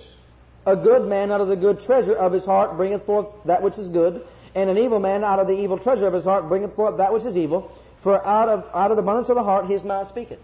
A 0.66 0.76
good 0.76 1.08
man 1.08 1.32
out 1.32 1.42
of 1.42 1.48
the 1.48 1.56
good 1.56 1.80
treasure 1.80 2.16
of 2.16 2.32
his 2.32 2.46
heart 2.46 2.78
bringeth 2.78 3.06
forth 3.06 3.28
that 3.46 3.64
which 3.64 3.78
is 3.78 3.90
good, 3.90 4.26
and 4.54 4.70
an 4.70 4.78
evil 4.78 5.00
man 5.00 5.24
out 5.24 5.40
of 5.40 5.48
the 5.48 5.58
evil 5.58 5.80
treasure 5.80 6.06
of 6.06 6.14
his 6.14 6.24
heart 6.24 6.48
bringeth 6.48 6.76
forth 6.76 6.98
that 6.98 7.12
which 7.12 7.26
is 7.26 7.36
evil. 7.36 7.72
For 8.04 8.24
out 8.26 8.50
of, 8.50 8.66
out 8.74 8.92
of 8.92 8.98
the 8.98 9.04
abundance 9.04 9.30
of 9.30 9.36
the 9.36 9.44
heart 9.44 9.66
his 9.66 9.84
mouth 9.86 10.10
speaketh. 10.10 10.40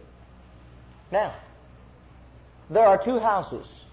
Now, 1.11 1.35
there 2.69 2.85
are 2.85 2.97
two 2.97 3.19
houses. 3.19 3.83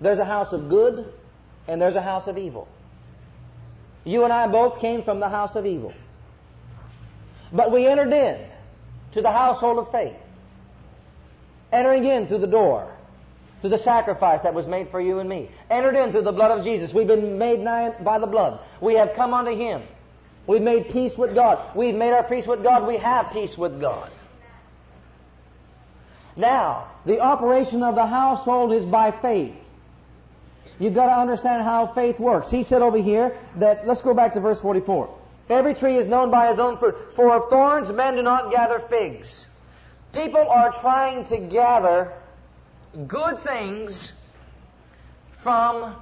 There's 0.00 0.20
a 0.20 0.24
house 0.24 0.52
of 0.52 0.68
good, 0.68 1.12
and 1.66 1.82
there's 1.82 1.96
a 1.96 2.02
house 2.02 2.28
of 2.28 2.38
evil. 2.38 2.68
You 4.04 4.24
and 4.24 4.32
I 4.32 4.46
both 4.46 4.80
came 4.80 5.02
from 5.02 5.18
the 5.18 5.28
house 5.28 5.56
of 5.56 5.66
evil. 5.66 5.92
But 7.52 7.72
we 7.72 7.86
entered 7.86 8.12
in 8.12 8.46
to 9.12 9.22
the 9.22 9.32
household 9.32 9.78
of 9.78 9.90
faith. 9.90 10.16
Entering 11.72 12.04
in 12.04 12.28
through 12.28 12.38
the 12.38 12.46
door, 12.46 12.94
through 13.60 13.70
the 13.70 13.78
sacrifice 13.78 14.42
that 14.42 14.54
was 14.54 14.68
made 14.68 14.90
for 14.90 15.00
you 15.00 15.18
and 15.18 15.28
me. 15.28 15.50
Entered 15.70 15.96
in 15.96 16.12
through 16.12 16.22
the 16.22 16.32
blood 16.32 16.56
of 16.56 16.64
Jesus. 16.64 16.92
We've 16.92 17.06
been 17.06 17.38
made 17.38 17.60
nigh 17.60 17.90
by 18.02 18.18
the 18.18 18.26
blood. 18.26 18.60
We 18.80 18.94
have 18.94 19.14
come 19.14 19.34
unto 19.34 19.56
Him. 19.56 19.82
We've 20.46 20.62
made 20.62 20.90
peace 20.90 21.16
with 21.16 21.34
God. 21.34 21.74
We've 21.74 21.94
made 21.94 22.12
our 22.12 22.24
peace 22.24 22.46
with 22.46 22.62
God. 22.62 22.86
We 22.86 22.96
have 22.98 23.32
peace 23.32 23.56
with 23.56 23.80
God. 23.80 24.10
Now, 26.36 26.90
the 27.06 27.20
operation 27.20 27.82
of 27.82 27.94
the 27.94 28.06
household 28.06 28.72
is 28.72 28.84
by 28.84 29.10
faith. 29.10 29.54
You've 30.78 30.94
got 30.94 31.06
to 31.06 31.20
understand 31.20 31.62
how 31.62 31.86
faith 31.94 32.18
works. 32.18 32.50
He 32.50 32.64
said 32.64 32.82
over 32.82 32.98
here 32.98 33.38
that, 33.56 33.86
let's 33.86 34.02
go 34.02 34.12
back 34.12 34.32
to 34.34 34.40
verse 34.40 34.60
44. 34.60 35.16
Every 35.48 35.74
tree 35.74 35.96
is 35.96 36.08
known 36.08 36.30
by 36.30 36.48
his 36.48 36.58
own 36.58 36.78
fruit. 36.78 36.96
For 37.14 37.30
of 37.30 37.48
thorns 37.48 37.90
men 37.90 38.16
do 38.16 38.22
not 38.22 38.50
gather 38.50 38.80
figs. 38.88 39.46
People 40.12 40.46
are 40.48 40.72
trying 40.80 41.24
to 41.26 41.38
gather 41.38 42.12
good 43.06 43.40
things 43.42 44.12
from 45.42 45.94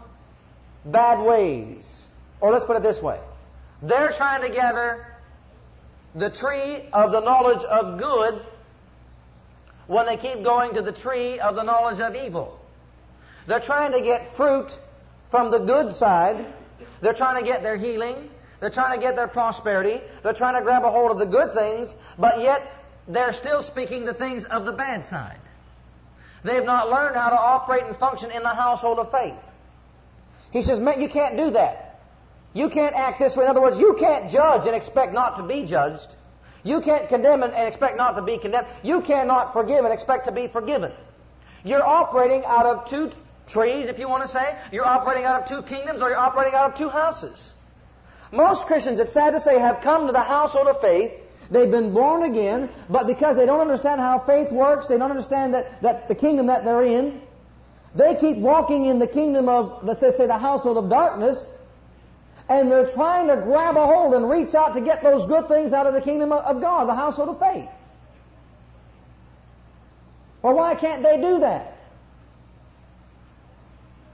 bad 0.87 1.25
ways. 1.25 2.03
Or 2.41 2.51
let's 2.53 2.65
put 2.65 2.77
it 2.77 2.83
this 2.83 3.03
way. 3.03 3.21
They're 3.83 4.13
trying 4.13 4.43
to 4.43 4.49
gather 4.49 5.07
the 6.15 6.31
tree 6.31 6.89
of 6.93 7.11
the 7.11 7.21
knowledge 7.21 7.65
of 7.65 7.99
good 7.99 8.47
when 9.87 10.07
they 10.07 10.17
keep 10.17 10.45
going 10.45 10.75
to 10.75 10.83
the 10.83 10.93
tree 10.93 11.41
of 11.41 11.57
the 11.57 11.63
knowledge 11.63 12.01
of 12.01 12.15
evil. 12.15 12.61
They're 13.47 13.61
trying 13.61 13.93
to 13.93 14.01
get 14.01 14.37
fruit 14.37 14.71
from 15.31 15.51
the 15.51 15.59
good 15.59 15.95
side. 15.95 16.47
They're 17.01 17.15
trying 17.15 17.43
to 17.43 17.51
get 17.51 17.63
their 17.63 17.77
healing. 17.77 18.31
They're 18.61 18.71
trying 18.71 18.95
to 18.99 19.05
get 19.05 19.17
their 19.17 19.27
prosperity. 19.27 20.01
They're 20.23 20.35
trying 20.35 20.55
to 20.55 20.63
grab 20.63 20.85
a 20.85 20.91
hold 20.91 21.11
of 21.11 21.19
the 21.19 21.27
good 21.27 21.53
things, 21.53 21.97
but 22.17 22.41
yet 22.41 22.63
they're 23.09 23.33
still 23.33 23.63
speaking 23.63 24.05
the 24.05 24.15
things 24.15 24.45
of 24.45 24.65
the 24.65 24.73
bad 24.73 25.05
side. 25.05 25.41
They've 26.45 26.65
not 26.65 26.89
learned 26.89 27.17
how 27.17 27.31
to 27.31 27.41
operate 27.41 27.85
and 27.85 27.97
function 27.97 28.31
in 28.31 28.43
the 28.43 28.55
household 28.55 29.01
of 29.01 29.11
faith. 29.11 29.35
He 30.53 30.63
says, 30.63 30.79
man, 30.79 31.01
you 31.01 31.09
can't 31.09 31.37
do 31.37 31.51
that. 31.51 31.82
You 32.55 32.69
can't 32.69 32.95
act 32.95 33.19
this 33.19 33.37
way. 33.37 33.45
In 33.45 33.51
other 33.51 33.63
words, 33.63 33.79
you 33.79 33.97
can't 33.99 34.31
judge 34.31 34.67
and 34.67 34.77
expect 34.77 35.13
not 35.13 35.37
to 35.37 35.43
be 35.43 35.65
judged. 35.65 36.17
You 36.65 36.81
can't 36.81 37.09
condemn 37.09 37.43
and 37.43 37.53
expect 37.55 37.97
not 37.97 38.15
to 38.17 38.23
be 38.23 38.39
condemned. 38.39 38.69
You 38.83 39.01
cannot 39.01 39.53
forgive 39.53 39.85
and 39.85 39.93
expect 39.93 40.27
to 40.27 40.33
be 40.33 40.49
forgiven. 40.49 40.93
You're 41.65 41.85
operating 41.85 42.45
out 42.45 42.67
of 42.67 42.89
two 42.89 43.11
trees, 43.47 43.89
if 43.89 43.99
you 43.99 44.09
want 44.09 44.23
to 44.23 44.29
say. 44.29 44.57
You're 44.71 44.87
operating 44.87 45.25
out 45.25 45.43
of 45.43 45.49
two 45.49 45.63
kingdoms 45.63 46.03
or 46.03 46.09
you're 46.09 46.19
operating 46.19 46.55
out 46.55 46.73
of 46.73 46.79
two 46.79 46.89
houses. 46.89 47.53
Most 48.33 48.67
Christians, 48.67 48.99
it's 48.99 49.13
sad 49.13 49.33
to 49.33 49.41
say, 49.41 49.59
have 49.59 49.81
come 49.83 50.07
to 50.07 50.13
the 50.13 50.21
household 50.21 50.69
of 50.69 50.81
faith. 50.81 51.13
They've 51.51 51.71
been 51.71 51.93
born 51.93 52.23
again, 52.23 52.71
but 52.89 53.07
because 53.07 53.37
they 53.37 53.45
don't 53.45 53.61
understand 53.61 54.01
how 54.01 54.21
faith 54.21 54.51
works, 54.51 54.89
they 54.89 54.97
don't 54.97 55.11
understand 55.11 55.53
that, 55.53 55.83
that 55.83 56.09
the 56.09 56.15
kingdom 56.15 56.47
that 56.47 56.65
they're 56.65 56.83
in, 56.83 57.21
they 57.95 58.15
keep 58.15 58.39
walking 58.39 58.87
in 58.87 58.99
the 58.99 59.07
kingdom 59.07 59.51
of, 59.51 59.85
let's 59.85 60.01
say, 60.01 60.27
the 60.27 60.39
household 60.39 60.79
of 60.79 60.89
darkness, 60.89 61.47
and 62.49 62.71
they're 62.71 62.89
trying 62.89 63.29
to 63.29 63.37
grab 63.37 63.77
a 63.77 63.87
hold 63.87 64.15
and 64.15 64.29
reach 64.29 64.55
out 64.55 64.75
to 64.75 64.81
get 64.81 65.03
those 65.03 65.27
good 65.27 65.49
things 65.49 65.73
out 65.73 65.87
of 65.87 65.95
the 65.95 66.01
kingdom 66.01 66.33
of 66.33 66.61
God, 66.61 66.89
the 66.89 66.95
household 66.95 67.29
of 67.29 67.39
faith. 67.39 67.69
Well, 70.43 70.55
why 70.55 70.75
can't 70.75 71.03
they 71.03 71.21
do 71.21 71.39
that? 71.39 71.79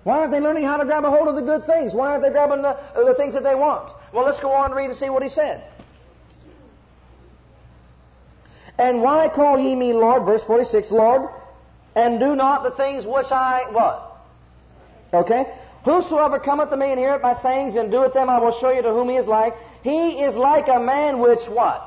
Why 0.04 0.18
aren't 0.18 0.30
they 0.30 0.40
learning 0.40 0.64
how 0.64 0.76
to 0.76 0.84
grab 0.84 1.04
a 1.04 1.10
hold 1.10 1.28
of 1.28 1.34
the 1.34 1.42
good 1.42 1.64
things? 1.64 1.92
Why 1.92 2.12
aren't 2.12 2.22
they 2.22 2.30
grabbing 2.30 2.62
the, 2.62 2.78
the 2.94 3.14
things 3.14 3.34
that 3.34 3.42
they 3.42 3.54
want? 3.54 3.92
Well, 4.12 4.24
let's 4.24 4.40
go 4.40 4.52
on 4.52 4.66
and 4.66 4.74
read 4.74 4.90
and 4.90 4.96
see 4.96 5.10
what 5.10 5.22
he 5.22 5.28
said. 5.28 5.64
And 8.78 9.02
why 9.02 9.28
call 9.28 9.58
ye 9.58 9.74
me 9.74 9.92
Lord, 9.92 10.24
verse 10.24 10.44
46, 10.44 10.92
Lord, 10.92 11.28
and 11.94 12.20
do 12.20 12.36
not 12.36 12.62
the 12.62 12.70
things 12.70 13.06
which 13.06 13.32
I, 13.32 13.64
what? 13.70 14.16
Okay? 15.12 15.52
Whosoever 15.88 16.38
cometh 16.38 16.68
to 16.68 16.76
me 16.76 16.90
and 16.90 16.98
heareth 16.98 17.22
my 17.22 17.32
sayings 17.32 17.74
and 17.74 17.90
doeth 17.90 18.12
them, 18.12 18.28
I 18.28 18.38
will 18.38 18.52
show 18.52 18.70
you 18.70 18.82
to 18.82 18.90
whom 18.90 19.08
he 19.08 19.16
is 19.16 19.26
like. 19.26 19.54
He 19.82 20.22
is 20.22 20.36
like 20.36 20.68
a 20.68 20.78
man 20.78 21.18
which 21.18 21.48
what? 21.48 21.82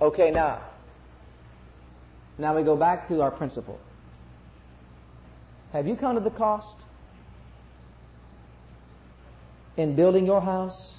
Okay, 0.00 0.30
now. 0.30 0.62
Now 2.38 2.56
we 2.56 2.62
go 2.62 2.74
back 2.74 3.06
to 3.08 3.20
our 3.20 3.30
principle. 3.30 3.78
Have 5.74 5.86
you 5.86 5.94
counted 5.94 6.24
the 6.24 6.30
cost 6.30 6.74
in 9.76 9.94
building 9.94 10.24
your 10.24 10.40
house 10.40 10.96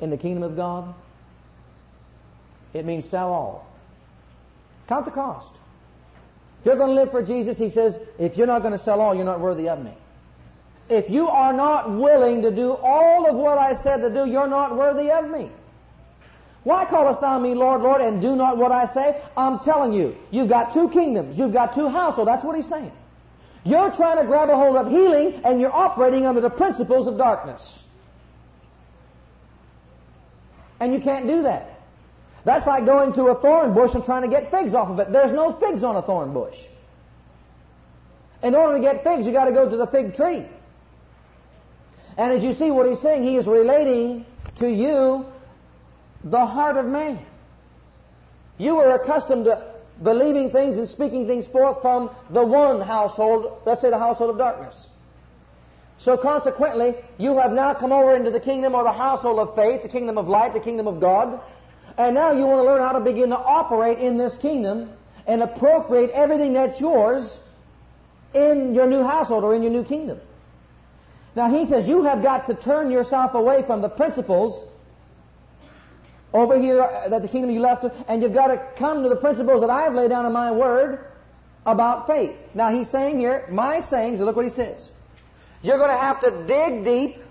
in 0.00 0.10
the 0.10 0.16
kingdom 0.16 0.42
of 0.42 0.56
God? 0.56 0.92
It 2.74 2.84
means 2.84 3.08
sell 3.08 3.32
all. 3.32 3.68
Count 4.88 5.04
the 5.04 5.12
cost. 5.12 5.54
If 6.62 6.66
you're 6.66 6.76
going 6.76 6.90
to 6.90 6.94
live 6.94 7.10
for 7.10 7.24
Jesus, 7.24 7.58
he 7.58 7.70
says, 7.70 7.98
if 8.20 8.36
you're 8.36 8.46
not 8.46 8.62
going 8.62 8.70
to 8.70 8.78
sell 8.78 9.00
all, 9.00 9.16
you're 9.16 9.24
not 9.24 9.40
worthy 9.40 9.68
of 9.68 9.82
me. 9.82 9.92
If 10.88 11.10
you 11.10 11.26
are 11.26 11.52
not 11.52 11.90
willing 11.90 12.42
to 12.42 12.54
do 12.54 12.70
all 12.70 13.28
of 13.28 13.34
what 13.34 13.58
I 13.58 13.74
said 13.74 13.96
to 14.02 14.10
do, 14.10 14.30
you're 14.30 14.46
not 14.46 14.76
worthy 14.76 15.10
of 15.10 15.28
me. 15.28 15.50
Why 16.62 16.84
callest 16.84 17.20
thou 17.20 17.36
me 17.40 17.54
Lord, 17.54 17.80
Lord, 17.80 18.00
and 18.00 18.22
do 18.22 18.36
not 18.36 18.58
what 18.58 18.70
I 18.70 18.86
say? 18.86 19.20
I'm 19.36 19.58
telling 19.58 19.92
you, 19.92 20.14
you've 20.30 20.48
got 20.48 20.72
two 20.72 20.88
kingdoms. 20.90 21.36
You've 21.36 21.52
got 21.52 21.74
two 21.74 21.88
households. 21.88 22.28
That's 22.28 22.44
what 22.44 22.54
he's 22.54 22.68
saying. 22.68 22.92
You're 23.64 23.90
trying 23.90 24.18
to 24.18 24.24
grab 24.24 24.48
a 24.48 24.54
hold 24.54 24.76
of 24.76 24.88
healing, 24.88 25.40
and 25.44 25.60
you're 25.60 25.74
operating 25.74 26.26
under 26.26 26.40
the 26.40 26.50
principles 26.50 27.08
of 27.08 27.18
darkness. 27.18 27.82
And 30.78 30.92
you 30.92 31.00
can't 31.00 31.26
do 31.26 31.42
that. 31.42 31.71
That's 32.44 32.66
like 32.66 32.86
going 32.86 33.12
to 33.14 33.26
a 33.26 33.34
thorn 33.40 33.72
bush 33.72 33.94
and 33.94 34.04
trying 34.04 34.22
to 34.22 34.28
get 34.28 34.50
figs 34.50 34.74
off 34.74 34.88
of 34.88 34.98
it. 34.98 35.12
There's 35.12 35.32
no 35.32 35.52
figs 35.52 35.84
on 35.84 35.96
a 35.96 36.02
thorn 36.02 36.32
bush. 36.32 36.56
In 38.42 38.54
order 38.54 38.76
to 38.76 38.82
get 38.82 39.04
figs, 39.04 39.26
you 39.26 39.32
got 39.32 39.44
to 39.44 39.52
go 39.52 39.68
to 39.68 39.76
the 39.76 39.86
fig 39.86 40.14
tree. 40.14 40.44
And 42.18 42.32
as 42.32 42.42
you 42.42 42.52
see 42.52 42.70
what 42.70 42.86
he's 42.86 43.00
saying, 43.00 43.22
he 43.22 43.36
is 43.36 43.46
relating 43.46 44.26
to 44.56 44.68
you 44.68 45.24
the 46.24 46.44
heart 46.44 46.76
of 46.76 46.86
man. 46.86 47.24
You 48.58 48.76
were 48.76 48.90
accustomed 48.94 49.46
to 49.46 49.72
believing 50.02 50.50
things 50.50 50.76
and 50.76 50.88
speaking 50.88 51.26
things 51.26 51.46
forth 51.46 51.80
from 51.80 52.14
the 52.30 52.44
one 52.44 52.80
household, 52.80 53.62
let's 53.64 53.80
say 53.80 53.90
the 53.90 53.98
household 53.98 54.30
of 54.30 54.38
darkness. 54.38 54.88
So 55.98 56.16
consequently, 56.16 56.96
you 57.18 57.38
have 57.38 57.52
now 57.52 57.74
come 57.74 57.92
over 57.92 58.16
into 58.16 58.32
the 58.32 58.40
kingdom 58.40 58.74
or 58.74 58.82
the 58.82 58.92
household 58.92 59.38
of 59.38 59.54
faith, 59.54 59.82
the 59.82 59.88
kingdom 59.88 60.18
of 60.18 60.28
light, 60.28 60.52
the 60.52 60.60
kingdom 60.60 60.88
of 60.88 61.00
God. 61.00 61.40
And 61.98 62.14
now 62.14 62.32
you 62.32 62.46
want 62.46 62.60
to 62.60 62.64
learn 62.64 62.80
how 62.80 62.92
to 62.92 63.00
begin 63.00 63.30
to 63.30 63.38
operate 63.38 63.98
in 63.98 64.16
this 64.16 64.36
kingdom 64.36 64.90
and 65.26 65.42
appropriate 65.42 66.10
everything 66.10 66.52
that's 66.52 66.80
yours 66.80 67.40
in 68.34 68.74
your 68.74 68.86
new 68.86 69.02
household 69.02 69.44
or 69.44 69.54
in 69.54 69.62
your 69.62 69.70
new 69.70 69.84
kingdom. 69.84 70.20
Now 71.34 71.50
he 71.50 71.64
says 71.64 71.86
you 71.86 72.02
have 72.04 72.22
got 72.22 72.46
to 72.46 72.54
turn 72.54 72.90
yourself 72.90 73.34
away 73.34 73.62
from 73.62 73.82
the 73.82 73.88
principles 73.88 74.66
over 76.32 76.58
here 76.58 76.76
that 77.08 77.22
the 77.22 77.28
kingdom 77.28 77.50
you 77.50 77.60
left, 77.60 77.84
and 78.08 78.22
you've 78.22 78.32
got 78.32 78.48
to 78.48 78.66
come 78.76 79.02
to 79.02 79.08
the 79.08 79.16
principles 79.16 79.60
that 79.60 79.70
I 79.70 79.82
have 79.82 79.94
laid 79.94 80.08
down 80.08 80.24
in 80.24 80.32
my 80.32 80.50
word 80.50 81.06
about 81.66 82.06
faith. 82.06 82.34
Now 82.54 82.72
he's 82.72 82.88
saying 82.88 83.18
here, 83.18 83.46
my 83.50 83.80
sayings, 83.80 84.20
look 84.20 84.34
what 84.36 84.44
he 84.44 84.50
says. 84.50 84.90
You're 85.62 85.78
going 85.78 85.90
to 85.90 85.96
have 85.96 86.20
to 86.20 86.46
dig 86.46 86.84
deep. 86.84 87.21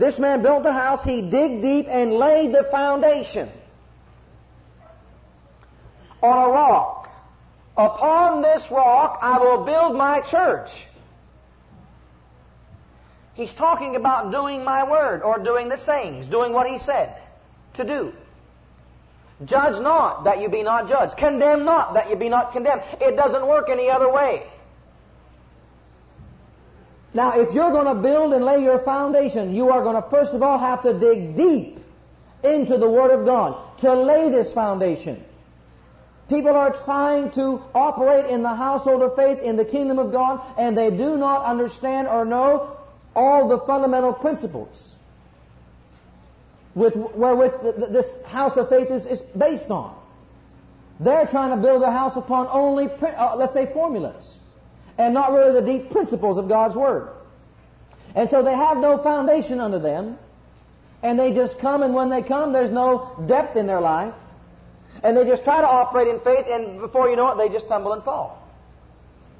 This 0.00 0.18
man 0.18 0.40
built 0.42 0.62
the 0.62 0.72
house, 0.72 1.04
he 1.04 1.20
digged 1.20 1.60
deep 1.60 1.86
and 1.86 2.14
laid 2.14 2.54
the 2.54 2.66
foundation 2.70 3.50
on 6.22 6.48
a 6.48 6.50
rock. 6.50 7.10
Upon 7.76 8.40
this 8.40 8.70
rock 8.70 9.18
I 9.20 9.38
will 9.38 9.66
build 9.66 9.94
my 9.94 10.22
church. 10.22 10.70
He's 13.34 13.52
talking 13.52 13.94
about 13.94 14.32
doing 14.32 14.64
my 14.64 14.90
word 14.90 15.20
or 15.20 15.38
doing 15.38 15.68
the 15.68 15.76
sayings, 15.76 16.28
doing 16.28 16.54
what 16.54 16.66
he 16.66 16.78
said 16.78 17.20
to 17.74 17.84
do. 17.84 18.14
Judge 19.44 19.82
not 19.82 20.24
that 20.24 20.40
you 20.40 20.48
be 20.48 20.62
not 20.62 20.88
judged. 20.88 21.18
Condemn 21.18 21.66
not 21.66 21.92
that 21.92 22.08
you 22.08 22.16
be 22.16 22.30
not 22.30 22.52
condemned. 22.52 22.82
It 23.02 23.16
doesn't 23.16 23.46
work 23.46 23.68
any 23.68 23.90
other 23.90 24.10
way. 24.10 24.46
Now, 27.12 27.32
if 27.40 27.54
you're 27.54 27.72
going 27.72 27.94
to 27.94 28.00
build 28.00 28.32
and 28.32 28.44
lay 28.44 28.62
your 28.62 28.78
foundation, 28.78 29.54
you 29.54 29.70
are 29.70 29.82
going 29.82 30.00
to 30.00 30.08
first 30.10 30.32
of 30.32 30.42
all 30.42 30.58
have 30.58 30.82
to 30.82 30.98
dig 30.98 31.34
deep 31.34 31.78
into 32.44 32.78
the 32.78 32.88
Word 32.88 33.10
of 33.10 33.26
God 33.26 33.78
to 33.78 33.94
lay 33.94 34.30
this 34.30 34.52
foundation. 34.52 35.24
People 36.28 36.52
are 36.52 36.72
trying 36.72 37.32
to 37.32 37.60
operate 37.74 38.26
in 38.26 38.42
the 38.44 38.54
household 38.54 39.02
of 39.02 39.16
faith 39.16 39.40
in 39.40 39.56
the 39.56 39.64
kingdom 39.64 39.98
of 39.98 40.12
God, 40.12 40.40
and 40.56 40.78
they 40.78 40.90
do 40.90 41.16
not 41.16 41.44
understand 41.44 42.06
or 42.06 42.24
know 42.24 42.76
all 43.16 43.48
the 43.48 43.58
fundamental 43.66 44.12
principles 44.12 44.94
with 46.76 46.94
wherewith 46.94 47.52
this 47.92 48.16
house 48.24 48.56
of 48.56 48.68
faith 48.68 48.90
is, 48.90 49.06
is 49.06 49.20
based 49.20 49.70
on. 49.70 49.96
They're 51.00 51.26
trying 51.26 51.50
to 51.50 51.56
build 51.56 51.82
a 51.82 51.90
house 51.90 52.16
upon 52.16 52.46
only, 52.50 52.88
uh, 52.88 53.34
let's 53.34 53.52
say, 53.52 53.72
formulas, 53.72 54.38
and 55.00 55.14
not 55.14 55.32
really 55.32 55.58
the 55.58 55.66
deep 55.66 55.90
principles 55.90 56.36
of 56.36 56.46
God's 56.46 56.76
Word. 56.76 57.08
And 58.14 58.28
so 58.28 58.42
they 58.42 58.54
have 58.54 58.76
no 58.76 58.98
foundation 59.02 59.58
under 59.58 59.78
them, 59.78 60.18
and 61.02 61.18
they 61.18 61.32
just 61.32 61.58
come, 61.58 61.82
and 61.82 61.94
when 61.94 62.10
they 62.10 62.22
come, 62.22 62.52
there's 62.52 62.70
no 62.70 63.16
depth 63.26 63.56
in 63.56 63.66
their 63.66 63.80
life, 63.80 64.14
and 65.02 65.16
they 65.16 65.24
just 65.24 65.42
try 65.42 65.62
to 65.62 65.66
operate 65.66 66.08
in 66.08 66.20
faith, 66.20 66.44
and 66.48 66.78
before 66.78 67.08
you 67.08 67.16
know 67.16 67.30
it, 67.30 67.38
they 67.38 67.48
just 67.48 67.66
tumble 67.66 67.94
and 67.94 68.02
fall. 68.02 68.46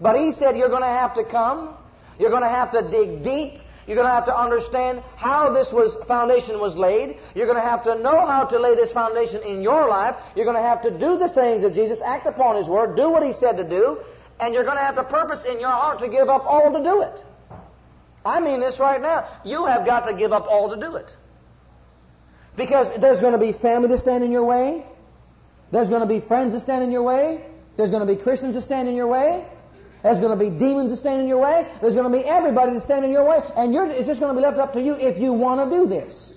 But 0.00 0.18
He 0.18 0.32
said, 0.32 0.56
You're 0.56 0.70
going 0.70 0.80
to 0.80 0.96
have 1.02 1.14
to 1.16 1.24
come, 1.24 1.76
you're 2.18 2.30
going 2.30 2.42
to 2.42 2.48
have 2.48 2.72
to 2.72 2.80
dig 2.88 3.22
deep, 3.22 3.61
you're 3.86 3.96
going 3.96 4.08
to 4.08 4.14
have 4.14 4.26
to 4.26 4.38
understand 4.38 5.02
how 5.16 5.52
this 5.52 5.72
was, 5.72 5.96
foundation 6.06 6.58
was 6.61 6.76
laid. 6.76 7.18
You're 7.34 7.46
going 7.46 7.61
to 7.61 7.68
have 7.68 7.82
to 7.84 7.96
know 7.96 8.24
how 8.24 8.44
to 8.44 8.58
lay 8.58 8.76
this 8.76 8.92
foundation 8.92 9.42
in 9.42 9.62
your 9.62 9.88
life. 9.88 10.14
You're 10.36 10.44
going 10.44 10.56
to 10.56 10.62
have 10.62 10.82
to 10.82 10.90
do 10.90 11.18
the 11.18 11.28
sayings 11.28 11.64
of 11.64 11.74
Jesus, 11.74 12.00
act 12.00 12.26
upon 12.26 12.56
His 12.56 12.68
Word, 12.68 12.94
do 12.94 13.11
what 13.11 13.22
He 13.22 13.32
said 13.32 13.56
to 13.56 13.64
do, 13.68 13.98
and 14.41 14.55
you're 14.55 14.64
going 14.64 14.76
to 14.76 14.82
have 14.82 14.97
to 14.97 15.05
purpose 15.05 15.45
in 15.45 15.61
your 15.61 15.70
heart 15.70 16.01
to 16.01 16.09
give 16.09 16.28
up 16.28 16.45
all 16.47 16.72
to 16.72 16.82
do 16.82 17.03
it. 17.03 17.24
I 18.24 18.41
mean 18.41 18.61
this 18.61 18.78
right 18.78 19.01
now. 19.01 19.28
You 19.45 19.66
have 19.66 19.86
got 19.86 20.01
to 20.07 20.14
give 20.14 20.32
up 20.32 20.47
all 20.49 20.74
to 20.74 20.80
do 20.80 20.97
it. 20.97 21.14
Because 22.57 23.01
there's 23.01 23.20
going 23.20 23.32
to 23.32 23.38
be 23.38 23.53
family 23.53 23.88
to 23.88 23.99
stand 23.99 24.24
in 24.24 24.30
your 24.30 24.45
way. 24.45 24.84
There's 25.72 25.88
going 25.88 26.03
to 26.03 26.07
be 26.07 26.20
friends 26.20 26.53
that 26.53 26.61
stand 26.61 26.82
in 26.82 26.91
your 26.91 27.03
way. 27.03 27.45
There's 27.76 27.91
going 27.91 28.07
to 28.07 28.14
be 28.14 28.20
Christians 28.20 28.55
that 28.57 28.62
stand 28.62 28.88
in 28.88 28.97
your 28.97 29.07
way. 29.07 29.47
There's 30.03 30.18
going 30.18 30.36
to 30.36 30.51
be 30.51 30.51
demons 30.51 30.91
that 30.91 30.97
stand 30.97 31.20
in 31.20 31.28
your 31.28 31.38
way. 31.38 31.70
There's 31.80 31.95
going 31.95 32.11
to 32.11 32.18
be 32.18 32.24
everybody 32.24 32.72
that 32.72 32.82
stand 32.82 33.05
in 33.05 33.11
your 33.11 33.28
way. 33.28 33.41
And 33.57 33.74
it's 33.74 34.07
just 34.07 34.20
going 34.20 34.34
to 34.34 34.41
be 34.41 34.45
left 34.45 34.59
up 34.59 34.72
to 34.74 34.82
you 34.82 34.95
if 34.95 35.18
you 35.18 35.32
want 35.32 35.70
to 35.70 35.76
do 35.76 35.86
this. 35.86 36.34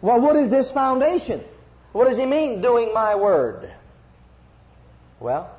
Well, 0.00 0.20
what 0.20 0.36
is 0.36 0.50
this 0.50 0.70
foundation? 0.70 1.44
What 1.92 2.08
does 2.08 2.18
he 2.18 2.26
mean, 2.26 2.60
doing 2.60 2.92
my 2.94 3.14
word? 3.14 3.72
Well, 5.22 5.56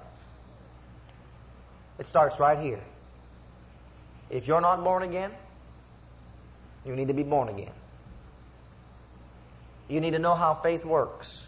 it 1.98 2.06
starts 2.06 2.38
right 2.38 2.60
here. 2.60 2.82
If 4.30 4.46
you're 4.46 4.60
not 4.60 4.84
born 4.84 5.04
again, 5.04 5.32
you 6.86 6.96
need 6.98 7.08
to 7.08 7.14
be 7.14 7.24
born 7.24 7.48
again. 7.48 7.72
You 9.88 10.02
need 10.02 10.12
to 10.12 10.20
know 10.20 10.36
how 10.36 10.60
faith 10.62 10.84
works. 10.84 11.46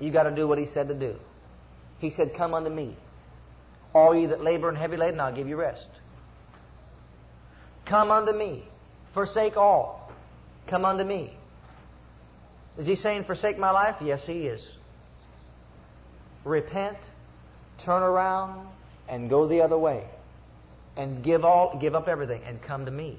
You 0.00 0.10
got 0.10 0.22
to 0.22 0.34
do 0.34 0.48
what 0.48 0.58
he 0.58 0.64
said 0.64 0.88
to 0.88 0.94
do. 0.94 1.16
He 1.98 2.08
said, 2.08 2.32
Come 2.34 2.54
unto 2.54 2.70
me, 2.70 2.96
all 3.94 4.14
ye 4.14 4.26
that 4.26 4.42
labor 4.42 4.70
and 4.70 4.78
heavy 4.78 4.96
laden, 4.96 5.20
I'll 5.20 5.34
give 5.34 5.48
you 5.48 5.56
rest. 5.56 5.90
Come 7.84 8.10
unto 8.10 8.32
me. 8.32 8.64
Forsake 9.12 9.58
all. 9.58 10.10
Come 10.66 10.86
unto 10.86 11.04
me. 11.04 11.34
Is 12.78 12.86
he 12.86 12.94
saying, 12.94 13.24
Forsake 13.24 13.58
my 13.58 13.70
life? 13.70 13.96
Yes, 14.00 14.26
he 14.26 14.46
is. 14.46 14.78
Repent, 16.44 16.98
turn 17.78 18.02
around, 18.02 18.66
and 19.08 19.30
go 19.30 19.46
the 19.46 19.60
other 19.60 19.78
way. 19.78 20.04
And 20.96 21.24
give 21.24 21.44
all 21.44 21.78
give 21.80 21.94
up 21.94 22.08
everything 22.08 22.42
and 22.44 22.60
come 22.60 22.84
to 22.84 22.90
me. 22.90 23.18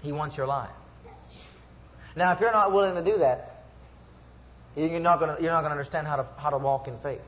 He 0.00 0.12
wants 0.12 0.36
your 0.36 0.46
life. 0.46 0.70
Now, 2.16 2.32
if 2.32 2.40
you're 2.40 2.52
not 2.52 2.72
willing 2.72 2.94
to 3.02 3.10
do 3.10 3.18
that, 3.18 3.64
you're 4.76 5.00
not 5.00 5.18
to 5.18 5.70
understand 5.70 6.06
how 6.06 6.16
to, 6.16 6.26
how 6.36 6.50
to 6.50 6.58
walk 6.58 6.88
in 6.88 6.98
faith. 7.00 7.20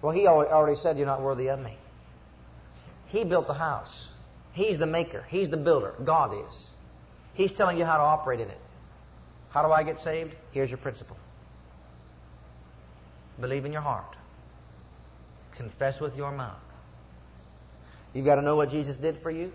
Well, 0.00 0.12
he 0.12 0.26
already 0.26 0.76
said 0.76 0.96
you're 0.96 1.06
not 1.06 1.22
worthy 1.22 1.48
of 1.48 1.60
me. 1.60 1.76
He 3.06 3.24
built 3.24 3.46
the 3.46 3.54
house. 3.54 4.12
He's 4.52 4.78
the 4.78 4.86
maker. 4.86 5.24
He's 5.28 5.50
the 5.50 5.56
builder. 5.56 5.94
God 6.02 6.34
is. 6.48 6.66
He's 7.34 7.52
telling 7.52 7.78
you 7.78 7.84
how 7.84 7.98
to 7.98 8.02
operate 8.02 8.40
in 8.40 8.48
it. 8.48 8.58
How 9.50 9.62
do 9.62 9.70
I 9.70 9.82
get 9.82 9.98
saved? 9.98 10.34
Here's 10.52 10.70
your 10.70 10.78
principle. 10.78 11.16
Believe 13.40 13.64
in 13.64 13.72
your 13.72 13.82
heart. 13.82 14.16
Confess 15.56 16.00
with 16.00 16.16
your 16.16 16.32
mouth. 16.32 16.60
You've 18.14 18.26
got 18.26 18.36
to 18.36 18.42
know 18.42 18.56
what 18.56 18.70
Jesus 18.70 18.98
did 18.98 19.18
for 19.18 19.30
you. 19.30 19.52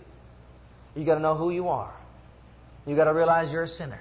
You've 0.95 1.05
got 1.05 1.15
to 1.15 1.21
know 1.21 1.35
who 1.35 1.51
you 1.51 1.67
are. 1.67 1.93
You've 2.85 2.97
got 2.97 3.05
to 3.05 3.13
realize 3.13 3.51
you're 3.51 3.63
a 3.63 3.67
sinner. 3.67 3.99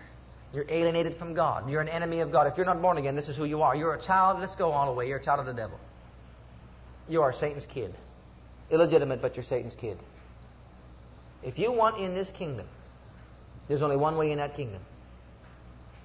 You're 0.53 0.67
alienated 0.69 1.17
from 1.17 1.35
God. 1.35 1.69
You're 1.69 1.83
an 1.83 1.89
enemy 1.89 2.21
of 2.21 2.33
God. 2.33 2.47
If 2.47 2.57
you're 2.57 2.67
not 2.67 2.81
born 2.81 2.97
again, 2.97 3.17
this 3.17 3.29
is 3.29 3.37
who 3.37 3.45
you 3.45 3.63
are. 3.63 3.77
You're 3.77 3.95
a 3.95 4.01
child. 4.01 4.41
Let's 4.41 4.55
go 4.55 4.71
all 4.71 4.87
the 4.87 4.93
way. 4.93 5.09
You're 5.09 5.19
a 5.19 5.25
child 5.25 5.41
of 5.41 5.47
the 5.47 5.53
devil. 5.53 5.79
You 7.09 7.23
are 7.23 7.33
Satan's 7.33 7.67
kid. 7.67 7.95
Illegitimate, 8.71 9.21
but 9.21 9.37
you're 9.37 9.45
Satan's 9.45 9.75
kid. 9.75 9.99
If 11.43 11.59
you 11.59 11.71
want 11.73 11.99
in 11.99 12.15
this 12.15 12.31
kingdom, 12.31 12.67
there's 13.69 13.83
only 13.83 13.97
one 13.97 14.17
way 14.17 14.33
in 14.33 14.39
that 14.39 14.57
kingdom, 14.57 14.83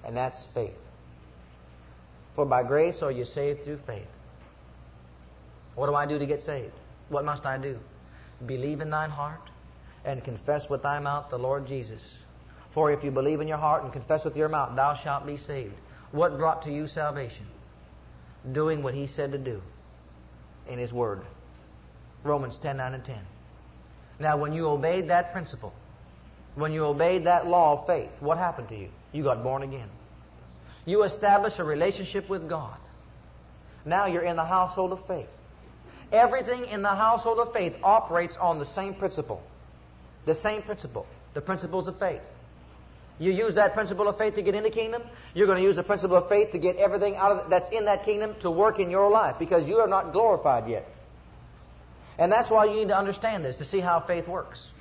and 0.05 0.15
that's 0.15 0.45
faith. 0.53 0.77
For 2.35 2.45
by 2.45 2.63
grace 2.63 3.01
are 3.01 3.11
you 3.11 3.25
saved 3.25 3.63
through 3.63 3.79
faith. 3.85 4.07
What 5.75 5.87
do 5.87 5.95
I 5.95 6.05
do 6.05 6.19
to 6.19 6.25
get 6.25 6.41
saved? 6.41 6.73
What 7.09 7.25
must 7.25 7.45
I 7.45 7.57
do? 7.57 7.79
Believe 8.45 8.81
in 8.81 8.89
thine 8.89 9.09
heart 9.09 9.41
and 10.05 10.23
confess 10.23 10.69
with 10.69 10.81
thy 10.81 10.99
mouth 10.99 11.29
the 11.29 11.37
Lord 11.37 11.67
Jesus 11.67 12.01
for 12.73 12.91
if 12.91 13.03
you 13.03 13.11
believe 13.11 13.41
in 13.41 13.47
your 13.47 13.57
heart 13.57 13.83
and 13.83 13.91
confess 13.91 14.23
with 14.23 14.37
your 14.37 14.49
mouth, 14.49 14.75
thou 14.75 14.93
shalt 14.93 15.25
be 15.25 15.37
saved. 15.37 15.75
What 16.11 16.37
brought 16.37 16.61
to 16.63 16.71
you 16.71 16.87
salvation? 16.87 17.45
Doing 18.51 18.81
what 18.81 18.93
he 18.93 19.07
said 19.07 19.31
to 19.33 19.37
do 19.37 19.61
in 20.67 20.79
his 20.79 20.93
word. 20.93 21.21
Romans 22.23 22.57
10, 22.59 22.77
9, 22.77 22.93
and 22.93 23.05
10. 23.05 23.17
Now, 24.19 24.37
when 24.37 24.53
you 24.53 24.67
obeyed 24.67 25.09
that 25.09 25.31
principle, 25.33 25.73
when 26.55 26.71
you 26.71 26.85
obeyed 26.85 27.25
that 27.25 27.47
law 27.47 27.73
of 27.73 27.87
faith, 27.87 28.11
what 28.19 28.37
happened 28.37 28.69
to 28.69 28.77
you? 28.77 28.89
You 29.11 29.23
got 29.23 29.43
born 29.43 29.63
again. 29.63 29.89
You 30.85 31.03
establish 31.03 31.59
a 31.59 31.63
relationship 31.63 32.29
with 32.29 32.49
God. 32.49 32.77
Now 33.85 34.07
you're 34.07 34.23
in 34.23 34.35
the 34.35 34.45
household 34.45 34.91
of 34.91 35.05
faith. 35.07 35.29
Everything 36.11 36.65
in 36.65 36.81
the 36.81 36.89
household 36.89 37.39
of 37.39 37.53
faith 37.53 37.75
operates 37.83 38.37
on 38.37 38.59
the 38.59 38.65
same 38.65 38.95
principle. 38.95 39.41
The 40.25 40.35
same 40.35 40.61
principle. 40.61 41.07
The 41.33 41.41
principles 41.41 41.87
of 41.87 41.97
faith. 41.99 42.21
You 43.19 43.31
use 43.31 43.55
that 43.55 43.73
principle 43.73 44.07
of 44.07 44.17
faith 44.17 44.35
to 44.35 44.41
get 44.41 44.55
in 44.55 44.63
the 44.63 44.71
kingdom. 44.71 45.03
You're 45.33 45.45
going 45.45 45.59
to 45.59 45.63
use 45.63 45.75
the 45.75 45.83
principle 45.83 46.17
of 46.17 46.27
faith 46.27 46.51
to 46.53 46.57
get 46.57 46.77
everything 46.77 47.15
out 47.15 47.31
of 47.31 47.49
that's 47.49 47.69
in 47.69 47.85
that 47.85 48.03
kingdom 48.03 48.35
to 48.41 48.49
work 48.49 48.79
in 48.79 48.89
your 48.89 49.09
life 49.09 49.35
because 49.37 49.67
you 49.67 49.77
are 49.77 49.87
not 49.87 50.11
glorified 50.11 50.67
yet. 50.67 50.87
And 52.17 52.31
that's 52.31 52.49
why 52.49 52.65
you 52.65 52.73
need 52.73 52.87
to 52.89 52.97
understand 52.97 53.45
this 53.45 53.57
to 53.57 53.65
see 53.65 53.79
how 53.79 53.99
faith 53.99 54.27
works. 54.27 54.71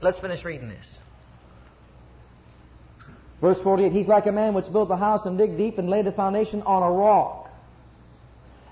Let's 0.00 0.18
finish 0.18 0.44
reading 0.44 0.68
this. 0.68 0.98
Verse 3.40 3.60
48 3.60 3.92
He's 3.92 4.08
like 4.08 4.26
a 4.26 4.32
man 4.32 4.54
which 4.54 4.72
built 4.72 4.90
a 4.90 4.96
house 4.96 5.26
and 5.26 5.38
dig 5.38 5.56
deep 5.56 5.78
and 5.78 5.88
laid 5.88 6.06
the 6.06 6.12
foundation 6.12 6.62
on 6.62 6.82
a 6.82 6.90
rock. 6.90 7.50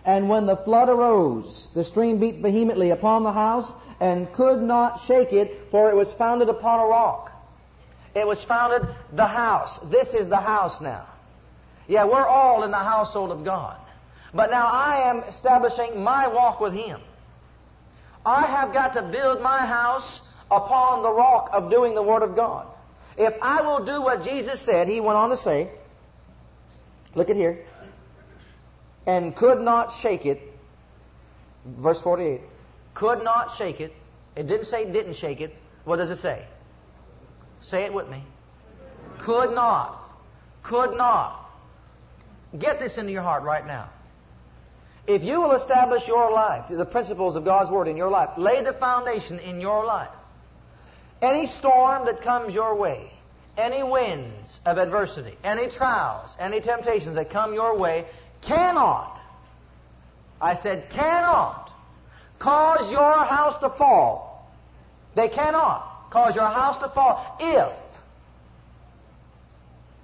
And 0.05 0.29
when 0.29 0.47
the 0.47 0.57
flood 0.57 0.89
arose, 0.89 1.69
the 1.75 1.83
stream 1.83 2.21
beat 2.21 2.37
vehemently 2.37 2.91
upon 2.91 3.25
the 3.25 3.33
house 3.33 3.73
and 4.01 4.33
could 4.33 4.63
not 4.63 5.01
shake 5.01 5.33
it, 5.33 5.69
for 5.71 5.91
it 5.91 5.97
was 5.97 6.13
founded 6.13 6.49
upon 6.49 6.81
a 6.81 6.87
rock. 6.87 7.33
It 8.15 8.27
was 8.27 8.43
founded 8.45 8.89
the 9.13 9.27
house. 9.27 9.79
This 9.91 10.15
is 10.15 10.29
the 10.29 10.37
house 10.37 10.81
now. 10.81 11.07
Yeah, 11.89 12.05
we're 12.05 12.27
all 12.27 12.63
in 12.65 12.71
the 12.71 12.77
household 12.77 13.31
of 13.31 13.45
God. 13.45 13.77
But 14.33 14.51
now 14.51 14.67
I 14.67 15.11
am 15.11 15.19
establishing 15.25 16.03
my 16.03 16.29
walk 16.29 16.61
with 16.61 16.73
Him. 16.73 17.01
I 18.25 18.47
have 18.47 18.73
got 18.73 18.95
to 18.95 19.03
build 19.03 19.41
my 19.41 19.59
house 19.67 20.21
upon 20.51 21.03
the 21.03 21.13
rock 21.13 21.51
of 21.53 21.71
doing 21.71 21.95
the 21.95 22.03
Word 22.03 22.23
of 22.23 22.37
God. 22.37 22.67
If 23.17 23.35
I 23.41 23.63
will 23.63 23.85
do 23.85 24.03
what 24.03 24.23
Jesus 24.23 24.61
said, 24.65 24.89
He 24.89 25.01
went 25.01 25.17
on 25.17 25.31
to 25.31 25.37
say, 25.37 25.71
look 27.15 27.31
at 27.31 27.37
here, 27.37 27.65
and 29.07 29.35
could 29.35 29.61
not 29.61 29.93
shake 30.01 30.27
it, 30.27 30.41
verse 31.65 32.01
48, 32.01 32.41
could 32.95 33.23
not 33.23 33.57
shake 33.57 33.81
it. 33.81 33.93
It 34.35 34.47
didn't 34.47 34.67
say 34.67 34.91
didn't 34.91 35.15
shake 35.15 35.41
it. 35.41 35.55
What 35.85 35.97
does 35.97 36.11
it 36.11 36.19
say? 36.19 36.47
Say 37.61 37.85
it 37.85 37.95
with 37.95 38.09
me. 38.09 38.23
Could 39.21 39.55
not. 39.55 40.03
Could 40.63 40.97
not. 40.97 41.49
Get 42.59 42.79
this 42.79 42.99
into 42.99 43.13
your 43.13 43.23
heart 43.23 43.45
right 43.45 43.67
now. 43.67 43.91
If 45.07 45.23
you 45.23 45.41
will 45.41 45.53
establish 45.53 46.07
your 46.07 46.33
life, 46.33 46.69
the 46.69 46.85
principles 46.85 47.37
of 47.37 47.45
God's 47.45 47.71
Word 47.71 47.87
in 47.87 47.97
your 47.97 48.11
life, 48.11 48.31
lay 48.37 48.63
the 48.63 48.73
foundation 48.73 49.39
in 49.39 49.61
your 49.61 49.85
life. 49.85 50.11
Any 51.23 51.47
storm 51.47 52.05
that 52.07 52.23
comes 52.23 52.55
your 52.55 52.75
way, 52.75 53.11
any 53.57 53.83
winds 53.83 54.61
of 54.67 54.79
adversity, 54.79 55.37
any 55.43 55.69
trials, 55.69 56.37
any 56.39 56.61
temptations 56.61 57.15
that 57.15 57.31
come 57.31 57.55
your 57.55 57.79
way 57.79 58.07
cannot, 58.43 59.21
I 60.41 60.55
said 60.55 60.91
cannot, 60.91 61.73
cause 62.39 62.91
your 62.93 63.25
house 63.25 63.59
to 63.61 63.71
fall. 63.71 64.51
They 65.15 65.29
cannot 65.29 66.11
cause 66.11 66.37
your 66.37 66.49
house 66.49 66.79
to 66.83 66.89
fall 66.91 67.37
if 67.41 67.73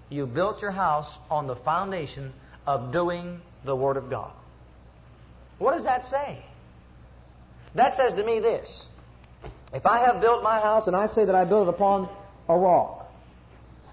you 0.09 0.27
built 0.27 0.63
your 0.63 0.71
house 0.71 1.11
on 1.31 1.47
the 1.47 1.57
foundation 1.57 2.33
of 2.67 2.93
doing 2.93 3.41
the 3.65 3.75
Word 3.77 3.97
of 3.97 4.11
God. 4.11 4.33
What 5.59 5.75
does 5.75 5.85
that 5.85 6.07
say? 6.07 6.45
That 7.75 7.97
says 7.97 8.15
to 8.15 8.25
me 8.25 8.41
this. 8.41 8.87
If 9.73 9.87
I 9.87 10.01
have 10.01 10.21
built 10.21 10.43
my 10.43 10.61
house 10.61 10.87
and 10.87 10.95
I 10.95 11.07
say 11.07 11.25
that 11.25 11.35
I 11.35 11.45
built 11.45 11.69
it 11.69 11.71
upon 11.71 12.09
a 12.49 12.57
rock, 12.57 13.11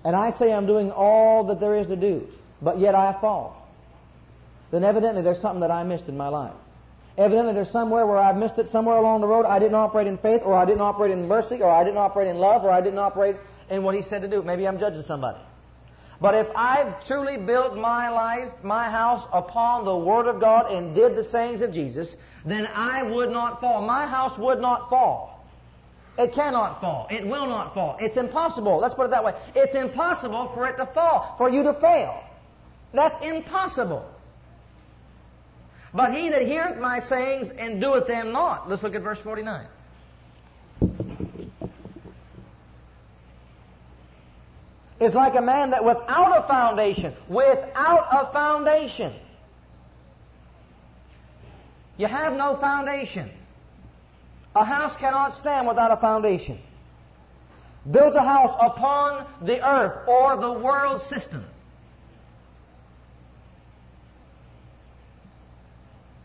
and 0.04 0.16
I 0.16 0.30
say 0.32 0.52
I'm 0.52 0.66
doing 0.66 0.92
all 0.92 1.46
that 1.46 1.60
there 1.60 1.76
is 1.76 1.88
to 1.88 1.96
do, 1.96 2.28
but 2.62 2.80
yet 2.80 2.96
I 2.96 3.14
fall, 3.20 3.68
then 4.72 4.84
evidently 4.84 5.22
there's 5.22 5.42
something 5.42 5.62
that 5.62 5.72
I 5.72 5.84
missed 5.84 6.08
in 6.10 6.18
my 6.18 6.28
life. 6.28 6.54
Evidently 7.18 7.54
there's 7.54 7.72
somewhere 7.72 8.06
where 8.06 8.18
I've 8.18 8.38
missed 8.38 8.60
it, 8.60 8.68
somewhere 8.68 8.98
along 8.98 9.22
the 9.22 9.28
road 9.28 9.46
I 9.46 9.60
didn't 9.60 9.76
operate 9.76 10.08
in 10.08 10.18
faith, 10.18 10.42
or 10.44 10.54
I 10.54 10.66
didn't 10.66 10.82
operate 10.82 11.12
in 11.12 11.28
mercy, 11.28 11.62
or 11.62 11.70
I 11.70 11.84
didn't 11.84 11.98
operate 11.98 12.28
in 12.28 12.38
love, 12.38 12.64
or 12.64 12.72
I 12.72 12.82
didn't 12.82 13.00
operate 13.00 13.36
in 13.70 13.84
what 13.84 13.96
He 13.96 14.02
said 14.02 14.22
to 14.22 14.28
do. 14.28 14.42
Maybe 14.42 14.68
I'm 14.68 14.80
judging 14.80 15.02
somebody. 15.02 15.40
But 16.22 16.36
if 16.36 16.48
I've 16.56 17.06
truly 17.06 17.38
built 17.38 17.78
my 17.78 18.10
life, 18.10 18.52
my 18.64 18.90
house 18.90 19.26
upon 19.32 19.86
the 19.86 19.96
Word 19.96 20.28
of 20.28 20.42
God 20.42 20.72
and 20.72 20.94
did 20.94 21.16
the 21.16 21.24
sayings 21.24 21.62
of 21.62 21.74
Jesus, 21.74 22.16
then 22.46 22.68
I 22.74 23.04
would 23.04 23.32
not 23.32 23.62
fall. 23.62 23.82
My 23.86 24.06
house 24.06 24.38
would 24.38 24.60
not 24.60 24.90
fall. 24.90 25.29
It 26.20 26.34
cannot 26.34 26.82
fall. 26.82 27.08
It 27.10 27.26
will 27.26 27.48
not 27.48 27.74
fall. 27.74 27.96
It's 27.98 28.18
impossible. 28.18 28.78
Let's 28.78 28.94
put 28.94 29.06
it 29.06 29.12
that 29.12 29.24
way. 29.24 29.34
It's 29.56 29.74
impossible 29.74 30.52
for 30.54 30.68
it 30.68 30.76
to 30.76 30.86
fall, 30.86 31.36
for 31.38 31.50
you 31.50 31.64
to 31.64 31.74
fail. 31.74 32.22
That's 32.94 33.18
impossible. 33.26 34.06
But 35.94 36.14
he 36.14 36.30
that 36.30 36.46
heareth 36.46 36.78
my 36.78 37.00
sayings 37.00 37.52
and 37.52 37.80
doeth 37.80 38.06
them 38.06 38.34
not. 38.34 38.70
Let's 38.70 38.84
look 38.84 38.96
at 38.96 39.02
verse 39.02 39.20
49. 39.20 39.66
is 45.00 45.14
like 45.14 45.36
a 45.36 45.42
man 45.42 45.70
that 45.70 45.86
without 45.86 46.44
a 46.44 46.46
foundation, 46.46 47.14
without 47.30 48.08
a 48.12 48.34
foundation, 48.34 49.14
you 51.98 52.08
have 52.08 52.34
no 52.34 52.58
foundation. 52.58 53.32
A 54.60 54.66
house 54.66 54.98
cannot 54.98 55.34
stand 55.36 55.70
without 55.70 55.90
a 55.90 55.96
foundation. 55.96 56.60
Built 57.90 58.14
a 58.18 58.22
house 58.22 58.54
upon 58.60 59.26
the 59.42 59.66
earth 59.66 60.06
or 60.06 60.36
the 60.36 60.52
world 60.52 61.00
system. 61.00 61.46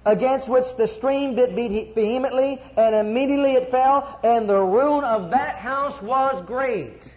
Against 0.04 0.48
which 0.48 0.64
the 0.76 0.88
stream 0.88 1.36
bit 1.36 1.52
vehemently, 1.94 2.60
and 2.76 2.96
immediately 2.96 3.52
it 3.52 3.70
fell, 3.70 4.18
and 4.24 4.48
the 4.48 4.60
ruin 4.60 5.04
of 5.04 5.30
that 5.30 5.54
house 5.54 6.02
was 6.02 6.42
great. 6.44 7.16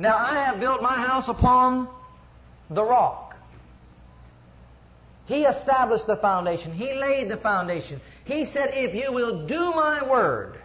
Now 0.00 0.16
I 0.16 0.34
have 0.46 0.58
built 0.58 0.82
my 0.82 0.96
house 0.96 1.28
upon 1.28 1.88
the 2.70 2.82
rock. 2.82 3.23
He 5.26 5.44
established 5.44 6.06
the 6.06 6.16
foundation. 6.16 6.72
He 6.72 6.92
laid 6.94 7.28
the 7.28 7.36
foundation. 7.38 8.00
He 8.24 8.44
said, 8.44 8.70
if 8.72 8.94
you 8.94 9.12
will 9.12 9.46
do 9.46 9.70
my 9.70 10.06
word, 10.08 10.58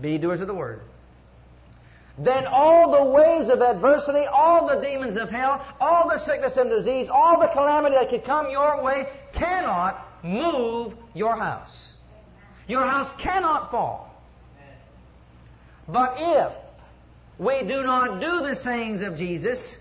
be 0.00 0.18
doers 0.18 0.40
of 0.40 0.48
the 0.48 0.54
word, 0.54 0.82
then 2.18 2.46
all 2.46 2.90
the 2.90 3.10
waves 3.10 3.48
of 3.48 3.62
adversity, 3.62 4.26
all 4.26 4.66
the 4.66 4.80
demons 4.82 5.16
of 5.16 5.30
hell, 5.30 5.64
all 5.80 6.08
the 6.08 6.18
sickness 6.18 6.58
and 6.58 6.68
disease, 6.68 7.08
all 7.10 7.40
the 7.40 7.48
calamity 7.48 7.96
that 7.96 8.10
could 8.10 8.24
come 8.24 8.50
your 8.50 8.82
way 8.82 9.06
cannot 9.32 10.06
move 10.22 10.94
your 11.14 11.36
house. 11.36 11.94
Your 12.68 12.86
house 12.86 13.10
cannot 13.18 13.70
fall. 13.70 14.14
But 15.88 16.14
if 16.18 16.52
we 17.38 17.62
do 17.62 17.82
not 17.82 18.20
do 18.20 18.46
the 18.46 18.54
sayings 18.54 19.00
of 19.00 19.16
Jesus. 19.16 19.76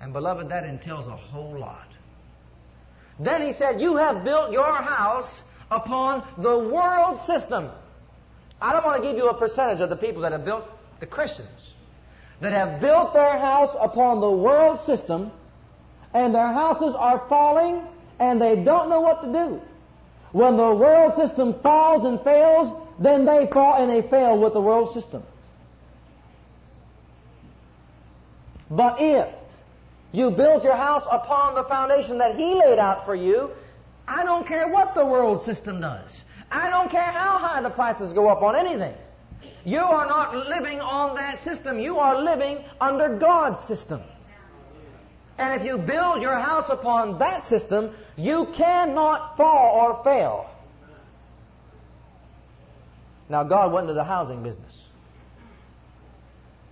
And 0.00 0.12
beloved, 0.12 0.48
that 0.50 0.64
entails 0.64 1.08
a 1.08 1.16
whole 1.16 1.58
lot. 1.58 1.88
Then 3.18 3.42
he 3.42 3.52
said, 3.52 3.80
You 3.80 3.96
have 3.96 4.24
built 4.24 4.52
your 4.52 4.72
house 4.72 5.42
upon 5.70 6.26
the 6.38 6.58
world 6.58 7.18
system. 7.26 7.70
I 8.60 8.72
don't 8.72 8.84
want 8.84 9.02
to 9.02 9.08
give 9.08 9.16
you 9.16 9.28
a 9.28 9.34
percentage 9.34 9.80
of 9.80 9.90
the 9.90 9.96
people 9.96 10.22
that 10.22 10.32
have 10.32 10.44
built, 10.44 10.64
the 11.00 11.06
Christians, 11.06 11.74
that 12.40 12.52
have 12.52 12.80
built 12.80 13.12
their 13.12 13.38
house 13.38 13.74
upon 13.78 14.20
the 14.20 14.30
world 14.30 14.80
system, 14.80 15.30
and 16.14 16.34
their 16.34 16.52
houses 16.52 16.94
are 16.94 17.26
falling, 17.28 17.82
and 18.18 18.40
they 18.40 18.56
don't 18.56 18.88
know 18.88 19.00
what 19.00 19.22
to 19.22 19.32
do. 19.32 19.60
When 20.32 20.56
the 20.56 20.74
world 20.74 21.14
system 21.14 21.54
falls 21.60 22.04
and 22.04 22.20
fails, 22.22 22.72
then 22.98 23.24
they 23.24 23.46
fall 23.46 23.74
and 23.74 23.90
they 23.90 24.02
fail 24.08 24.38
with 24.38 24.52
the 24.52 24.60
world 24.60 24.92
system. 24.92 25.22
But 28.70 28.96
if 29.00 29.28
you 30.12 30.30
build 30.30 30.64
your 30.64 30.76
house 30.76 31.06
upon 31.10 31.54
the 31.54 31.64
foundation 31.64 32.18
that 32.18 32.36
He 32.36 32.54
laid 32.54 32.78
out 32.78 33.04
for 33.04 33.14
you, 33.14 33.50
I 34.08 34.24
don't 34.24 34.46
care 34.46 34.68
what 34.68 34.94
the 34.94 35.04
world 35.04 35.44
system 35.44 35.80
does. 35.80 36.10
I 36.50 36.70
don't 36.70 36.90
care 36.90 37.02
how 37.02 37.38
high 37.38 37.60
the 37.60 37.70
prices 37.70 38.12
go 38.12 38.28
up 38.28 38.42
on 38.42 38.54
anything. 38.54 38.94
You 39.64 39.80
are 39.80 40.06
not 40.06 40.48
living 40.48 40.80
on 40.80 41.16
that 41.16 41.42
system. 41.42 41.80
You 41.80 41.98
are 41.98 42.22
living 42.22 42.64
under 42.80 43.16
God's 43.18 43.66
system. 43.66 44.00
And 45.38 45.60
if 45.60 45.66
you 45.66 45.76
build 45.76 46.22
your 46.22 46.38
house 46.38 46.68
upon 46.68 47.18
that 47.18 47.44
system, 47.44 47.92
you 48.16 48.46
cannot 48.54 49.36
fall 49.36 49.80
or 49.80 50.04
fail. 50.04 50.50
Now, 53.28 53.42
God 53.42 53.72
went 53.72 53.84
into 53.84 53.94
the 53.94 54.04
housing 54.04 54.42
business. 54.42 54.84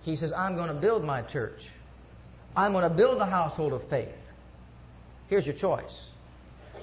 He 0.03 0.15
says, 0.15 0.31
I'm 0.31 0.55
going 0.55 0.69
to 0.69 0.73
build 0.73 1.03
my 1.03 1.21
church. 1.21 1.67
I'm 2.55 2.71
going 2.71 2.83
to 2.83 2.95
build 2.95 3.19
a 3.19 3.25
household 3.25 3.73
of 3.73 3.87
faith. 3.89 4.09
Here's 5.27 5.45
your 5.45 5.55
choice. 5.55 6.09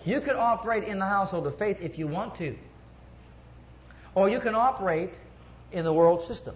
You 0.04 0.20
could 0.20 0.36
operate 0.36 0.84
in 0.84 0.98
the 0.98 1.06
household 1.06 1.46
of 1.46 1.56
faith 1.58 1.78
if 1.80 1.98
you 1.98 2.06
want 2.06 2.34
to. 2.36 2.56
Or 4.14 4.28
you 4.28 4.40
can 4.40 4.54
operate 4.54 5.14
in 5.70 5.84
the 5.84 5.92
world 5.92 6.22
system. 6.22 6.54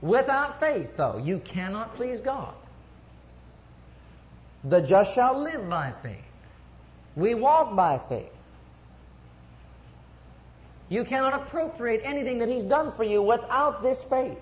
Without 0.00 0.60
faith, 0.60 0.96
though, 0.96 1.18
you 1.18 1.38
cannot 1.38 1.94
please 1.94 2.20
God. 2.20 2.54
The 4.64 4.80
just 4.80 5.14
shall 5.14 5.40
live 5.40 5.68
by 5.68 5.92
faith. 6.02 6.18
We 7.16 7.34
walk 7.34 7.74
by 7.74 8.00
faith. 8.08 8.30
You 10.88 11.04
cannot 11.04 11.34
appropriate 11.34 12.02
anything 12.04 12.38
that 12.38 12.48
He's 12.48 12.64
done 12.64 12.92
for 12.92 13.04
you 13.04 13.22
without 13.22 13.82
this 13.82 14.02
faith. 14.04 14.38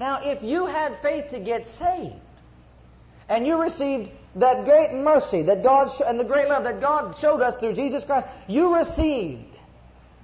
Now, 0.00 0.20
if 0.22 0.42
you 0.42 0.64
had 0.64 0.98
faith 1.02 1.28
to 1.30 1.38
get 1.38 1.66
saved, 1.66 2.14
and 3.28 3.46
you 3.46 3.60
received 3.60 4.10
that 4.36 4.64
great 4.64 4.94
mercy 4.94 5.42
that 5.42 5.62
God 5.62 5.92
sh- 5.92 6.00
and 6.06 6.18
the 6.18 6.24
great 6.24 6.48
love 6.48 6.64
that 6.64 6.80
God 6.80 7.16
showed 7.20 7.42
us 7.42 7.54
through 7.56 7.74
Jesus 7.74 8.02
Christ, 8.02 8.26
you 8.48 8.74
received 8.74 9.44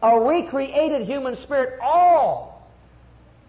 a 0.03 0.19
recreated 0.19 1.03
human 1.03 1.37
spirit, 1.37 1.79
all 1.83 2.67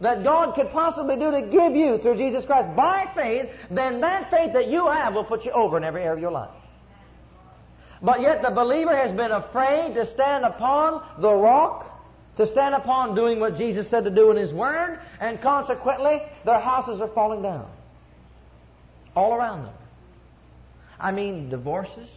that 0.01 0.25
God 0.25 0.53
could 0.53 0.69
possibly 0.69 1.15
do 1.15 1.31
to 1.31 1.43
give 1.43 1.77
you 1.77 1.97
through 1.97 2.17
Jesus 2.17 2.43
Christ 2.43 2.75
by 2.75 3.09
faith, 3.15 3.49
then 3.71 4.01
that 4.01 4.29
faith 4.29 4.51
that 4.51 4.67
you 4.67 4.85
have 4.85 5.13
will 5.13 5.23
put 5.23 5.45
you 5.45 5.51
over 5.51 5.77
in 5.77 5.85
every 5.85 6.01
area 6.01 6.13
of 6.13 6.19
your 6.19 6.31
life. 6.31 6.51
But 8.01 8.19
yet 8.19 8.41
the 8.41 8.51
believer 8.51 8.95
has 8.95 9.13
been 9.13 9.31
afraid 9.31 9.95
to 9.95 10.05
stand 10.05 10.43
upon 10.43 11.03
the 11.19 11.33
rock 11.33 11.96
to 12.37 12.45
stand 12.45 12.75
upon 12.75 13.15
doing 13.15 13.39
what 13.39 13.57
Jesus 13.57 13.89
said 13.89 14.03
to 14.05 14.11
do 14.11 14.31
in 14.31 14.37
His 14.37 14.53
Word, 14.53 14.99
and 15.19 15.41
consequently, 15.41 16.21
their 16.45 16.59
houses 16.59 17.01
are 17.01 17.07
falling 17.09 17.41
down. 17.41 17.67
All 19.15 19.33
around 19.33 19.63
them. 19.65 19.73
I 20.99 21.11
mean 21.11 21.49
divorces. 21.49 22.09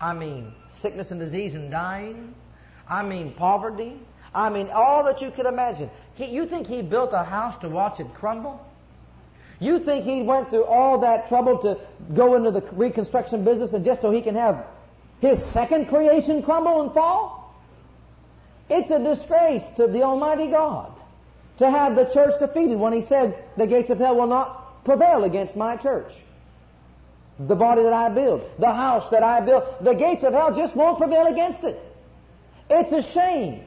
I 0.00 0.14
mean 0.14 0.52
sickness 0.68 1.12
and 1.12 1.20
disease 1.20 1.54
and 1.54 1.70
dying. 1.70 2.34
I 2.88 3.04
mean 3.04 3.32
poverty. 3.34 3.96
I 4.34 4.50
mean 4.50 4.68
all 4.72 5.04
that 5.04 5.22
you 5.22 5.30
could 5.30 5.46
imagine. 5.46 5.90
He, 6.14 6.26
you 6.26 6.46
think 6.46 6.66
He 6.66 6.82
built 6.82 7.10
a 7.12 7.22
house 7.22 7.56
to 7.58 7.68
watch 7.68 8.00
it 8.00 8.12
crumble? 8.14 8.64
You 9.60 9.78
think 9.78 10.04
He 10.04 10.22
went 10.22 10.50
through 10.50 10.64
all 10.64 10.98
that 11.00 11.28
trouble 11.28 11.58
to 11.58 11.78
go 12.14 12.34
into 12.34 12.50
the 12.50 12.62
reconstruction 12.72 13.44
business 13.44 13.72
and 13.72 13.84
just 13.84 14.02
so 14.02 14.10
He 14.10 14.22
can 14.22 14.34
have 14.34 14.66
His 15.20 15.44
second 15.52 15.86
creation 15.86 16.42
crumble 16.42 16.82
and 16.82 16.92
fall? 16.92 17.39
It's 18.70 18.90
a 18.90 18.98
disgrace 18.98 19.64
to 19.76 19.88
the 19.88 20.02
Almighty 20.02 20.46
God 20.48 20.92
to 21.58 21.70
have 21.70 21.96
the 21.96 22.04
church 22.04 22.38
defeated 22.38 22.78
when 22.78 22.92
He 22.92 23.02
said, 23.02 23.36
The 23.56 23.66
gates 23.66 23.90
of 23.90 23.98
hell 23.98 24.16
will 24.16 24.26
not 24.26 24.84
prevail 24.84 25.24
against 25.24 25.56
my 25.56 25.76
church. 25.76 26.12
The 27.40 27.56
body 27.56 27.82
that 27.82 27.92
I 27.92 28.10
build, 28.10 28.48
the 28.58 28.72
house 28.72 29.08
that 29.10 29.22
I 29.22 29.40
build, 29.40 29.64
the 29.80 29.94
gates 29.94 30.22
of 30.22 30.32
hell 30.32 30.54
just 30.54 30.76
won't 30.76 30.98
prevail 30.98 31.26
against 31.26 31.64
it. 31.64 31.80
It's 32.68 32.92
a 32.92 33.02
shame 33.02 33.64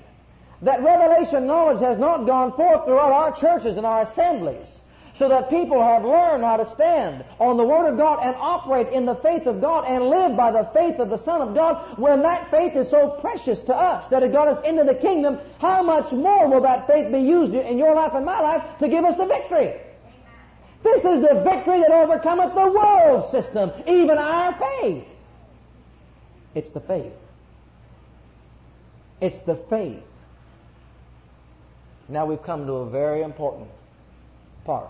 that 0.61 0.81
revelation 0.81 1.45
knowledge 1.45 1.79
has 1.79 1.97
not 1.97 2.25
gone 2.25 2.53
forth 2.53 2.85
throughout 2.85 3.11
our 3.11 3.35
churches 3.35 3.77
and 3.77 3.85
our 3.85 4.03
assemblies 4.03 4.82
so 5.15 5.29
that 5.29 5.49
people 5.49 5.81
have 5.81 6.03
learned 6.03 6.43
how 6.43 6.57
to 6.57 6.65
stand 6.65 7.23
on 7.39 7.57
the 7.57 7.63
Word 7.63 7.87
of 7.87 7.97
God 7.97 8.19
and 8.23 8.35
operate 8.39 8.89
in 8.89 9.05
the 9.05 9.15
faith 9.15 9.45
of 9.45 9.61
God 9.61 9.85
and 9.87 10.05
live 10.05 10.35
by 10.35 10.51
the 10.51 10.63
faith 10.73 10.99
of 10.99 11.09
the 11.09 11.17
Son 11.17 11.41
of 11.41 11.53
God, 11.53 11.99
when 11.99 12.23
that 12.23 12.49
faith 12.49 12.75
is 12.75 12.89
so 12.89 13.09
precious 13.21 13.61
to 13.61 13.75
us 13.75 14.07
that 14.07 14.23
it 14.23 14.31
got 14.31 14.47
us 14.47 14.63
into 14.65 14.83
the 14.83 14.95
kingdom, 14.95 15.39
how 15.59 15.83
much 15.83 16.11
more 16.11 16.47
will 16.47 16.61
that 16.61 16.87
faith 16.87 17.11
be 17.11 17.19
used 17.19 17.53
in 17.53 17.77
your 17.77 17.93
life 17.93 18.13
and 18.15 18.25
my 18.25 18.39
life 18.39 18.79
to 18.79 18.87
give 18.87 19.05
us 19.05 19.15
the 19.15 19.27
victory? 19.27 19.79
This 20.81 21.05
is 21.05 21.21
the 21.21 21.41
victory 21.43 21.79
that 21.79 21.91
overcometh 21.91 22.55
the 22.55 22.71
world 22.71 23.29
system, 23.29 23.71
even 23.87 24.17
our 24.17 24.53
faith. 24.53 25.05
It's 26.55 26.71
the 26.71 26.81
faith. 26.81 27.13
It's 29.21 29.41
the 29.41 29.55
faith. 29.55 30.03
Now 32.09 32.25
we've 32.25 32.43
come 32.43 32.65
to 32.65 32.73
a 32.73 32.89
very 32.89 33.21
important 33.21 33.69
part. 34.65 34.89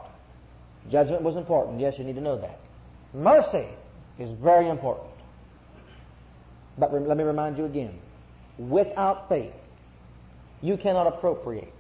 Judgment 0.90 1.22
was 1.22 1.36
important. 1.36 1.80
Yes, 1.80 1.98
you 1.98 2.04
need 2.04 2.16
to 2.16 2.22
know 2.22 2.38
that. 2.38 2.60
Mercy 3.14 3.68
is 4.20 4.32
very 4.32 4.70
important. 4.70 5.10
But 6.78 6.94
re- 6.94 7.00
let 7.00 7.18
me 7.18 7.24
remind 7.24 7.58
you 7.58 7.66
again 7.66 8.00
without 8.58 9.30
faith, 9.30 9.54
you 10.62 10.78
cannot 10.78 11.08
appropriate 11.08 11.74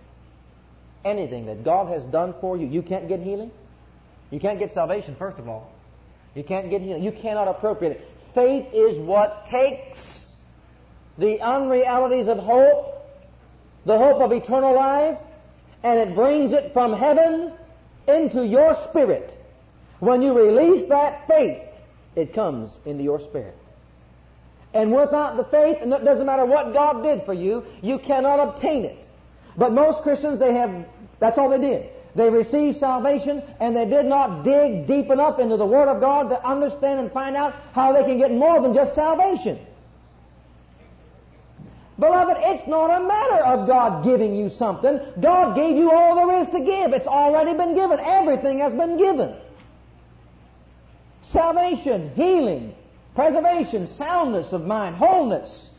anything 1.05 1.45
that 1.45 1.63
God 1.63 1.87
has 1.87 2.05
done 2.05 2.33
for 2.39 2.57
you. 2.57 2.67
You 2.67 2.81
can't 2.81 3.07
get 3.07 3.19
healing. 3.19 3.51
You 4.31 4.39
can't 4.39 4.59
get 4.59 4.71
salvation, 4.71 5.15
first 5.15 5.37
of 5.37 5.47
all. 5.47 5.71
You 6.35 6.43
can't 6.43 6.69
get 6.69 6.81
healing. 6.81 7.03
You 7.03 7.11
cannot 7.11 7.47
appropriate 7.47 7.91
it. 7.91 8.09
Faith 8.33 8.67
is 8.73 8.97
what 8.97 9.45
takes 9.45 10.25
the 11.17 11.37
unrealities 11.37 12.27
of 12.27 12.39
hope, 12.39 13.05
the 13.85 13.97
hope 13.97 14.21
of 14.21 14.31
eternal 14.31 14.73
life, 14.73 15.19
and 15.83 15.99
it 15.99 16.15
brings 16.15 16.51
it 16.51 16.73
from 16.73 16.93
heaven 16.93 17.53
into 18.07 18.45
your 18.45 18.73
spirit. 18.73 19.37
When 19.99 20.21
you 20.21 20.37
release 20.37 20.85
that 20.89 21.27
faith, 21.27 21.63
it 22.15 22.33
comes 22.33 22.79
into 22.85 23.03
your 23.03 23.19
spirit. 23.19 23.55
And 24.73 24.91
without 24.91 25.37
the 25.37 25.45
faith, 25.45 25.77
and 25.81 25.93
it 25.93 26.03
doesn't 26.03 26.25
matter 26.25 26.45
what 26.45 26.73
God 26.73 27.03
did 27.03 27.23
for 27.23 27.33
you, 27.33 27.65
you 27.81 27.99
cannot 27.99 28.39
obtain 28.39 28.85
it. 28.85 29.09
But 29.55 29.71
most 29.71 30.01
Christians, 30.01 30.39
they 30.39 30.53
have, 30.53 30.85
that's 31.19 31.37
all 31.37 31.49
they 31.49 31.59
did. 31.59 31.89
They 32.15 32.29
received 32.29 32.77
salvation 32.77 33.41
and 33.59 33.75
they 33.75 33.85
did 33.85 34.05
not 34.05 34.43
dig 34.43 34.85
deep 34.85 35.09
enough 35.09 35.39
into 35.39 35.57
the 35.57 35.65
Word 35.65 35.87
of 35.87 35.99
God 35.99 36.29
to 36.29 36.47
understand 36.47 36.99
and 36.99 37.11
find 37.11 37.35
out 37.35 37.55
how 37.73 37.93
they 37.93 38.03
can 38.03 38.17
get 38.17 38.31
more 38.31 38.61
than 38.61 38.73
just 38.73 38.93
salvation. 38.93 39.59
Beloved, 41.99 42.37
it's 42.39 42.67
not 42.67 42.89
a 42.89 43.05
matter 43.05 43.43
of 43.45 43.67
God 43.67 44.03
giving 44.03 44.35
you 44.35 44.49
something. 44.49 44.99
God 45.21 45.55
gave 45.55 45.77
you 45.77 45.91
all 45.91 46.15
there 46.15 46.41
is 46.41 46.47
to 46.49 46.59
give. 46.59 46.91
It's 46.91 47.07
already 47.07 47.53
been 47.53 47.75
given. 47.75 47.99
Everything 47.99 48.59
has 48.59 48.73
been 48.73 48.97
given. 48.97 49.35
Salvation, 51.21 52.11
healing, 52.15 52.73
preservation, 53.13 53.85
soundness 53.85 54.53
of 54.53 54.65
mind, 54.65 54.95
wholeness, 54.95 55.69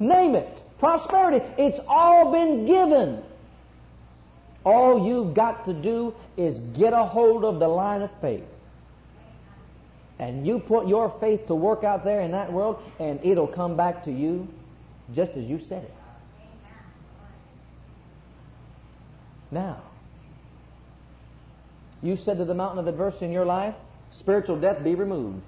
name 0.00 0.34
it, 0.34 0.62
prosperity. 0.78 1.44
It's 1.56 1.78
all 1.86 2.32
been 2.32 2.66
given. 2.66 3.22
All 4.64 5.06
you've 5.06 5.34
got 5.34 5.64
to 5.66 5.72
do 5.72 6.14
is 6.36 6.58
get 6.58 6.92
a 6.92 7.04
hold 7.04 7.44
of 7.44 7.60
the 7.60 7.68
line 7.68 8.02
of 8.02 8.10
faith. 8.20 8.44
And 10.18 10.46
you 10.46 10.58
put 10.58 10.86
your 10.86 11.14
faith 11.20 11.46
to 11.46 11.54
work 11.54 11.82
out 11.84 12.04
there 12.04 12.20
in 12.20 12.32
that 12.32 12.52
world, 12.52 12.82
and 12.98 13.20
it'll 13.22 13.46
come 13.46 13.76
back 13.76 14.02
to 14.02 14.12
you 14.12 14.48
just 15.14 15.36
as 15.36 15.44
you 15.44 15.58
said 15.58 15.84
it. 15.84 15.94
Now, 19.50 19.82
you 22.02 22.16
said 22.16 22.38
to 22.38 22.44
the 22.44 22.54
mountain 22.54 22.78
of 22.78 22.86
adversity 22.86 23.26
in 23.26 23.32
your 23.32 23.44
life, 23.44 23.74
spiritual 24.10 24.56
death 24.56 24.82
be 24.82 24.94
removed 24.94 25.42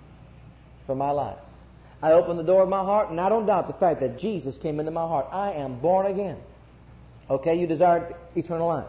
from 0.86 0.98
my 0.98 1.10
life. 1.10 1.38
I 2.02 2.12
open 2.12 2.36
the 2.36 2.42
door 2.42 2.62
of 2.62 2.68
my 2.68 2.82
heart, 2.82 3.10
and 3.10 3.20
I 3.20 3.28
don't 3.28 3.46
doubt 3.46 3.68
the 3.68 3.74
fact 3.74 4.00
that 4.00 4.18
Jesus 4.18 4.56
came 4.56 4.80
into 4.80 4.90
my 4.90 5.06
heart. 5.06 5.26
I 5.30 5.52
am 5.52 5.78
born 5.78 6.06
again. 6.06 6.36
Okay, 7.30 7.54
you 7.54 7.66
desired 7.68 8.16
eternal 8.34 8.66
life. 8.66 8.88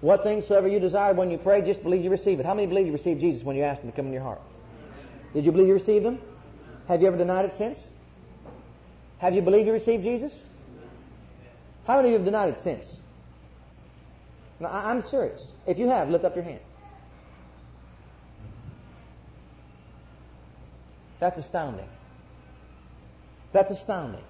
What 0.00 0.22
things 0.22 0.46
soever 0.46 0.66
you 0.66 0.80
desire 0.80 1.12
when 1.12 1.30
you 1.30 1.38
pray, 1.38 1.60
just 1.60 1.82
believe 1.82 2.02
you 2.02 2.10
receive 2.10 2.40
it. 2.40 2.46
How 2.46 2.54
many 2.54 2.66
believe 2.66 2.86
you 2.86 2.92
received 2.92 3.20
Jesus 3.20 3.44
when 3.44 3.56
you 3.56 3.62
asked 3.62 3.82
Him 3.82 3.90
to 3.90 3.96
come 3.96 4.06
in 4.06 4.12
your 4.12 4.22
heart? 4.22 4.40
Did 5.34 5.44
you 5.44 5.52
believe 5.52 5.68
you 5.68 5.74
received 5.74 6.06
Him? 6.06 6.18
Have 6.88 7.02
you 7.02 7.08
ever 7.08 7.18
denied 7.18 7.44
it 7.44 7.52
since? 7.52 7.88
Have 9.18 9.34
you 9.34 9.42
believed 9.42 9.66
you 9.66 9.72
received 9.72 10.02
Jesus? 10.02 10.42
How 11.86 11.96
many 11.96 12.08
of 12.08 12.12
you 12.12 12.18
have 12.18 12.24
denied 12.24 12.50
it 12.50 12.58
since? 12.58 12.96
Now, 14.60 14.70
I'm 14.72 15.02
serious. 15.02 15.50
If 15.66 15.78
you 15.78 15.88
have, 15.88 16.10
lift 16.10 16.24
up 16.24 16.34
your 16.34 16.44
hand. 16.44 16.60
That's 21.20 21.38
astounding. 21.38 21.88
That's 23.52 23.70
astounding. 23.70 24.24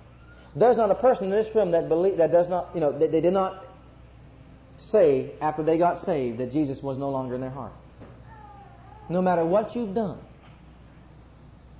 There's 0.54 0.76
not 0.76 0.90
a 0.90 0.94
person 0.94 1.24
in 1.24 1.30
this 1.30 1.54
room 1.54 1.72
that 1.72 1.88
believe 1.88 2.18
that 2.18 2.32
does 2.32 2.48
not, 2.48 2.70
you 2.74 2.80
know, 2.80 2.96
they, 2.96 3.08
they 3.08 3.20
did 3.20 3.32
not 3.32 3.64
say 4.78 5.32
after 5.40 5.62
they 5.62 5.78
got 5.78 5.98
saved 5.98 6.38
that 6.38 6.52
Jesus 6.52 6.82
was 6.82 6.96
no 6.98 7.10
longer 7.10 7.34
in 7.34 7.40
their 7.40 7.50
heart. 7.50 7.72
No 9.08 9.22
matter 9.22 9.44
what 9.44 9.74
you've 9.74 9.94
done, 9.94 10.18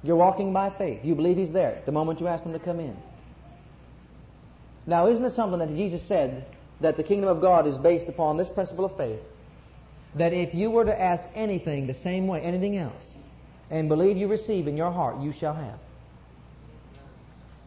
you're 0.07 0.17
walking 0.17 0.53
by 0.53 0.71
faith. 0.71 1.05
You 1.05 1.15
believe 1.15 1.37
He's 1.37 1.53
there 1.53 1.83
the 1.85 1.93
moment 1.93 2.21
you 2.21 2.29
ask 2.29 2.45
Him 2.45 2.53
to 2.53 2.59
come 2.59 2.81
in. 2.81 2.97
Now, 4.87 5.09
isn't 5.09 5.25
it 5.25 5.31
something 5.31 5.59
that 5.59 5.69
Jesus 5.69 6.03
said 6.03 6.47
that 6.81 6.97
the 6.97 7.03
kingdom 7.03 7.29
of 7.29 7.41
God 7.41 7.67
is 7.67 7.77
based 7.77 8.09
upon 8.09 8.37
this 8.37 8.49
principle 8.49 8.85
of 8.85 8.97
faith? 8.97 9.19
That 10.15 10.33
if 10.33 10.55
you 10.55 10.71
were 10.71 10.85
to 10.85 11.01
ask 11.01 11.29
anything 11.35 11.87
the 11.87 11.95
same 11.95 12.29
way, 12.29 12.41
anything 12.41 12.77
else, 12.77 13.11
and 13.71 13.89
believe 13.89 14.17
you 14.17 14.29
receive 14.29 14.69
in 14.69 14.77
your 14.77 14.93
heart, 14.93 15.21
you 15.21 15.33
shall 15.33 15.55
have. 15.55 15.79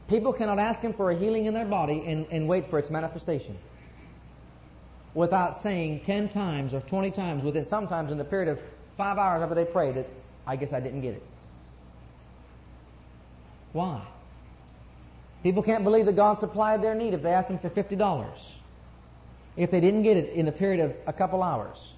People 0.08 0.32
cannot 0.32 0.60
ask 0.60 0.80
Him 0.80 0.94
for 0.94 1.12
a 1.12 1.16
healing 1.16 1.46
in 1.46 1.54
their 1.54 1.66
body 1.66 2.04
and, 2.06 2.26
and 2.32 2.48
wait 2.48 2.70
for 2.70 2.80
its 2.80 2.90
manifestation 2.90 3.58
without 5.14 5.62
saying 5.62 6.02
10 6.02 6.30
times 6.30 6.74
or 6.74 6.82
20 6.82 7.12
times 7.12 7.44
within 7.44 7.66
sometimes 7.66 8.12
in 8.12 8.18
the 8.18 8.24
period 8.24 8.50
of 8.50 8.60
five 8.96 9.18
hours 9.18 9.42
after 9.42 9.56
they 9.56 9.66
prayed 9.66 9.96
that 9.96 10.08
I 10.48 10.56
guess 10.56 10.72
I 10.72 10.80
didn't 10.80 11.02
get 11.02 11.16
it. 11.16 11.24
Why? 13.74 14.02
People 15.44 15.64
can't 15.64 15.84
believe 15.84 16.06
that 16.06 16.16
God 16.16 16.40
supplied 16.40 16.82
their 16.82 16.96
need 16.96 17.14
if 17.14 17.22
they 17.22 17.32
asked 17.32 17.50
Him 17.50 17.60
for 17.60 17.70
$50. 17.70 18.32
If 19.56 19.72
they 19.72 19.80
didn't 19.80 20.04
get 20.04 20.18
it 20.18 20.34
in 20.34 20.48
a 20.48 20.52
period 20.52 20.80
of 20.80 20.96
a 21.08 21.14
couple 21.14 21.44
hours, 21.44 21.94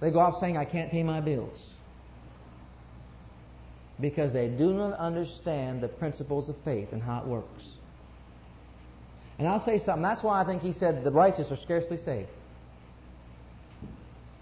they 0.00 0.10
go 0.10 0.18
off 0.20 0.38
saying, 0.38 0.56
I 0.56 0.64
can't 0.64 0.90
pay 0.90 1.02
my 1.02 1.20
bills. 1.20 1.58
Because 4.00 4.32
they 4.32 4.48
do 4.48 4.72
not 4.72 4.98
understand 4.98 5.82
the 5.82 5.88
principles 5.88 6.48
of 6.48 6.56
faith 6.64 6.92
and 6.92 7.02
how 7.02 7.20
it 7.20 7.26
works. 7.26 7.72
And 9.38 9.48
I'll 9.48 9.60
say 9.60 9.78
something. 9.78 10.02
That's 10.02 10.22
why 10.22 10.40
I 10.40 10.44
think 10.44 10.62
he 10.62 10.72
said 10.72 11.04
the 11.04 11.10
righteous 11.10 11.50
are 11.50 11.56
scarcely 11.56 11.96
saved. 11.96 12.28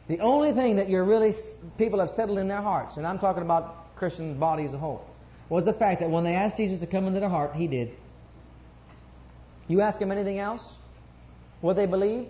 The 0.09 0.21
only 0.21 0.53
thing 0.53 0.77
that 0.77 0.89
you're 0.89 1.05
really 1.05 1.35
people 1.77 2.01
have 2.01 2.11
settled 2.11 2.39
in 2.39 2.49
their 2.49 2.63
hearts, 2.63 2.97
and 2.97 3.07
I'm 3.07 3.19
talking 3.19 3.43
about 3.43 3.95
Christian 3.97 4.39
body 4.39 4.65
as 4.65 4.75
a 4.75 4.79
whole, 4.79 5.05
was 5.49 5.65
the 5.65 5.73
fact 5.73 6.01
that 6.01 6.11
when 6.11 6.25
they 6.25 6.35
asked 6.35 6.57
Jesus 6.57 6.81
to 6.81 6.87
come 6.87 7.07
into 7.07 7.21
their 7.21 7.29
heart, 7.29 7.55
he 7.55 7.67
did. 7.67 7.91
You 9.67 9.81
ask 9.81 10.01
him 10.01 10.13
anything 10.13 10.39
else? 10.39 10.75
What 11.61 11.77
they 11.77 11.87
believe? 11.87 12.29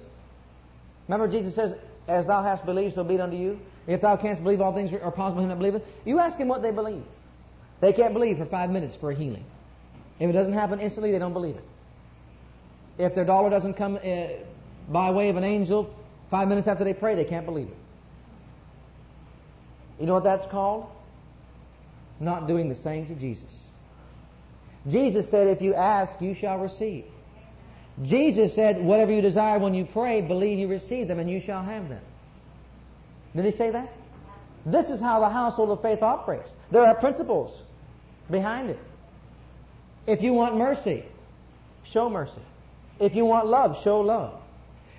Remember, 1.06 1.28
Jesus 1.28 1.54
says, 1.54 1.74
As 2.06 2.26
thou 2.26 2.42
hast 2.42 2.64
believed, 2.64 2.94
so 2.94 3.04
be 3.04 3.14
it 3.14 3.20
unto 3.20 3.36
you. 3.36 3.60
If 3.86 4.02
thou 4.02 4.16
canst 4.16 4.42
believe, 4.42 4.60
all 4.60 4.74
things 4.74 4.92
are 4.92 5.10
possible 5.10 5.42
him 5.42 5.48
that 5.48 5.58
believeth. 5.58 5.82
You 6.04 6.18
ask 6.18 6.38
him 6.38 6.48
what 6.48 6.62
they 6.62 6.70
believe. 6.70 7.02
They 7.80 7.92
can't 7.92 8.12
believe 8.12 8.38
for 8.38 8.44
five 8.44 8.70
minutes 8.70 8.96
for 8.96 9.10
a 9.10 9.14
healing. 9.14 9.44
If 10.18 10.28
it 10.28 10.32
doesn't 10.32 10.52
happen 10.52 10.80
instantly, 10.80 11.12
they 11.12 11.18
don't 11.18 11.32
believe 11.32 11.56
it. 11.56 11.64
If 12.98 13.14
their 13.14 13.24
dollar 13.24 13.50
doesn't 13.50 13.74
come 13.74 13.96
uh, 13.96 14.26
by 14.88 15.10
way 15.10 15.28
of 15.28 15.36
an 15.36 15.44
angel 15.44 15.94
five 16.30 16.48
minutes 16.48 16.66
after 16.66 16.84
they 16.84 16.94
pray, 16.94 17.14
they 17.14 17.24
can't 17.24 17.46
believe 17.46 17.68
it. 17.68 17.76
You 20.00 20.06
know 20.06 20.14
what 20.14 20.24
that's 20.24 20.46
called? 20.46 20.90
Not 22.20 22.48
doing 22.48 22.68
the 22.68 22.74
same 22.74 23.06
to 23.06 23.14
Jesus. 23.14 23.52
Jesus 24.88 25.30
said, 25.30 25.48
If 25.48 25.62
you 25.62 25.74
ask, 25.74 26.20
you 26.20 26.34
shall 26.34 26.58
receive. 26.58 27.04
Jesus 28.02 28.54
said, 28.54 28.82
Whatever 28.82 29.12
you 29.12 29.20
desire 29.20 29.58
when 29.58 29.74
you 29.74 29.84
pray, 29.84 30.20
believe 30.20 30.58
you 30.58 30.68
receive 30.68 31.08
them 31.08 31.18
and 31.18 31.30
you 31.30 31.40
shall 31.40 31.62
have 31.62 31.88
them. 31.88 32.02
Did 33.34 33.44
he 33.44 33.50
say 33.50 33.70
that? 33.70 33.92
This 34.66 34.90
is 34.90 35.00
how 35.00 35.20
the 35.20 35.28
household 35.28 35.70
of 35.70 35.82
faith 35.82 36.02
operates. 36.02 36.50
There 36.70 36.84
are 36.84 36.94
principles 36.94 37.62
behind 38.30 38.70
it. 38.70 38.78
If 40.06 40.22
you 40.22 40.32
want 40.32 40.56
mercy, 40.56 41.04
show 41.84 42.08
mercy. 42.08 42.42
If 42.98 43.14
you 43.14 43.24
want 43.24 43.46
love, 43.46 43.82
show 43.82 44.00
love. 44.00 44.40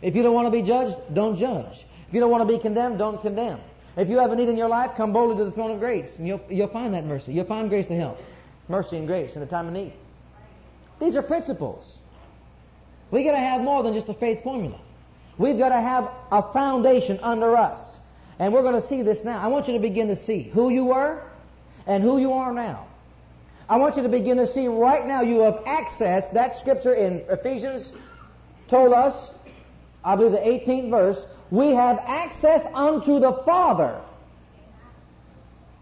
If 0.01 0.15
you 0.15 0.23
don't 0.23 0.33
want 0.33 0.47
to 0.47 0.51
be 0.51 0.61
judged, 0.61 0.95
don't 1.13 1.37
judge. 1.37 1.85
If 2.07 2.13
you 2.13 2.19
don't 2.19 2.31
want 2.31 2.47
to 2.47 2.53
be 2.53 2.59
condemned, 2.59 2.97
don't 2.97 3.21
condemn. 3.21 3.59
If 3.99 4.07
you 4.07 4.17
have 4.19 4.31
a 4.31 4.35
need 4.37 4.47
in 4.47 4.55
your 4.55 4.69
life, 4.69 4.91
come 4.95 5.11
boldly 5.11 5.35
to 5.35 5.43
the 5.43 5.51
throne 5.51 5.71
of 5.71 5.79
grace, 5.79 6.19
and 6.19 6.25
you'll, 6.25 6.41
you'll 6.49 6.69
find 6.69 6.93
that 6.93 7.05
mercy. 7.05 7.33
You'll 7.33 7.43
find 7.43 7.69
grace 7.69 7.87
to 7.87 7.95
help. 7.97 8.17
Mercy 8.69 8.95
and 8.95 9.05
grace 9.05 9.35
in 9.35 9.41
a 9.41 9.45
time 9.45 9.67
of 9.67 9.73
need. 9.73 9.91
These 11.01 11.17
are 11.17 11.21
principles. 11.21 11.99
We've 13.11 13.25
got 13.25 13.33
to 13.33 13.39
have 13.39 13.59
more 13.59 13.83
than 13.83 13.93
just 13.93 14.07
a 14.07 14.13
faith 14.13 14.41
formula. 14.41 14.79
We've 15.37 15.57
got 15.57 15.69
to 15.69 15.81
have 15.81 16.09
a 16.31 16.53
foundation 16.53 17.19
under 17.21 17.57
us. 17.57 17.99
And 18.39 18.53
we're 18.53 18.61
going 18.61 18.79
to 18.81 18.87
see 18.87 19.01
this 19.01 19.25
now. 19.25 19.37
I 19.37 19.47
want 19.47 19.67
you 19.67 19.73
to 19.73 19.79
begin 19.79 20.07
to 20.07 20.15
see 20.15 20.43
who 20.43 20.69
you 20.69 20.85
were 20.85 21.21
and 21.85 22.01
who 22.01 22.19
you 22.19 22.31
are 22.31 22.53
now. 22.53 22.87
I 23.67 23.75
want 23.77 23.97
you 23.97 24.03
to 24.03 24.09
begin 24.09 24.37
to 24.37 24.47
see 24.47 24.69
right 24.69 25.05
now 25.05 25.23
you 25.23 25.41
have 25.41 25.61
access. 25.65 26.29
That 26.29 26.57
scripture 26.57 26.93
in 26.93 27.25
Ephesians 27.29 27.91
told 28.69 28.93
us, 28.93 29.29
I 30.05 30.15
believe 30.15 30.31
the 30.31 30.37
18th 30.37 30.89
verse, 30.89 31.25
we 31.51 31.71
have 31.71 31.97
access 32.05 32.65
unto 32.73 33.19
the 33.19 33.33
Father. 33.45 34.01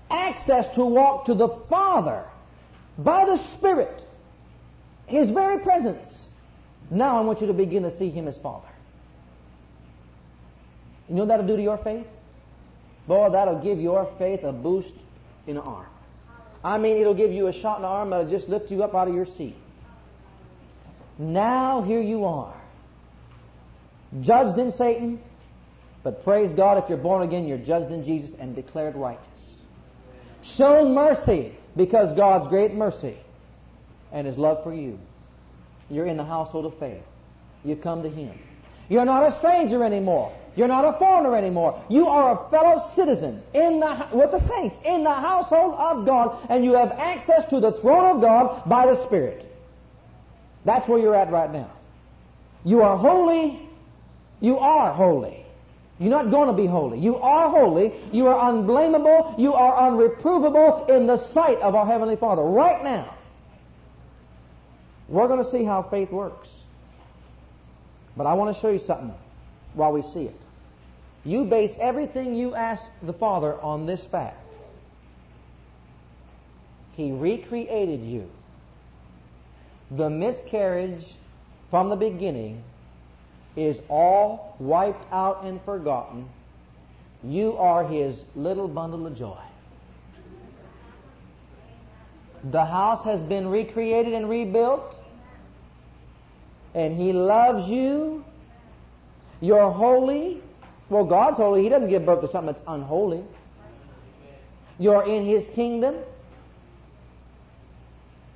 Access 0.09 0.73
to 0.75 0.85
walk 0.85 1.25
to 1.25 1.33
the 1.33 1.49
Father 1.69 2.25
by 2.97 3.25
the 3.25 3.37
Spirit. 3.37 4.05
His 5.05 5.29
very 5.31 5.59
presence. 5.59 6.27
Now 6.89 7.17
I 7.17 7.21
want 7.21 7.41
you 7.41 7.47
to 7.47 7.53
begin 7.53 7.83
to 7.83 7.91
see 7.91 8.09
Him 8.09 8.27
as 8.27 8.37
Father. 8.37 8.67
You 11.09 11.15
know 11.15 11.25
that'll 11.25 11.47
do 11.47 11.55
to 11.55 11.61
your 11.61 11.77
faith? 11.77 12.07
Boy, 13.07 13.29
that'll 13.29 13.59
give 13.59 13.79
your 13.79 14.09
faith 14.17 14.43
a 14.43 14.51
boost 14.51 14.93
in 15.45 15.55
the 15.55 15.61
arm. 15.61 15.87
I 16.63 16.77
mean, 16.77 16.97
it'll 16.97 17.13
give 17.13 17.31
you 17.31 17.47
a 17.47 17.53
shot 17.53 17.77
in 17.77 17.83
the 17.83 17.87
arm 17.87 18.09
that'll 18.09 18.29
just 18.29 18.49
lift 18.49 18.71
you 18.71 18.83
up 18.83 18.93
out 18.93 19.07
of 19.07 19.13
your 19.13 19.25
seat. 19.25 19.55
Now 21.17 21.81
here 21.81 22.01
you 22.01 22.25
are. 22.25 22.53
Judged 24.21 24.57
in 24.57 24.71
Satan, 24.71 25.21
but 26.07 26.23
praise 26.23 26.53
God, 26.53 26.81
if 26.81 26.87
you're 26.87 26.97
born 26.97 27.21
again, 27.21 27.45
you're 27.45 27.57
judged 27.57 27.91
in 27.91 28.01
Jesus 28.01 28.33
and 28.39 28.55
declared 28.55 28.95
righteous. 28.95 29.27
Shown 30.41 30.95
mercy 30.95 31.53
because 31.75 32.15
God's 32.15 32.47
great 32.47 32.73
mercy 32.73 33.17
and 34.13 34.25
His 34.25 34.37
love 34.37 34.63
for 34.63 34.73
you. 34.73 34.97
You're 35.89 36.05
in 36.05 36.15
the 36.15 36.23
household 36.23 36.65
of 36.65 36.79
faith. 36.79 37.03
You 37.65 37.75
come 37.75 38.03
to 38.03 38.09
Him. 38.09 38.39
You're 38.87 39.03
not 39.03 39.23
a 39.23 39.37
stranger 39.37 39.83
anymore. 39.83 40.33
You're 40.55 40.69
not 40.69 40.85
a 40.85 40.97
foreigner 40.97 41.35
anymore. 41.35 41.83
You 41.89 42.07
are 42.07 42.39
a 42.39 42.49
fellow 42.51 42.89
citizen 42.95 43.43
in 43.53 43.81
the, 43.81 44.07
with 44.13 44.31
the 44.31 44.39
saints 44.39 44.77
in 44.85 45.03
the 45.03 45.11
household 45.11 45.75
of 45.77 46.05
God, 46.05 46.39
and 46.49 46.63
you 46.63 46.75
have 46.75 46.93
access 46.93 47.43
to 47.49 47.59
the 47.59 47.73
throne 47.73 48.15
of 48.15 48.21
God 48.21 48.63
by 48.69 48.85
the 48.85 49.03
Spirit. 49.07 49.45
That's 50.63 50.87
where 50.87 50.99
you're 50.99 51.15
at 51.15 51.29
right 51.31 51.51
now. 51.51 51.73
You 52.63 52.81
are 52.83 52.95
holy. 52.95 53.59
You 54.39 54.57
are 54.59 54.93
holy. 54.93 55.43
You're 55.99 56.11
not 56.11 56.29
going 56.29 56.47
to 56.47 56.53
be 56.53 56.67
holy. 56.67 56.99
You 56.99 57.17
are 57.17 57.49
holy. 57.49 57.93
You 58.11 58.27
are 58.27 58.51
unblameable. 58.51 59.35
You 59.37 59.53
are 59.53 59.89
unreprovable 59.89 60.89
in 60.89 61.07
the 61.07 61.17
sight 61.17 61.57
of 61.59 61.73
our 61.73 61.87
Heavenly 61.87 62.15
Father 62.15 62.43
right 62.43 62.83
now. 62.83 63.15
We're 65.07 65.27
going 65.27 65.43
to 65.43 65.49
see 65.49 65.63
how 65.63 65.81
faith 65.81 66.11
works. 66.11 66.49
But 68.15 68.27
I 68.27 68.33
want 68.33 68.55
to 68.55 68.61
show 68.61 68.69
you 68.69 68.79
something 68.79 69.13
while 69.73 69.91
we 69.91 70.01
see 70.01 70.25
it. 70.25 70.39
You 71.23 71.45
base 71.45 71.75
everything 71.79 72.35
you 72.35 72.55
ask 72.55 72.83
the 73.01 73.13
Father 73.13 73.59
on 73.61 73.85
this 73.85 74.05
fact. 74.05 74.37
He 76.93 77.11
recreated 77.11 78.01
you. 78.01 78.29
The 79.91 80.09
miscarriage 80.09 81.05
from 81.69 81.89
the 81.89 81.95
beginning 81.95 82.63
is 83.57 83.81
all 83.89 84.55
wiped 84.59 85.11
out 85.11 85.43
and 85.43 85.61
forgotten. 85.63 86.29
You 87.23 87.57
are 87.57 87.85
His 87.85 88.23
little 88.35 88.67
bundle 88.67 89.05
of 89.07 89.17
joy. 89.17 89.37
The 92.51 92.63
house 92.63 93.03
has 93.03 93.23
been 93.23 93.49
recreated 93.49 94.13
and 94.13 94.29
rebuilt 94.29 94.97
and 96.75 96.95
He 96.95 97.11
loves 97.11 97.67
you. 97.67 98.23
You're 99.41 99.71
holy. 99.71 100.41
Well, 100.89 101.05
God's 101.05 101.37
holy. 101.37 101.63
He 101.63 101.69
doesn't 101.69 101.89
give 101.89 102.05
birth 102.05 102.21
to 102.21 102.29
something 102.29 102.53
that's 102.53 102.65
unholy. 102.67 103.23
You're 104.77 105.03
in 105.03 105.25
His 105.25 105.49
kingdom. 105.49 105.95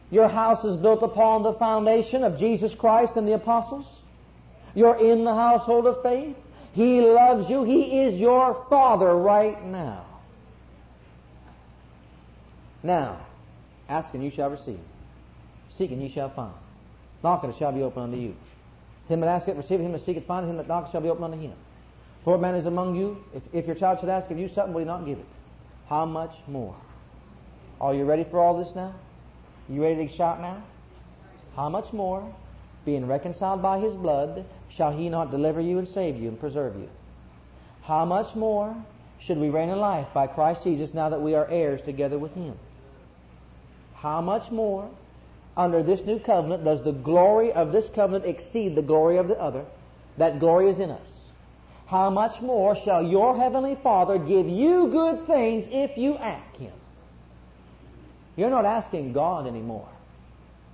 Your 0.09 0.27
house 0.27 0.65
is 0.65 0.75
built 0.75 1.03
upon 1.03 1.43
the 1.43 1.53
foundation 1.53 2.23
of 2.23 2.37
Jesus 2.37 2.73
Christ 2.73 3.15
and 3.15 3.27
the 3.27 3.33
apostles. 3.33 4.00
You're 4.75 4.97
in 4.97 5.23
the 5.23 5.33
household 5.33 5.87
of 5.87 6.01
faith. 6.01 6.35
He 6.73 7.01
loves 7.01 7.49
you. 7.49 7.63
He 7.63 8.01
is 8.01 8.19
your 8.19 8.65
Father 8.69 9.15
right 9.15 9.63
now. 9.65 10.05
Now, 12.83 13.17
ask 13.89 14.13
and 14.13 14.23
you 14.23 14.31
shall 14.31 14.49
receive. 14.49 14.79
Seek 15.67 15.91
and 15.91 16.01
you 16.01 16.09
shall 16.09 16.29
find. 16.29 16.53
Knock 17.23 17.43
and 17.43 17.53
it 17.53 17.57
shall 17.57 17.71
be 17.71 17.83
open 17.83 18.03
unto 18.03 18.17
you. 18.17 18.35
Him 19.07 19.19
that 19.21 19.27
asketh, 19.27 19.57
receiveth 19.57 19.85
him 19.85 19.91
that 19.91 20.01
seeketh, 20.01 20.25
findeth 20.25 20.49
him 20.49 20.57
that 20.57 20.67
knocketh 20.67 20.91
shall 20.91 21.01
be 21.01 21.09
open 21.09 21.25
unto 21.25 21.37
him. 21.37 21.53
For 22.23 22.37
man 22.37 22.55
is 22.55 22.65
among 22.65 22.95
you, 22.95 23.23
if, 23.33 23.43
if 23.53 23.65
your 23.65 23.75
child 23.75 23.99
should 23.99 24.09
ask 24.09 24.29
of 24.31 24.37
you 24.37 24.47
something, 24.47 24.73
will 24.73 24.81
he 24.81 24.85
not 24.85 25.05
give 25.05 25.17
it? 25.17 25.25
How 25.87 26.05
much 26.05 26.35
more? 26.47 26.75
Are 27.79 27.93
you 27.93 28.05
ready 28.05 28.23
for 28.23 28.39
all 28.39 28.57
this 28.57 28.75
now? 28.75 28.93
You 29.67 29.83
ready 29.83 30.07
to 30.07 30.13
shout 30.13 30.39
now? 30.39 30.63
How 31.55 31.67
much 31.67 31.91
more, 31.91 32.33
being 32.85 33.07
reconciled 33.07 33.61
by 33.61 33.79
his 33.79 33.95
blood, 33.95 34.45
shall 34.71 34.91
he 34.91 35.09
not 35.09 35.31
deliver 35.31 35.59
you 35.59 35.77
and 35.77 35.87
save 35.87 36.17
you 36.17 36.29
and 36.29 36.39
preserve 36.39 36.75
you? 36.75 36.89
How 37.83 38.05
much 38.05 38.35
more 38.35 38.75
should 39.19 39.37
we 39.37 39.49
reign 39.49 39.69
in 39.69 39.79
life 39.79 40.07
by 40.13 40.27
Christ 40.27 40.63
Jesus 40.63 40.93
now 40.93 41.09
that 41.09 41.21
we 41.21 41.35
are 41.35 41.47
heirs 41.49 41.81
together 41.81 42.17
with 42.17 42.33
him? 42.33 42.57
How 43.95 44.21
much 44.21 44.49
more 44.49 44.89
under 45.57 45.83
this 45.83 46.05
new 46.05 46.19
covenant 46.19 46.63
does 46.63 46.81
the 46.83 46.93
glory 46.93 47.51
of 47.51 47.71
this 47.71 47.89
covenant 47.89 48.25
exceed 48.25 48.75
the 48.75 48.81
glory 48.81 49.17
of 49.17 49.27
the 49.27 49.39
other? 49.39 49.65
That 50.17 50.39
glory 50.39 50.69
is 50.69 50.79
in 50.79 50.89
us. 50.89 51.27
How 51.85 52.09
much 52.09 52.41
more 52.41 52.75
shall 52.75 53.03
your 53.03 53.35
heavenly 53.35 53.75
Father 53.83 54.17
give 54.17 54.47
you 54.47 54.87
good 54.87 55.27
things 55.27 55.67
if 55.69 55.97
you 55.97 56.15
ask 56.17 56.55
Him? 56.55 56.71
You're 58.37 58.49
not 58.49 58.65
asking 58.65 59.11
God 59.11 59.45
anymore. 59.45 59.89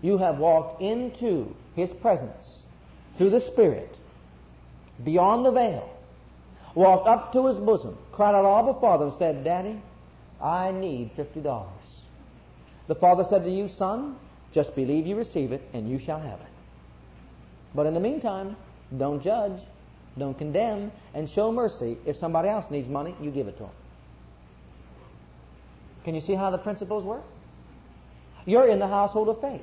You 0.02 0.20
have 0.20 0.38
walked 0.38 0.82
into 0.82 1.56
His 1.76 1.92
presence 1.92 2.64
through 3.18 3.32
the 3.32 3.42
Spirit, 3.42 3.98
beyond 5.04 5.46
the 5.46 5.52
veil, 5.52 5.90
walked 6.76 7.08
up 7.08 7.34
to 7.34 7.48
His 7.48 7.58
bosom, 7.58 7.98
cried 8.12 8.36
out, 8.36 8.46
Abba, 8.46 8.80
Father, 8.80 9.06
and 9.06 9.14
said, 9.14 9.44
Daddy, 9.44 9.82
I 10.42 10.72
need 10.72 11.16
$50. 11.16 11.66
The 12.88 12.96
Father 12.96 13.24
said 13.24 13.44
to 13.44 13.50
you, 13.50 13.68
Son, 13.68 14.16
just 14.52 14.76
believe 14.76 15.06
you 15.06 15.16
receive 15.16 15.52
it, 15.52 15.62
and 15.74 15.90
you 15.90 16.00
shall 16.00 16.20
have 16.20 16.40
it. 16.40 16.48
But 17.76 17.86
in 17.86 17.94
the 17.94 18.00
meantime, 18.00 18.56
don't 18.98 19.22
judge, 19.22 19.60
don't 20.18 20.38
condemn, 20.38 20.92
and 21.14 21.30
show 21.30 21.52
mercy. 21.52 21.98
If 22.06 22.16
somebody 22.16 22.50
else 22.50 22.72
needs 22.72 22.88
money, 22.88 23.16
you 23.22 23.30
give 23.30 23.48
it 23.48 23.58
to 23.58 23.64
them. 23.64 23.72
Can 26.04 26.16
you 26.16 26.22
see 26.22 26.36
how 26.36 26.50
the 26.50 26.58
principles 26.58 27.04
work? 27.04 27.24
You're 28.46 28.68
in 28.68 28.80
the 28.80 28.88
household 28.88 29.28
of 29.28 29.42
faith. 29.42 29.62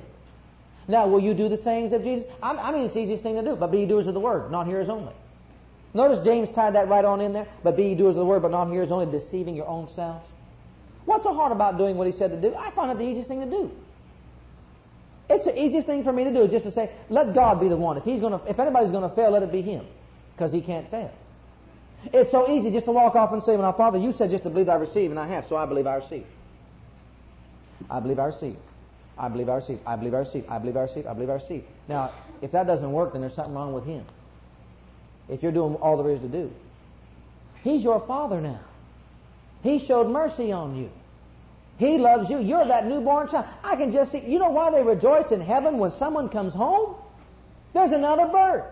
Now, 0.87 1.07
will 1.07 1.19
you 1.19 1.33
do 1.33 1.49
the 1.49 1.57
sayings 1.57 1.91
of 1.93 2.03
Jesus? 2.03 2.29
I 2.43 2.71
mean, 2.71 2.85
it's 2.85 2.93
the 2.93 3.01
easiest 3.01 3.23
thing 3.23 3.35
to 3.35 3.41
do, 3.41 3.55
but 3.55 3.71
be 3.71 3.85
doers 3.85 4.07
of 4.07 4.13
the 4.13 4.19
word, 4.19 4.51
not 4.51 4.67
hearers 4.67 4.89
only. 4.89 5.13
Notice 5.93 6.23
James 6.23 6.51
tied 6.51 6.75
that 6.75 6.89
right 6.89 7.05
on 7.05 7.21
in 7.21 7.33
there, 7.33 7.47
but 7.63 7.77
be 7.77 7.95
doers 7.95 8.15
of 8.15 8.19
the 8.19 8.25
word, 8.25 8.41
but 8.41 8.51
not 8.51 8.69
hearers 8.69 8.91
only, 8.91 9.05
deceiving 9.05 9.55
your 9.55 9.67
own 9.67 9.87
selves. 9.87 10.27
What's 11.05 11.23
so 11.23 11.33
hard 11.33 11.51
about 11.51 11.77
doing 11.77 11.97
what 11.97 12.05
he 12.05 12.13
said 12.13 12.31
to 12.31 12.41
do? 12.41 12.53
I 12.55 12.71
find 12.71 12.91
it 12.91 12.97
the 12.97 13.05
easiest 13.05 13.27
thing 13.27 13.39
to 13.39 13.49
do. 13.49 13.71
It's 15.29 15.45
the 15.45 15.59
easiest 15.59 15.87
thing 15.87 16.03
for 16.03 16.11
me 16.13 16.23
to 16.23 16.33
do, 16.33 16.47
just 16.47 16.65
to 16.65 16.71
say, 16.71 16.91
let 17.09 17.33
God 17.33 17.59
be 17.59 17.67
the 17.67 17.77
one. 17.77 17.97
If 17.97 18.03
he's 18.03 18.19
to, 18.19 18.41
if 18.47 18.59
anybody's 18.59 18.91
going 18.91 19.09
to 19.09 19.15
fail, 19.15 19.31
let 19.31 19.41
it 19.41 19.51
be 19.51 19.61
him, 19.61 19.85
because 20.35 20.51
he 20.51 20.61
can't 20.61 20.89
fail. 20.91 21.11
It's 22.13 22.29
so 22.29 22.51
easy 22.51 22.69
just 22.71 22.85
to 22.85 22.91
walk 22.91 23.15
off 23.15 23.33
and 23.33 23.41
say, 23.41 23.57
"Well, 23.57 23.73
Father, 23.73 23.97
you 23.97 24.11
said 24.11 24.29
just 24.29 24.43
to 24.43 24.49
believe 24.49 24.69
I 24.69 24.75
receive, 24.75 25.09
and 25.09 25.19
I 25.19 25.25
have, 25.27 25.45
so 25.47 25.55
I 25.55 25.65
believe 25.65 25.87
I 25.87 25.95
receive. 25.95 26.27
I 27.89 27.99
believe 27.99 28.19
I 28.19 28.25
receive. 28.25 28.57
I 29.17 29.29
believe 29.29 29.49
I 29.49 29.55
receive. 29.55 29.79
I 29.85 29.95
believe 29.95 30.13
I 30.13 30.19
receive. 30.19 30.45
I 30.49 30.59
believe 30.59 30.77
I 30.77 30.81
receive. 30.81 31.07
I 31.07 31.13
believe 31.13 31.29
I 31.29 31.33
receive." 31.33 31.63
Now, 31.87 32.11
if 32.41 32.51
that 32.51 32.67
doesn't 32.67 32.91
work, 32.91 33.13
then 33.13 33.21
there's 33.21 33.33
something 33.33 33.55
wrong 33.55 33.73
with 33.73 33.85
him. 33.85 34.05
If 35.29 35.41
you're 35.41 35.51
doing 35.51 35.75
all 35.75 36.01
there 36.01 36.13
is 36.13 36.19
to 36.21 36.27
do, 36.27 36.51
he's 37.63 37.83
your 37.83 37.99
Father 38.01 38.41
now. 38.41 38.59
He 39.63 39.79
showed 39.79 40.07
mercy 40.07 40.51
on 40.51 40.75
you. 40.75 40.89
He 41.77 41.97
loves 41.97 42.29
you. 42.29 42.39
You're 42.39 42.65
that 42.65 42.85
newborn 42.85 43.27
child. 43.27 43.45
I 43.63 43.75
can 43.75 43.91
just 43.91 44.11
see. 44.11 44.19
You 44.19 44.39
know 44.39 44.49
why 44.49 44.71
they 44.71 44.83
rejoice 44.83 45.31
in 45.31 45.41
heaven 45.41 45.77
when 45.77 45.91
someone 45.91 46.29
comes 46.29 46.53
home? 46.53 46.95
There's 47.73 47.91
another 47.91 48.27
birth. 48.27 48.71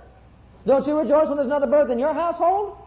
Don't 0.65 0.87
you 0.87 0.97
rejoice 0.97 1.27
when 1.27 1.35
there's 1.35 1.47
another 1.47 1.67
birth 1.67 1.89
in 1.89 1.99
your 1.99 2.13
household? 2.13 2.77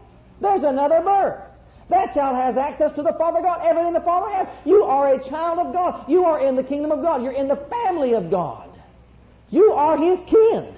There's 0.41 0.63
another 0.63 1.01
birth. 1.01 1.46
That 1.89 2.13
child 2.13 2.35
has 2.35 2.57
access 2.57 2.91
to 2.93 3.03
the 3.03 3.13
Father 3.13 3.41
God. 3.41 3.61
Everything 3.63 3.93
the 3.93 4.01
Father 4.01 4.29
has. 4.33 4.49
You 4.65 4.83
are 4.83 5.13
a 5.13 5.23
child 5.23 5.59
of 5.59 5.73
God. 5.73 6.09
You 6.09 6.25
are 6.25 6.39
in 6.39 6.55
the 6.55 6.63
kingdom 6.63 6.91
of 6.91 7.01
God. 7.01 7.23
You're 7.23 7.31
in 7.31 7.47
the 7.47 7.55
family 7.55 8.13
of 8.13 8.29
God. 8.29 8.69
You 9.49 9.71
are 9.73 9.97
His 9.97 10.21
kin. 10.23 10.73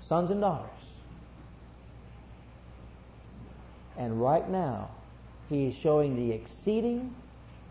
Sons 0.00 0.30
and 0.30 0.40
daughters. 0.40 0.70
And 3.96 4.20
right 4.20 4.48
now, 4.48 4.90
he 5.48 5.68
is 5.68 5.74
showing 5.74 6.16
the 6.16 6.34
exceeding 6.34 7.14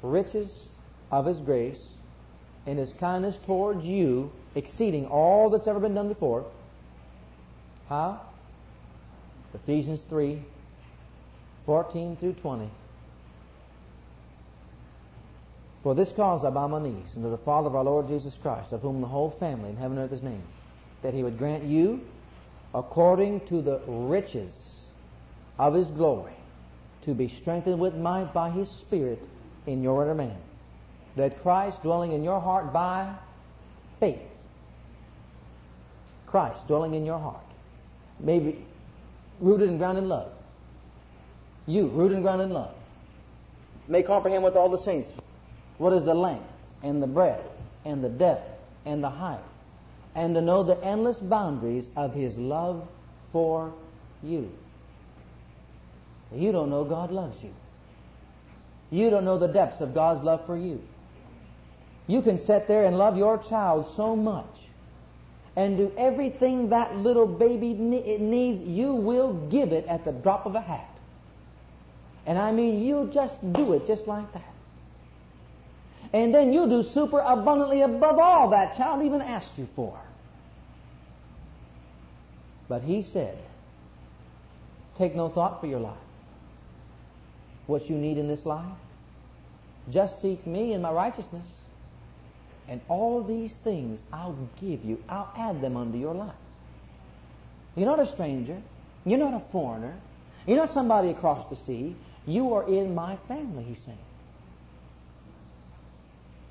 riches 0.01 0.69
of 1.11 1.25
His 1.25 1.39
grace 1.41 1.95
in 2.65 2.77
his 2.77 2.93
kindness 2.93 3.37
towards 3.45 3.85
you, 3.85 4.31
exceeding 4.55 5.05
all 5.07 5.49
that's 5.49 5.67
ever 5.67 5.79
been 5.79 5.93
done 5.93 6.07
before. 6.07 6.45
How? 7.89 8.21
Ephesians 9.53 10.01
3 10.09 10.41
14 11.65 12.17
through 12.17 12.33
20. 12.33 12.69
For 15.83 15.93
this 15.93 16.11
cause 16.13 16.43
I 16.43 16.49
bow 16.49 16.67
my 16.67 16.81
knees 16.81 17.15
unto 17.15 17.29
the 17.29 17.37
Father 17.37 17.67
of 17.67 17.75
our 17.75 17.83
Lord 17.83 18.07
Jesus 18.07 18.37
Christ, 18.41 18.71
of 18.71 18.81
whom 18.81 19.01
the 19.01 19.07
whole 19.07 19.29
family 19.29 19.69
in 19.69 19.77
heaven 19.77 19.97
and 19.97 20.07
earth 20.07 20.15
is 20.15 20.23
named, 20.23 20.43
that 21.03 21.13
he 21.13 21.21
would 21.21 21.37
grant 21.37 21.63
you, 21.63 22.01
according 22.73 23.41
to 23.47 23.61
the 23.61 23.79
riches 23.87 24.85
of 25.59 25.73
his 25.73 25.91
glory, 25.91 26.33
to 27.03 27.13
be 27.13 27.27
strengthened 27.27 27.79
with 27.79 27.95
might 27.95 28.33
by 28.33 28.49
his 28.49 28.69
Spirit 28.69 29.19
in 29.67 29.83
your 29.83 30.03
inner 30.03 30.15
man, 30.15 30.37
that 31.15 31.39
Christ 31.41 31.83
dwelling 31.83 32.11
in 32.11 32.23
your 32.23 32.39
heart 32.39 32.73
by 32.73 33.13
faith, 33.99 34.19
Christ 36.25 36.67
dwelling 36.67 36.95
in 36.95 37.05
your 37.05 37.19
heart, 37.19 37.45
may 38.19 38.39
be 38.39 38.65
rooted 39.39 39.69
and 39.69 39.77
grounded 39.77 40.03
in 40.03 40.09
love. 40.09 40.34
You, 41.67 41.87
rooted 41.87 42.17
and 42.17 42.23
grounded 42.23 42.47
in 42.47 42.53
love, 42.53 42.75
may 43.87 44.03
comprehend 44.03 44.43
with 44.43 44.55
all 44.55 44.69
the 44.69 44.77
saints 44.77 45.09
what 45.77 45.93
is 45.93 46.03
the 46.03 46.13
length 46.13 46.43
and 46.83 47.01
the 47.01 47.07
breadth 47.07 47.49
and 47.83 48.03
the 48.03 48.09
depth 48.09 48.49
and 48.85 49.03
the 49.03 49.09
height, 49.09 49.43
and 50.13 50.35
to 50.35 50.41
know 50.41 50.63
the 50.63 50.81
endless 50.83 51.17
boundaries 51.17 51.89
of 51.95 52.13
His 52.13 52.37
love 52.37 52.87
for 53.31 53.73
you. 54.23 54.51
You 56.33 56.51
don't 56.51 56.69
know 56.69 56.83
God 56.83 57.11
loves 57.11 57.41
you. 57.43 57.53
You 58.91 59.09
don't 59.09 59.25
know 59.25 59.37
the 59.37 59.47
depths 59.47 59.81
of 59.81 59.93
God's 59.93 60.23
love 60.23 60.45
for 60.45 60.57
you. 60.57 60.81
You 62.07 62.21
can 62.21 62.37
sit 62.37 62.67
there 62.67 62.85
and 62.85 62.97
love 62.97 63.17
your 63.17 63.37
child 63.37 63.87
so 63.95 64.15
much 64.15 64.45
and 65.55 65.77
do 65.77 65.91
everything 65.97 66.69
that 66.69 66.95
little 66.97 67.25
baby 67.25 67.73
needs, 67.73 68.61
you 68.61 68.93
will 68.93 69.33
give 69.49 69.71
it 69.71 69.85
at 69.87 70.03
the 70.05 70.11
drop 70.11 70.45
of 70.45 70.55
a 70.55 70.61
hat. 70.61 70.94
And 72.25 72.37
I 72.37 72.51
mean, 72.51 72.83
you 72.83 73.09
just 73.13 73.41
do 73.53 73.73
it 73.73 73.85
just 73.85 74.07
like 74.07 74.31
that. 74.33 74.53
And 76.13 76.33
then 76.33 76.53
you 76.53 76.67
do 76.67 76.81
super 76.81 77.19
abundantly 77.19 77.81
above 77.81 78.19
all 78.19 78.49
that 78.49 78.77
child 78.77 79.03
even 79.03 79.21
asked 79.21 79.57
you 79.57 79.67
for. 79.75 79.99
But 82.67 82.81
he 82.81 83.01
said, 83.01 83.37
Take 84.95 85.13
no 85.13 85.27
thought 85.27 85.59
for 85.59 85.67
your 85.67 85.79
life. 85.79 85.97
What 87.67 87.89
you 87.89 87.97
need 87.97 88.17
in 88.17 88.27
this 88.27 88.45
life, 88.45 88.65
just 89.89 90.21
seek 90.21 90.47
me 90.47 90.73
and 90.73 90.81
my 90.83 90.91
righteousness. 90.91 91.45
And 92.67 92.81
all 92.87 93.21
these 93.21 93.57
things 93.57 94.01
I'll 94.11 94.37
give 94.59 94.83
you, 94.85 95.03
I'll 95.09 95.31
add 95.35 95.61
them 95.61 95.77
unto 95.77 95.97
your 95.97 96.13
life. 96.15 96.33
You're 97.75 97.87
not 97.87 97.99
a 97.99 98.07
stranger. 98.07 98.61
You're 99.05 99.19
not 99.19 99.33
a 99.33 99.51
foreigner. 99.51 99.93
You're 100.47 100.57
not 100.57 100.69
somebody 100.69 101.09
across 101.09 101.49
the 101.49 101.55
sea. 101.55 101.95
You 102.27 102.53
are 102.53 102.67
in 102.67 102.95
my 102.95 103.17
family, 103.27 103.63
he's 103.63 103.79
saying. 103.79 103.97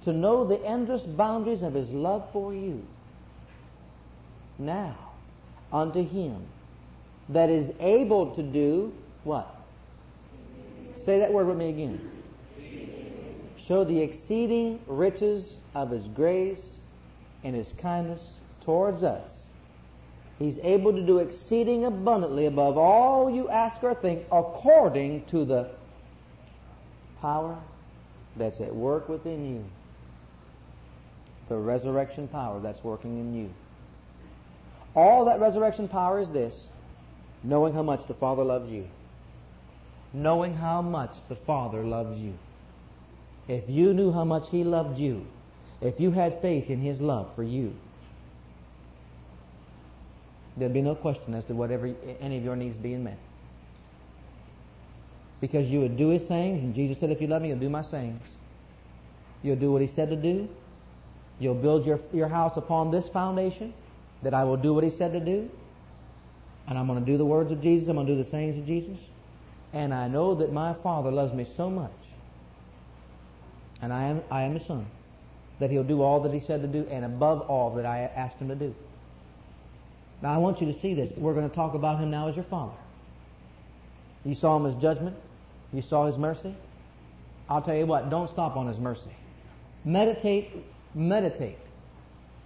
To 0.03 0.13
know 0.13 0.45
the 0.45 0.65
endless 0.65 1.05
boundaries 1.05 1.63
of 1.63 1.75
his 1.75 1.91
love 1.91 2.31
for 2.33 2.55
you. 2.55 2.85
Now, 4.59 4.97
unto 5.73 6.07
him 6.07 6.47
that 7.31 7.51
is 7.51 7.73
able 7.81 8.35
to 8.35 8.43
do 8.43 8.93
what? 9.25 9.53
Say 10.95 11.19
that 11.19 11.33
word 11.33 11.47
with 11.47 11.57
me 11.57 11.71
again. 11.71 12.11
Show 13.57 13.85
the 13.85 13.99
exceeding 14.01 14.79
riches 14.87 15.57
of 15.75 15.91
his 15.91 16.07
grace 16.09 16.83
and 17.43 17.57
his 17.57 17.73
kindness 17.79 18.37
towards 18.61 19.03
us. 19.03 19.44
He's 20.39 20.59
able 20.59 20.93
to 20.93 21.03
do 21.03 21.19
exceeding 21.19 21.85
abundantly 21.85 22.47
above 22.47 22.77
all 22.77 23.31
you 23.31 23.49
ask 23.49 23.83
or 23.85 23.95
think 23.95 24.27
according 24.33 25.25
to 25.27 25.45
the 25.45 25.71
power 27.21 27.57
that's 28.37 28.61
at 28.61 28.75
work 28.75 29.09
within 29.09 29.49
you. 29.49 29.65
The 31.49 31.57
resurrection 31.57 32.27
power 32.27 32.59
that's 32.59 32.83
working 32.83 33.19
in 33.19 33.35
you. 33.35 33.51
All 34.97 35.25
that 35.27 35.41
resurrection 35.41 35.89
power 35.89 36.19
is 36.19 36.31
this 36.31 36.69
knowing 37.43 37.75
how 37.75 37.83
much 37.83 38.07
the 38.07 38.15
Father 38.15 38.43
loves 38.43 38.71
you. 38.71 38.89
Knowing 40.13 40.55
how 40.55 40.81
much 40.83 41.13
the 41.29 41.37
Father 41.37 41.83
loves 41.83 42.19
you. 42.19 42.35
If 43.47 43.69
you 43.69 43.93
knew 43.93 44.11
how 44.11 44.25
much 44.25 44.49
He 44.51 44.65
loved 44.65 44.99
you, 44.99 45.27
if 45.81 46.01
you 46.01 46.13
had 46.13 46.41
faith 46.41 46.71
in 46.71 46.81
His 46.81 47.01
love 47.01 47.35
for 47.35 47.43
you, 47.43 47.75
there'd 50.57 50.73
be 50.73 50.83
no 50.83 50.95
question 50.95 51.35
as 51.35 51.45
to 51.45 51.55
whatever 51.55 51.95
any 52.21 52.39
of 52.39 52.45
your 52.45 52.57
needs 52.57 52.77
being 52.77 53.05
met. 53.05 53.19
Because 55.41 55.69
you 55.69 55.81
would 55.81 55.97
do 55.97 56.09
His 56.09 56.27
sayings, 56.27 56.63
and 56.63 56.75
Jesus 56.75 56.99
said, 56.99 57.11
if 57.11 57.21
you 57.21 57.27
love 57.27 57.43
me, 57.43 57.49
you'll 57.49 57.59
do 57.59 57.69
my 57.69 57.83
sayings. 57.83 58.23
You'll 59.43 59.57
do 59.57 59.73
what 59.73 59.83
He 59.83 59.89
said 59.89 60.11
to 60.11 60.17
do. 60.17 60.49
You'll 61.39 61.55
build 61.55 61.85
your, 61.85 62.01
your 62.13 62.29
house 62.29 62.57
upon 62.57 62.91
this 62.91 63.09
foundation, 63.09 63.75
that 64.23 64.33
I 64.33 64.45
will 64.45 64.57
do 64.57 64.73
what 64.73 64.85
He 64.85 64.91
said 64.91 65.13
to 65.13 65.21
do. 65.21 65.51
And 66.67 66.79
I'm 66.79 66.87
going 66.87 66.99
to 66.99 67.05
do 67.05 67.19
the 67.19 67.27
words 67.27 67.53
of 67.53 67.61
Jesus. 67.61 67.89
I'm 67.89 67.97
going 67.97 68.07
to 68.07 68.15
do 68.15 68.23
the 68.23 68.29
sayings 68.29 68.57
of 68.57 68.67
Jesus. 68.67 68.99
And 69.73 69.93
I 69.93 70.09
know 70.09 70.35
that 70.37 70.53
my 70.53 70.73
Father 70.73 71.11
loves 71.11 71.35
me 71.35 71.45
so 71.45 71.69
much. 71.69 71.91
And 73.83 73.93
I 73.93 74.05
am, 74.05 74.23
I 74.31 74.43
am 74.43 74.55
His 74.55 74.65
Son 74.65 74.87
that 75.59 75.71
he'll 75.71 75.85
do 75.85 76.03
all 76.03 76.21
that 76.21 76.33
he 76.33 76.41
said 76.41 76.63
to 76.63 76.69
do 76.69 76.87
and 76.91 77.05
above 77.05 77.43
all 77.43 77.71
that 77.71 77.87
I 77.87 78.11
asked 78.17 78.39
him 78.39 78.49
to 78.49 78.55
do. 78.55 78.75
Now 80.23 80.33
I 80.35 80.39
want 80.39 80.61
you 80.61 80.67
to 80.67 80.79
see 80.79 80.95
this. 80.95 81.13
We're 81.17 81.35
going 81.35 81.49
to 81.49 81.55
talk 81.55 81.75
about 81.75 81.99
him 81.99 82.11
now 82.11 82.29
as 82.29 82.37
your 82.37 82.45
father. 82.45 82.75
You 84.25 84.35
saw 84.35 84.57
him 84.57 84.67
as 84.67 84.75
judgment. 84.77 85.17
You 85.73 85.83
saw 85.83 86.07
his 86.07 86.17
mercy. 86.17 86.55
I'll 87.49 87.63
tell 87.63 87.77
you 87.77 87.87
what, 87.87 88.11
don't 88.11 88.29
stop 88.29 88.57
on 88.57 88.67
his 88.67 88.79
mercy. 88.79 89.11
Meditate, 89.85 90.51
meditate 90.95 91.59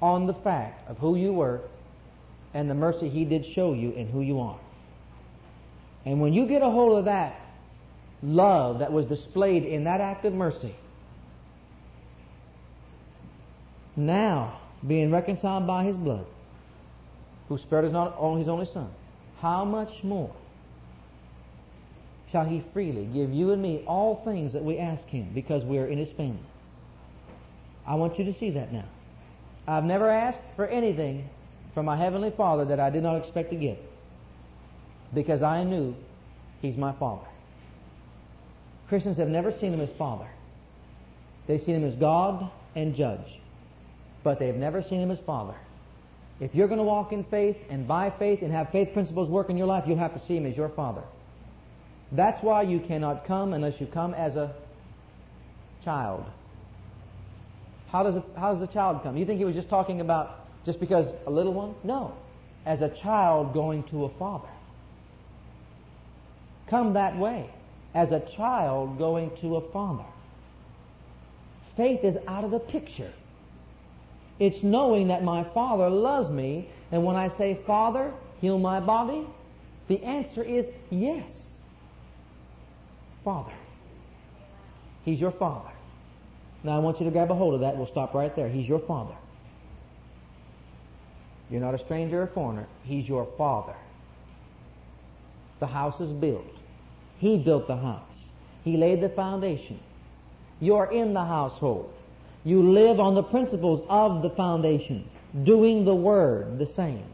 on 0.03 0.27
the 0.27 0.35
fact 0.35 0.89
of 0.91 0.99
who 0.99 1.17
you 1.17 1.33
were 1.33 1.61
and 2.55 2.71
the 2.71 2.75
mercy 2.75 3.09
he 3.09 3.25
did 3.25 3.45
show 3.45 3.75
you 3.75 3.93
and 3.93 4.11
who 4.11 4.23
you 4.23 4.41
are. 4.41 4.59
And 6.05 6.21
when 6.21 6.33
you 6.33 6.47
get 6.47 6.63
a 6.63 6.71
hold 6.71 6.99
of 6.99 7.05
that 7.05 7.41
love 8.23 8.81
that 8.81 8.93
was 8.93 9.07
displayed 9.07 9.65
in 9.65 9.85
that 9.85 10.01
act 10.01 10.25
of 10.25 10.35
mercy, 10.35 10.75
now 13.95 14.59
being 14.87 15.11
reconciled 15.11 15.67
by 15.67 15.85
his 15.85 15.97
blood, 15.97 16.25
who 17.49 17.59
spared 17.59 17.85
his, 17.85 17.93
not, 17.93 18.13
his 18.39 18.49
only 18.49 18.67
son, 18.67 18.91
how 19.41 19.65
much 19.65 20.05
more 20.05 20.31
shall 22.31 22.45
he 22.45 22.63
freely 22.73 23.07
give 23.07 23.33
you 23.33 23.53
and 23.53 23.63
me 23.63 23.83
all 23.87 24.17
things 24.17 24.53
that 24.53 24.63
we 24.63 24.79
ask 24.79 25.07
him 25.09 25.31
because 25.35 25.65
we 25.65 25.79
are 25.79 25.87
in 25.87 25.99
his 25.99 26.13
family? 26.13 26.39
I 27.87 27.95
want 27.95 28.19
you 28.19 28.25
to 28.27 28.33
see 28.33 28.51
that 28.51 28.73
now. 28.73 28.85
I've 29.67 29.85
never 29.85 30.09
asked 30.09 30.43
for 30.57 30.67
anything 30.67 31.29
from 31.73 31.87
my 31.87 31.97
heavenly 31.97 32.31
Father 32.31 32.65
that 32.67 32.81
I 32.81 32.91
did 32.91 33.03
not 33.03 33.17
expect 33.17 33.51
to 33.51 33.57
get 33.57 33.83
because 35.15 35.43
I 35.43 35.65
knew 35.65 35.95
he's 36.61 36.77
my 36.77 36.93
Father. 36.93 37.27
Christians 38.89 39.17
have 39.19 39.29
never 39.29 39.51
seen 39.51 39.73
him 39.73 39.81
as 39.81 39.93
Father. 39.93 40.27
They've 41.47 41.61
seen 41.61 41.77
him 41.77 41.85
as 41.85 41.97
God 41.97 42.51
and 42.75 42.95
Judge 42.95 43.41
but 44.23 44.39
they've 44.39 44.57
never 44.57 44.83
seen 44.83 45.01
him 45.01 45.11
as 45.11 45.21
Father. 45.21 45.55
If 46.41 46.55
you're 46.55 46.69
going 46.69 46.79
to 46.79 46.85
walk 46.85 47.13
in 47.13 47.25
faith 47.25 47.57
and 47.69 47.87
by 47.87 48.11
faith 48.11 48.43
and 48.43 48.53
have 48.53 48.71
faith 48.71 48.93
principles 48.93 49.29
work 49.29 49.51
in 49.51 49.57
your 49.57 49.67
life, 49.67 49.85
you'll 49.87 49.99
have 49.99 50.15
to 50.15 50.21
see 50.21 50.37
him 50.37 50.47
as 50.47 50.57
your 50.57 50.69
Father. 50.69 51.03
That's 52.13 52.43
why 52.43 52.63
you 52.63 52.81
cannot 52.81 53.25
come 53.25 53.53
unless 53.53 53.81
you 53.81 53.87
come 53.87 54.15
as 54.15 54.37
a 54.37 54.55
child. 55.85 56.25
How 57.91 58.03
does 58.03 58.17
a, 58.17 58.25
how 58.37 58.53
does 58.53 58.63
a 58.63 58.73
child 58.73 59.03
come? 59.03 59.17
You 59.17 59.25
think 59.25 59.39
he 59.39 59.45
was 59.45 59.55
just 59.55 59.69
talking 59.69 60.01
about 60.01 60.47
just 60.65 60.79
because 60.79 61.13
a 61.27 61.31
little 61.31 61.53
one? 61.53 61.75
No. 61.83 62.15
As 62.65 62.83
a 62.83 62.89
child 62.89 63.53
going 63.53 63.83
to 63.85 64.05
a 64.05 64.09
father. 64.11 64.49
Come 66.69 66.93
that 66.95 67.17
way. 67.17 67.51
As 67.95 68.13
a 68.13 68.21
child 68.21 68.99
going 68.99 69.31
to 69.41 69.57
a 69.57 69.73
father. 69.73 70.05
Faith 71.77 72.05
is 72.05 72.19
out 72.27 72.45
of 72.45 72.51
the 72.51 72.61
picture. 72.61 73.13
It's 74.39 74.63
knowing 74.63 75.09
that 75.09 75.25
my 75.25 75.43
Father 75.43 75.91
loves 75.91 76.31
me, 76.31 76.69
and 76.93 77.05
when 77.05 77.17
I 77.17 77.29
say, 77.29 77.59
Father, 77.67 78.13
heal 78.41 78.59
my 78.59 78.81
body, 78.81 79.27
the 79.89 80.03
answer 80.05 80.43
is 80.43 80.69
yes. 80.91 81.57
Father. 83.25 83.53
He's 85.05 85.21
your 85.21 85.33
Father. 85.33 85.71
Now 86.63 86.77
I 86.77 86.79
want 86.79 87.01
you 87.01 87.07
to 87.07 87.11
grab 87.11 87.31
a 87.31 87.35
hold 87.35 87.55
of 87.55 87.61
that. 87.61 87.77
We'll 87.77 87.87
stop 87.87 88.15
right 88.15 88.35
there. 88.35 88.49
He's 88.49 88.69
your 88.69 88.79
Father. 88.79 89.15
You're 91.51 91.61
not 91.61 91.75
a 91.75 91.79
stranger 91.79 92.21
or 92.21 92.25
a 92.25 92.29
foreigner. 92.29 92.67
He's 92.85 93.09
your 93.09 93.27
Father. 93.37 93.75
The 95.61 95.67
house 95.67 96.01
is 96.01 96.13
built. 96.13 96.45
He 97.19 97.39
built 97.39 97.67
the 97.67 97.77
house. 97.77 98.03
He 98.65 98.77
laid 98.77 99.01
the 99.01 99.09
foundation. 99.09 99.81
You're 100.61 100.87
in 100.87 101.15
the 101.15 101.25
household. 101.25 101.93
You 102.49 102.63
live 102.63 102.99
on 102.99 103.15
the 103.15 103.23
principles 103.23 103.85
of 103.91 104.23
the 104.23 104.31
foundation, 104.31 105.07
doing 105.45 105.85
the 105.85 105.95
Word, 105.95 106.59
the 106.59 106.65
sayings. 106.65 107.05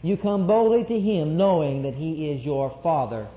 You 0.00 0.16
come 0.16 0.46
boldly 0.46 0.84
to 0.84 0.98
Him 0.98 1.36
knowing 1.36 1.82
that 1.82 1.92
He 1.92 2.30
is 2.30 2.42
your 2.42 2.80
Father 2.82 3.28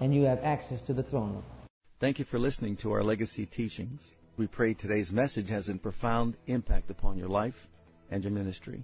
and 0.00 0.12
you 0.12 0.24
have 0.24 0.40
access 0.42 0.82
to 0.82 0.92
the 0.92 1.04
throne. 1.04 1.44
Thank 2.00 2.18
you 2.18 2.24
for 2.24 2.40
listening 2.40 2.76
to 2.78 2.90
our 2.90 3.04
legacy 3.04 3.46
teachings. 3.46 4.02
We 4.36 4.48
pray 4.48 4.74
today's 4.74 5.12
message 5.12 5.50
has 5.50 5.68
a 5.68 5.74
profound 5.76 6.36
impact 6.48 6.90
upon 6.90 7.16
your 7.16 7.28
life 7.28 7.68
and 8.10 8.24
your 8.24 8.32
ministry. 8.32 8.82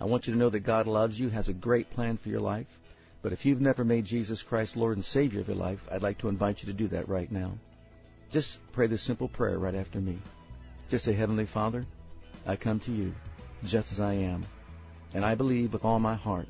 I 0.00 0.06
want 0.06 0.26
you 0.26 0.32
to 0.32 0.38
know 0.40 0.50
that 0.50 0.66
God 0.66 0.88
loves 0.88 1.20
you, 1.20 1.28
has 1.28 1.48
a 1.48 1.52
great 1.52 1.88
plan 1.90 2.16
for 2.16 2.30
your 2.30 2.40
life. 2.40 2.80
But 3.22 3.32
if 3.32 3.46
you've 3.46 3.60
never 3.60 3.84
made 3.84 4.06
Jesus 4.06 4.42
Christ 4.42 4.76
Lord 4.76 4.96
and 4.96 5.04
Savior 5.04 5.40
of 5.40 5.46
your 5.46 5.56
life, 5.56 5.80
I'd 5.88 6.02
like 6.02 6.18
to 6.18 6.28
invite 6.28 6.62
you 6.62 6.66
to 6.66 6.72
do 6.72 6.88
that 6.88 7.08
right 7.08 7.30
now. 7.30 7.58
Just 8.30 8.58
pray 8.72 8.86
this 8.86 9.02
simple 9.02 9.28
prayer 9.28 9.58
right 9.58 9.74
after 9.74 10.00
me. 10.00 10.18
Just 10.90 11.04
say, 11.04 11.14
Heavenly 11.14 11.46
Father, 11.46 11.86
I 12.46 12.56
come 12.56 12.80
to 12.80 12.92
you 12.92 13.12
just 13.64 13.92
as 13.92 14.00
I 14.00 14.14
am. 14.14 14.44
And 15.14 15.24
I 15.24 15.34
believe 15.34 15.72
with 15.72 15.84
all 15.84 15.98
my 15.98 16.14
heart 16.14 16.46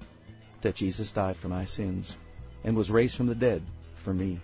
that 0.62 0.74
Jesus 0.74 1.12
died 1.12 1.36
for 1.36 1.48
my 1.48 1.64
sins 1.64 2.16
and 2.64 2.76
was 2.76 2.90
raised 2.90 3.16
from 3.16 3.28
the 3.28 3.34
dead 3.34 3.62
for 4.04 4.12
me. 4.12 4.40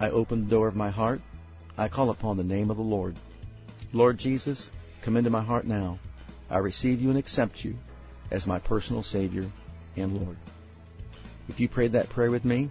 I 0.00 0.10
open 0.10 0.44
the 0.44 0.50
door 0.50 0.66
of 0.66 0.74
my 0.74 0.90
heart. 0.90 1.20
I 1.76 1.88
call 1.88 2.10
upon 2.10 2.36
the 2.36 2.44
name 2.44 2.70
of 2.70 2.76
the 2.76 2.82
Lord. 2.82 3.16
Lord 3.92 4.18
Jesus, 4.18 4.70
come 5.02 5.16
into 5.16 5.30
my 5.30 5.42
heart 5.42 5.64
now. 5.64 6.00
I 6.50 6.58
receive 6.58 7.00
you 7.00 7.10
and 7.10 7.18
accept 7.18 7.64
you 7.64 7.76
as 8.30 8.46
my 8.46 8.58
personal 8.58 9.04
Savior 9.04 9.48
and 9.96 10.20
Lord. 10.20 10.36
If 11.48 11.60
you 11.60 11.68
prayed 11.68 11.92
that 11.92 12.10
prayer 12.10 12.30
with 12.30 12.44
me, 12.44 12.70